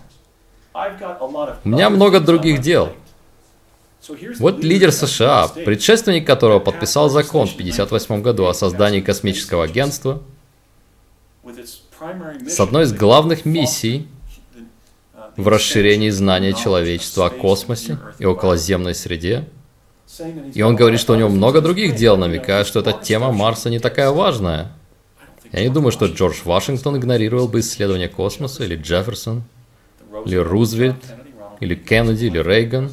У 1.64 1.68
меня 1.68 1.90
много 1.90 2.20
других 2.20 2.60
дел. 2.60 2.90
Вот 4.38 4.64
лидер 4.64 4.92
США, 4.92 5.48
предшественник 5.48 6.26
которого 6.26 6.58
подписал 6.58 7.10
закон 7.10 7.46
в 7.46 7.52
1958 7.52 8.22
году 8.22 8.46
о 8.46 8.54
создании 8.54 9.00
космического 9.00 9.64
агентства, 9.64 10.22
с 12.46 12.58
одной 12.60 12.84
из 12.84 12.92
главных 12.92 13.44
миссий 13.44 14.08
в 15.36 15.48
расширении 15.48 16.08
знания 16.08 16.54
человечества 16.54 17.26
о 17.26 17.30
космосе 17.30 17.98
и 18.18 18.24
околоземной 18.24 18.94
среде. 18.94 19.46
И 20.54 20.62
он 20.62 20.76
говорит, 20.76 20.98
что 20.98 21.12
у 21.12 21.16
него 21.16 21.28
много 21.28 21.60
других 21.60 21.94
дел, 21.94 22.16
намекая, 22.16 22.64
что 22.64 22.80
эта 22.80 22.92
тема 22.92 23.32
Марса 23.32 23.70
не 23.70 23.78
такая 23.78 24.10
важная. 24.10 24.72
Я 25.52 25.62
не 25.62 25.68
думаю, 25.68 25.92
что 25.92 26.06
Джордж 26.06 26.40
Вашингтон 26.44 26.96
игнорировал 26.96 27.48
бы 27.48 27.60
исследования 27.60 28.08
космоса, 28.08 28.64
или 28.64 28.76
Джефферсон, 28.76 29.42
или 30.24 30.36
Рузвельт, 30.36 31.04
или 31.60 31.74
Кеннеди, 31.74 32.26
или 32.26 32.38
Рейган, 32.38 32.90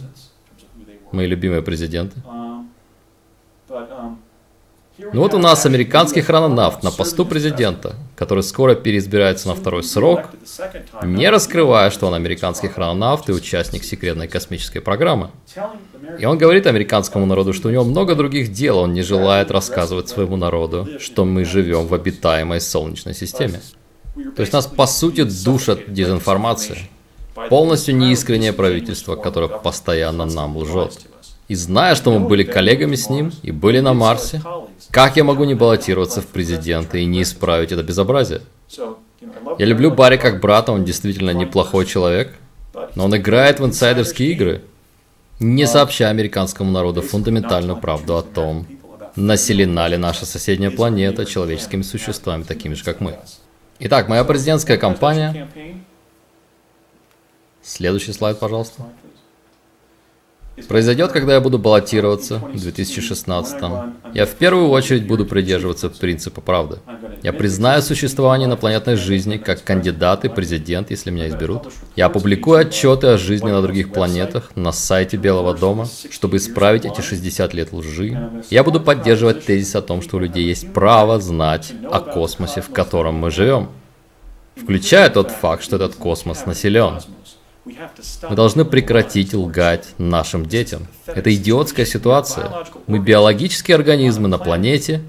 мои 1.12 1.28
любимые 1.28 1.62
президенты. 1.62 2.22
Ну 5.00 5.22
вот 5.22 5.34
у 5.36 5.38
нас 5.38 5.66
американский 5.66 6.22
хрононавт 6.22 6.82
на 6.82 6.92
посту 6.92 7.24
президента, 7.24 7.96
который 8.16 8.44
скоро 8.44 8.74
переизбирается 8.74 9.48
на 9.48 9.54
второй 9.54 9.84
срок, 9.84 10.30
не 11.04 11.30
раскрывая, 11.30 11.92
что 11.92 12.08
он 12.08 12.16
американский 12.16 12.68
хрононавт 12.68 13.30
и 13.30 13.32
участник 13.32 13.84
секретной 13.84 14.28
космической 14.28 14.80
программы. 14.80 15.30
И 16.18 16.26
он 16.26 16.40
говорит 16.40 16.66
американскому 16.66 17.28
народу, 17.28 17.54
что 17.54 17.68
у 17.68 17.72
него 17.72 17.84
много 17.84 18.16
других 18.16 18.52
дел, 18.52 18.80
он 18.80 18.94
не 18.94 19.04
желает 19.04 19.52
рассказывать 19.52 20.10
своему 20.10 20.36
народу, 20.36 20.88
что 21.00 21.26
мы 21.26 21.46
живем 21.46 21.86
в 21.86 21.94
обитаемой 21.94 22.60
Солнечной 22.60 23.14
системе. 23.14 23.62
То 24.36 24.42
есть 24.42 24.52
нас 24.52 24.66
по 24.66 24.88
сути 24.88 25.24
душат 25.24 25.94
дезинформация. 25.94 26.80
Полностью 27.50 27.96
неискреннее 27.96 28.52
правительство, 28.52 29.16
которое 29.16 29.48
постоянно 29.48 30.26
нам 30.26 30.58
лжет. 30.58 30.98
И 31.48 31.56
зная, 31.56 31.96
что 31.96 32.12
мы 32.12 32.28
были 32.28 32.44
коллегами 32.44 32.96
с 32.96 33.10
ним 33.10 33.32
и 33.42 33.52
были 33.52 33.80
на 33.80 33.94
Марсе, 33.94 34.42
как 34.92 35.16
я 35.16 35.24
могу 35.24 35.46
не 35.46 35.56
баллотироваться 35.56 36.22
в 36.22 36.28
президенты 36.28 37.02
и 37.02 37.06
не 37.06 37.22
исправить 37.22 37.72
это 37.72 37.84
безобразие? 37.84 38.42
Я 39.58 39.66
люблю 39.66 39.92
Барри 39.92 40.18
как 40.18 40.42
брата, 40.42 40.72
он 40.72 40.84
действительно 40.84 41.32
неплохой 41.32 41.86
человек, 41.86 42.36
но 42.96 43.06
он 43.06 43.16
играет 43.16 43.60
в 43.60 43.66
инсайдерские 43.66 44.32
игры, 44.32 44.62
не 45.40 45.66
сообщая 45.68 46.10
американскому 46.10 46.70
народу 46.72 47.02
фундаментальную 47.02 47.78
правду 47.78 48.18
о 48.18 48.24
том, 48.24 48.68
населена 49.16 49.88
ли 49.88 49.98
наша 49.98 50.26
соседняя 50.26 50.70
планета 50.70 51.26
человеческими 51.26 51.82
существами, 51.82 52.44
такими 52.44 52.74
же, 52.74 52.84
как 52.84 53.00
мы. 53.00 53.18
Итак, 53.80 54.10
моя 54.10 54.24
президентская 54.26 54.78
кампания. 54.78 55.48
Следующий 57.64 58.14
слайд, 58.14 58.40
пожалуйста 58.40 58.84
произойдет, 60.68 61.12
когда 61.12 61.36
я 61.36 61.42
буду 61.42 61.60
баллотироваться 61.60 62.40
в 62.40 62.60
2016 62.60 63.62
я 64.14 64.26
в 64.26 64.32
первую 64.32 64.70
очередь 64.70 65.06
буду 65.06 65.26
придерживаться 65.26 65.90
принципа 65.90 66.42
правды. 66.42 66.80
Я 67.24 67.34
признаю 67.34 67.82
существование 67.82 68.48
инопланетной 68.48 68.96
жизни 68.96 69.38
как 69.38 69.64
кандидат 69.64 70.26
и 70.26 70.30
президент, 70.30 70.92
если 70.92 71.12
меня 71.12 71.28
изберут. 71.28 71.72
Я 71.96 72.08
опубликую 72.08 72.60
отчеты 72.60 73.08
о 73.08 73.18
жизни 73.18 73.52
на 73.52 73.62
других 73.62 73.92
планетах 73.92 74.52
на 74.56 74.72
сайте 74.72 75.18
Белого 75.18 75.54
дома, 75.54 75.88
чтобы 76.10 76.38
исправить 76.38 76.86
эти 76.86 77.02
60 77.02 77.54
лет 77.54 77.74
лжи. 77.74 78.18
Я 78.50 78.64
буду 78.64 78.80
поддерживать 78.80 79.46
тезис 79.46 79.76
о 79.76 79.82
том, 79.82 80.02
что 80.02 80.18
у 80.18 80.20
людей 80.20 80.46
есть 80.46 80.74
право 80.74 81.20
знать 81.20 81.74
о 81.92 82.00
космосе, 82.00 82.62
в 82.62 82.72
котором 82.72 83.16
мы 83.16 83.32
живем. 83.32 83.70
Включая 84.56 85.10
тот 85.10 85.32
факт, 85.32 85.64
что 85.64 85.76
этот 85.76 85.96
космос 85.96 86.46
населен. 86.46 87.00
Мы 88.30 88.36
должны 88.36 88.66
прекратить 88.66 89.34
лгать 89.34 89.90
нашим 89.98 90.46
детям. 90.46 90.88
Это 91.06 91.34
идиотская 91.34 91.86
ситуация. 91.86 92.52
Мы 92.88 93.00
биологические 93.00 93.76
организмы 93.76 94.28
на 94.28 94.38
планете, 94.38 95.02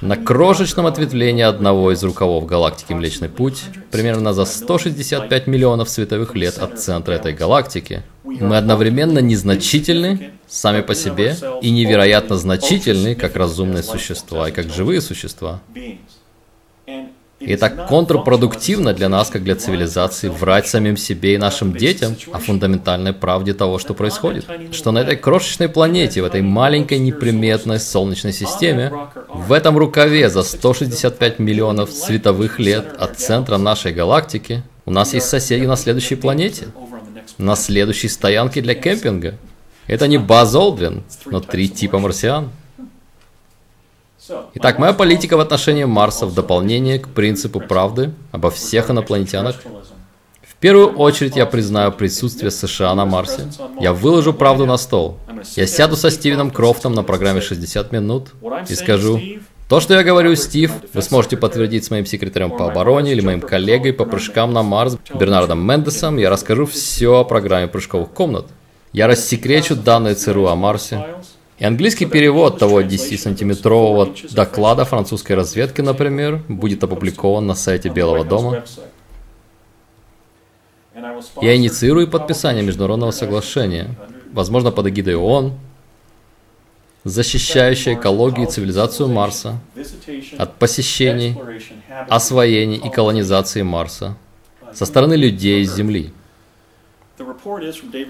на 0.00 0.16
крошечном 0.16 0.86
ответвлении 0.86 1.42
одного 1.42 1.92
из 1.92 2.02
рукавов 2.04 2.46
галактики 2.46 2.92
Млечный 2.92 3.28
Путь, 3.28 3.64
примерно 3.90 4.32
за 4.32 4.44
165 4.44 5.46
миллионов 5.48 5.88
световых 5.88 6.34
лет 6.36 6.58
от 6.58 6.78
центра 6.78 7.14
этой 7.14 7.32
галактики, 7.32 8.02
мы 8.22 8.56
одновременно 8.56 9.18
незначительны 9.18 10.32
сами 10.46 10.82
по 10.82 10.94
себе 10.94 11.36
и 11.62 11.70
невероятно 11.70 12.36
значительны 12.36 13.14
как 13.14 13.36
разумные 13.36 13.82
существа 13.82 14.48
и 14.48 14.52
как 14.52 14.68
живые 14.72 15.00
существа. 15.00 15.60
И 17.40 17.52
это 17.52 17.70
контрпродуктивно 17.70 18.92
для 18.92 19.08
нас, 19.08 19.30
как 19.30 19.44
для 19.44 19.54
цивилизации, 19.54 20.28
врать 20.28 20.66
самим 20.66 20.96
себе 20.96 21.34
и 21.34 21.38
нашим 21.38 21.72
детям 21.72 22.16
о 22.32 22.38
фундаментальной 22.38 23.12
правде 23.12 23.54
того, 23.54 23.78
что 23.78 23.94
происходит. 23.94 24.44
Что 24.72 24.90
на 24.90 24.98
этой 24.98 25.16
крошечной 25.16 25.68
планете, 25.68 26.20
в 26.20 26.24
этой 26.24 26.42
маленькой 26.42 26.98
неприметной 26.98 27.78
Солнечной 27.78 28.32
системе, 28.32 28.92
в 29.28 29.52
этом 29.52 29.78
рукаве 29.78 30.28
за 30.30 30.42
165 30.42 31.38
миллионов 31.38 31.92
световых 31.92 32.58
лет 32.58 32.96
от 32.98 33.18
центра 33.18 33.56
нашей 33.56 33.92
галактики, 33.92 34.62
у 34.84 34.90
нас 34.90 35.14
есть 35.14 35.28
соседи 35.28 35.64
на 35.64 35.76
следующей 35.76 36.16
планете, 36.16 36.68
на 37.36 37.54
следующей 37.54 38.08
стоянке 38.08 38.60
для 38.62 38.74
кемпинга. 38.74 39.34
Это 39.86 40.08
не 40.08 40.18
Баз 40.18 40.54
Олдвин, 40.54 41.04
но 41.26 41.40
три 41.40 41.68
типа 41.68 41.98
марсиан. 41.98 42.50
Итак, 44.54 44.78
моя 44.78 44.92
политика 44.92 45.36
в 45.36 45.40
отношении 45.40 45.84
Марса 45.84 46.26
в 46.26 46.34
дополнение 46.34 46.98
к 46.98 47.08
принципу 47.08 47.60
правды 47.60 48.12
обо 48.32 48.50
всех 48.50 48.90
инопланетянах. 48.90 49.56
В 50.42 50.54
первую 50.60 50.96
очередь 50.96 51.36
я 51.36 51.46
признаю 51.46 51.92
присутствие 51.92 52.50
США 52.50 52.94
на 52.94 53.04
Марсе. 53.04 53.48
Я 53.80 53.92
выложу 53.92 54.34
правду 54.34 54.66
на 54.66 54.76
стол. 54.76 55.18
Я 55.54 55.66
сяду 55.66 55.96
со 55.96 56.10
Стивеном 56.10 56.50
Крофтом 56.50 56.94
на 56.94 57.04
программе 57.04 57.40
60 57.40 57.92
минут 57.92 58.32
и 58.68 58.74
скажу, 58.74 59.20
то, 59.68 59.80
что 59.80 59.94
я 59.94 60.02
говорю, 60.02 60.34
Стив, 60.34 60.72
вы 60.94 61.02
сможете 61.02 61.36
подтвердить 61.36 61.84
с 61.84 61.90
моим 61.90 62.06
секретарем 62.06 62.50
по 62.50 62.66
обороне 62.70 63.12
или 63.12 63.20
моим 63.20 63.42
коллегой 63.42 63.92
по 63.92 64.06
прыжкам 64.06 64.52
на 64.52 64.62
Марс 64.62 64.96
Бернардом 65.14 65.64
Мендесом. 65.64 66.16
Я 66.16 66.30
расскажу 66.30 66.64
все 66.64 67.20
о 67.20 67.24
программе 67.24 67.68
прыжковых 67.68 68.10
комнат. 68.10 68.46
Я 68.92 69.06
рассекречу 69.06 69.76
данные 69.76 70.14
ЦРУ 70.14 70.46
о 70.46 70.56
Марсе. 70.56 71.04
И 71.58 71.64
английский 71.64 72.06
перевод 72.06 72.58
того 72.58 72.82
10-сантиметрового 72.82 74.32
доклада 74.32 74.84
французской 74.84 75.32
разведки, 75.32 75.80
например, 75.80 76.40
будет 76.48 76.84
опубликован 76.84 77.46
на 77.46 77.54
сайте 77.54 77.88
Белого 77.88 78.24
дома. 78.24 78.62
Я 81.42 81.56
инициирую 81.56 82.08
подписание 82.08 82.62
международного 82.62 83.10
соглашения, 83.10 83.88
возможно, 84.32 84.70
под 84.70 84.86
эгидой 84.86 85.16
ООН, 85.16 85.52
защищающее 87.02 87.94
экологию 87.94 88.46
и 88.46 88.50
цивилизацию 88.50 89.08
Марса 89.08 89.58
от 90.36 90.54
посещений, 90.56 91.36
освоений 92.08 92.76
и 92.76 92.88
колонизации 92.88 93.62
Марса 93.62 94.16
со 94.72 94.86
стороны 94.86 95.14
людей 95.14 95.64
с 95.64 95.74
Земли. 95.74 96.12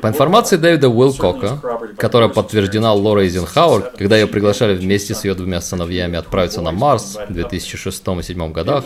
По 0.02 0.08
информации 0.08 0.56
Дэвида 0.56 0.88
Уилкока, 0.88 1.58
которая 1.96 2.28
подтверждена 2.28 2.92
Лорой 2.92 3.24
Эйзенхауэр, 3.24 3.92
когда 3.96 4.16
ее 4.16 4.26
приглашали 4.26 4.76
вместе 4.76 5.14
с 5.14 5.24
ее 5.24 5.34
двумя 5.34 5.60
сыновьями 5.60 6.18
отправиться 6.18 6.60
на 6.60 6.72
Марс 6.72 7.16
в 7.28 7.32
2006 7.32 8.00
и 8.00 8.04
2007 8.04 8.52
годах, 8.52 8.84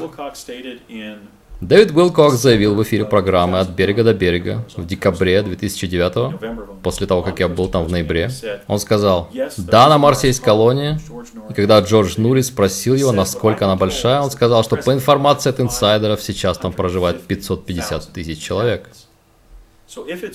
Дэвид 1.63 1.93
Уилкок 1.93 2.33
заявил 2.33 2.75
в 2.75 2.83
эфире 2.83 3.05
программы 3.05 3.61
«От 3.61 3.69
берега 3.69 4.03
до 4.03 4.13
берега» 4.13 4.67
в 4.77 4.85
декабре 4.85 5.43
2009, 5.43 6.81
после 6.83 7.07
того, 7.07 7.23
как 7.23 7.39
я 7.39 7.47
был 7.47 7.69
там 7.69 7.85
в 7.85 7.91
ноябре. 7.91 8.31
Он 8.67 8.81
сказал, 8.81 9.31
«Да, 9.59 9.89
на 9.89 9.97
Марсе 9.97 10.27
есть 10.27 10.41
колония». 10.41 11.01
И 11.51 11.55
когда 11.55 11.79
Джордж 11.79 12.15
Нури 12.17 12.43
спросил 12.43 12.97
его, 12.97 13.13
насколько 13.13 13.65
она 13.67 13.77
большая, 13.77 14.23
он 14.23 14.33
сказал, 14.33 14.65
что 14.65 14.75
по 14.75 14.93
информации 14.93 15.51
от 15.51 15.61
инсайдеров 15.61 16.21
сейчас 16.21 16.59
там 16.59 16.73
проживает 16.73 17.23
550 17.23 18.13
тысяч 18.13 18.41
человек. 18.41 18.89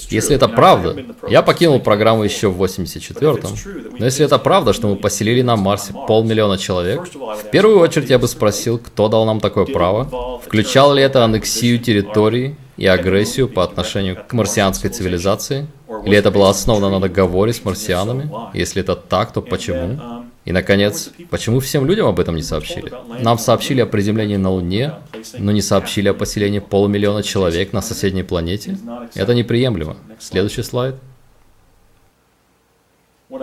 Если 0.09 0.35
это 0.35 0.47
правда, 0.47 0.95
я 1.27 1.41
покинул 1.41 1.79
программу 1.79 2.23
еще 2.23 2.49
в 2.49 2.61
84-м, 2.61 3.55
но 3.97 4.05
если 4.05 4.25
это 4.25 4.37
правда, 4.37 4.73
что 4.73 4.87
мы 4.87 4.95
поселили 4.95 5.41
на 5.41 5.55
Марсе 5.55 5.93
полмиллиона 6.07 6.57
человек, 6.57 7.07
в 7.07 7.49
первую 7.51 7.79
очередь 7.79 8.09
я 8.09 8.19
бы 8.19 8.27
спросил, 8.27 8.77
кто 8.77 9.07
дал 9.09 9.25
нам 9.25 9.39
такое 9.39 9.65
право, 9.65 10.39
включал 10.45 10.93
ли 10.93 11.01
это 11.03 11.23
аннексию 11.23 11.79
территории 11.79 12.55
и 12.77 12.85
агрессию 12.85 13.49
по 13.49 13.63
отношению 13.63 14.17
к 14.27 14.33
марсианской 14.33 14.89
цивилизации, 14.89 15.67
или 16.05 16.15
это 16.15 16.31
было 16.31 16.49
основано 16.49 16.89
на 16.89 16.99
договоре 16.99 17.53
с 17.53 17.65
марсианами, 17.65 18.29
если 18.53 18.81
это 18.81 18.95
так, 18.95 19.33
то 19.33 19.41
почему? 19.41 20.26
И, 20.47 20.53
наконец, 20.53 21.09
почему 21.29 21.59
всем 21.59 21.85
людям 21.85 22.07
об 22.07 22.21
этом 22.21 22.37
не 22.37 22.41
сообщили? 22.41 22.93
Нам 23.21 23.37
сообщили 23.37 23.81
о 23.81 23.85
приземлении 23.85 24.37
на 24.37 24.49
Луне, 24.49 24.93
но 25.37 25.51
не 25.51 25.61
сообщили 25.61 26.07
о 26.07 26.13
поселении 26.13 26.59
полумиллиона 26.59 27.21
человек 27.21 27.73
на 27.73 27.81
соседней 27.81 28.23
планете? 28.23 28.77
Это 29.13 29.33
неприемлемо. 29.33 29.97
Следующий 30.19 30.63
слайд. 30.63 30.95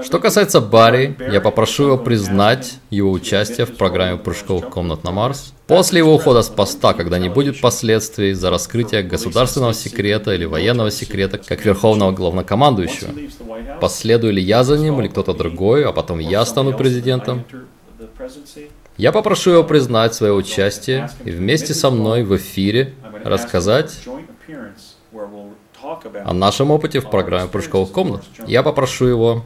Что 0.02 0.18
касается 0.18 0.62
Барри, 0.62 1.14
я 1.30 1.42
попрошу 1.42 1.84
его 1.84 1.98
признать 1.98 2.78
его 2.88 3.10
участие 3.10 3.66
в 3.66 3.76
программе 3.76 4.16
прыжковых 4.16 4.70
комнат 4.70 5.04
на 5.04 5.10
Марс. 5.10 5.52
После 5.66 5.98
его 5.98 6.14
ухода 6.14 6.40
с 6.40 6.48
поста, 6.48 6.94
когда 6.94 7.18
не 7.18 7.28
будет 7.28 7.60
последствий 7.60 8.32
за 8.32 8.48
раскрытие 8.48 9.02
государственного 9.02 9.74
секрета 9.74 10.32
или 10.34 10.46
военного 10.46 10.90
секрета, 10.90 11.36
как 11.36 11.66
верховного 11.66 12.12
главнокомандующего. 12.12 13.10
Последую 13.78 14.32
ли 14.32 14.40
я 14.40 14.64
за 14.64 14.78
ним 14.78 15.02
или 15.02 15.08
кто-то 15.08 15.34
другой, 15.34 15.84
а 15.84 15.92
потом 15.92 16.18
я 16.18 16.46
стану 16.46 16.72
президентом? 16.72 17.44
Я 18.96 19.12
попрошу 19.12 19.50
его 19.50 19.64
признать 19.64 20.14
свое 20.14 20.32
участие 20.32 21.10
и 21.26 21.30
вместе 21.30 21.74
со 21.74 21.90
мной 21.90 22.22
в 22.22 22.34
эфире 22.36 22.94
рассказать 23.22 23.98
о 26.24 26.32
нашем 26.32 26.70
опыте 26.70 27.00
в 27.00 27.10
программе 27.10 27.50
прыжковых 27.50 27.92
комнат. 27.92 28.22
Я 28.46 28.62
попрошу 28.62 29.04
его 29.04 29.44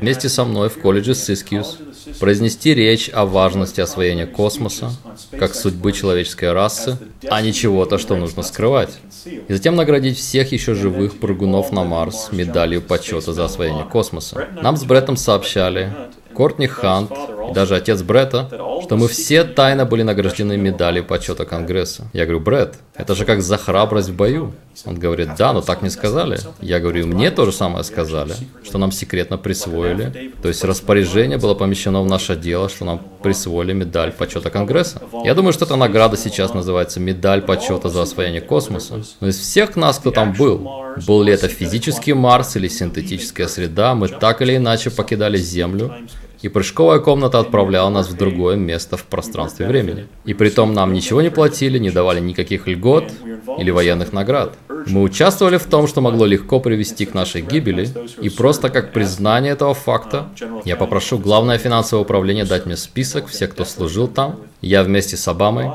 вместе 0.00 0.28
со 0.28 0.44
мной 0.44 0.68
в 0.68 0.80
колледже 0.80 1.14
Сискиус 1.14 1.78
произнести 2.20 2.74
речь 2.74 3.10
о 3.12 3.26
важности 3.26 3.80
освоения 3.80 4.26
космоса, 4.26 4.90
как 5.38 5.54
судьбы 5.54 5.92
человеческой 5.92 6.52
расы, 6.52 6.98
а 7.28 7.40
не 7.42 7.52
чего-то, 7.52 7.98
что 7.98 8.16
нужно 8.16 8.42
скрывать. 8.42 8.98
И 9.24 9.52
затем 9.52 9.76
наградить 9.76 10.18
всех 10.18 10.52
еще 10.52 10.74
живых 10.74 11.18
прыгунов 11.18 11.72
на 11.72 11.84
Марс 11.84 12.28
медалью 12.32 12.82
почета 12.82 13.32
за 13.32 13.44
освоение 13.44 13.84
космоса. 13.84 14.48
Нам 14.60 14.76
с 14.76 14.84
Бреттом 14.84 15.16
сообщали, 15.16 15.92
Кортни 16.36 16.66
Хант 16.66 17.10
и 17.50 17.54
даже 17.54 17.76
отец 17.76 18.02
Бретта, 18.02 18.48
что 18.82 18.96
мы 18.96 19.08
все 19.08 19.44
тайно 19.44 19.86
были 19.86 20.02
награждены 20.02 20.58
медалью 20.58 21.04
почета 21.04 21.46
Конгресса. 21.46 22.08
Я 22.12 22.24
говорю, 22.24 22.40
Бред, 22.40 22.74
это 22.94 23.14
же 23.14 23.24
как 23.24 23.40
за 23.40 23.56
храбрость 23.56 24.10
в 24.10 24.14
бою. 24.14 24.52
Он 24.84 24.98
говорит, 24.98 25.30
да, 25.38 25.54
но 25.54 25.62
так 25.62 25.80
не 25.80 25.88
сказали. 25.88 26.38
Я 26.60 26.78
говорю, 26.80 27.06
мне 27.06 27.30
то 27.30 27.46
же 27.46 27.52
самое 27.52 27.84
сказали, 27.84 28.34
что 28.62 28.76
нам 28.76 28.92
секретно 28.92 29.38
присвоили. 29.38 30.32
То 30.42 30.48
есть 30.48 30.62
распоряжение 30.64 31.38
было 31.38 31.54
помещено 31.54 32.02
в 32.02 32.06
наше 32.06 32.36
дело, 32.36 32.68
что 32.68 32.84
нам 32.84 33.00
присвоили 33.22 33.72
медаль 33.72 34.12
почета 34.12 34.50
Конгресса. 34.50 35.00
Я 35.24 35.34
думаю, 35.34 35.54
что 35.54 35.64
эта 35.64 35.76
награда 35.76 36.18
сейчас 36.18 36.52
называется 36.52 37.00
медаль 37.00 37.40
почета 37.40 37.88
за 37.88 38.02
освоение 38.02 38.42
космоса. 38.42 39.02
Но 39.20 39.28
из 39.28 39.38
всех 39.38 39.76
нас, 39.76 39.98
кто 39.98 40.10
там 40.10 40.34
был, 40.34 40.70
был 41.06 41.22
ли 41.22 41.32
это 41.32 41.48
физический 41.48 42.12
Марс 42.12 42.56
или 42.56 42.68
синтетическая 42.68 43.48
среда, 43.48 43.94
мы 43.94 44.08
так 44.08 44.42
или 44.42 44.56
иначе 44.56 44.90
покидали 44.90 45.38
Землю, 45.38 45.94
и 46.42 46.48
прыжковая 46.48 47.00
комната 47.00 47.38
отправляла 47.38 47.90
нас 47.90 48.08
в 48.08 48.16
другое 48.16 48.56
место 48.56 48.96
в 48.96 49.04
пространстве 49.04 49.66
времени. 49.66 50.06
И 50.24 50.34
при 50.34 50.50
том 50.50 50.74
нам 50.74 50.92
ничего 50.92 51.22
не 51.22 51.30
платили, 51.30 51.78
не 51.78 51.90
давали 51.90 52.20
никаких 52.20 52.66
льгот 52.66 53.12
или 53.58 53.70
военных 53.70 54.12
наград. 54.12 54.56
Мы 54.86 55.02
участвовали 55.02 55.56
в 55.56 55.64
том, 55.64 55.86
что 55.86 56.00
могло 56.00 56.26
легко 56.26 56.60
привести 56.60 57.06
к 57.06 57.14
нашей 57.14 57.42
гибели, 57.42 57.88
и 58.20 58.28
просто 58.28 58.70
как 58.70 58.92
признание 58.92 59.52
этого 59.52 59.74
факта, 59.74 60.28
я 60.64 60.76
попрошу 60.76 61.18
Главное 61.26 61.58
финансовое 61.58 62.04
управление 62.04 62.44
дать 62.44 62.66
мне 62.66 62.76
список 62.76 63.26
всех, 63.26 63.50
кто 63.50 63.64
служил 63.64 64.06
там. 64.06 64.38
Я 64.60 64.84
вместе 64.84 65.16
с 65.16 65.26
Обамой 65.26 65.70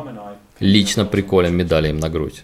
лично 0.61 1.03
приколем 1.05 1.57
медали 1.57 1.89
им 1.89 1.97
на 1.97 2.09
грудь. 2.09 2.43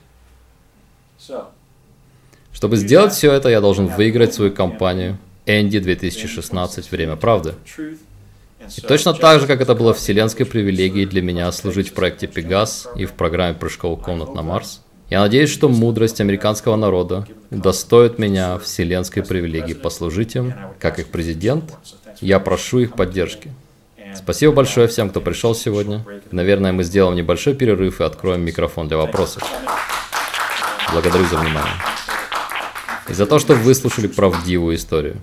Чтобы 2.51 2.76
сделать 2.76 3.13
все 3.13 3.32
это, 3.32 3.49
я 3.49 3.61
должен 3.61 3.88
выиграть 3.88 4.34
свою 4.34 4.51
кампанию 4.51 5.18
Энди 5.48 5.80
2016 5.80 6.91
«Время 6.91 7.16
правды». 7.16 7.56
И 8.78 8.82
точно 8.82 9.14
так 9.14 9.39
же, 9.39 9.48
как 9.48 9.62
это 9.62 9.76
было 9.76 9.93
вселенской 9.93 10.45
привилегией 10.45 11.06
для 11.06 11.22
меня 11.22 11.50
служить 11.54 11.89
в 11.89 11.93
проекте 11.93 12.28
«Пегас» 12.28 12.88
и 12.95 13.06
в 13.06 13.14
программе 13.14 13.54
прыжковых 13.54 14.02
комнат 14.02 14.36
на 14.36 14.41
Марс, 14.41 14.82
я 15.10 15.22
надеюсь, 15.22 15.50
что 15.50 15.70
мудрость 15.70 16.20
американского 16.20 16.76
народа 16.76 17.26
удостоит 17.50 18.20
меня 18.20 18.58
вселенской 18.60 19.24
привилегии 19.24 19.74
послужить 19.74 20.36
им, 20.36 20.54
как 20.80 21.00
их 21.00 21.08
президент. 21.08 21.74
Я 22.20 22.41
прошу 22.41 22.80
их 22.80 22.95
поддержки. 22.95 23.54
Спасибо 24.16 24.52
большое 24.52 24.89
всем, 24.89 25.10
кто 25.10 25.22
пришел 25.22 25.56
сегодня. 25.56 26.04
Наверное, 26.32 26.74
мы 26.74 26.84
сделаем 26.84 27.16
небольшой 27.16 27.56
перерыв 27.56 28.02
и 28.02 28.04
откроем 28.04 28.41
микрофон 28.41 28.89
для 28.89 28.98
вопросов. 28.98 29.43
Благодарю 30.91 31.26
за 31.28 31.38
внимание. 31.38 31.74
И 33.08 33.14
за 33.14 33.26
то, 33.26 33.39
что 33.39 33.54
выслушали 33.54 34.08
правдивую 34.08 34.76
историю. 34.76 35.22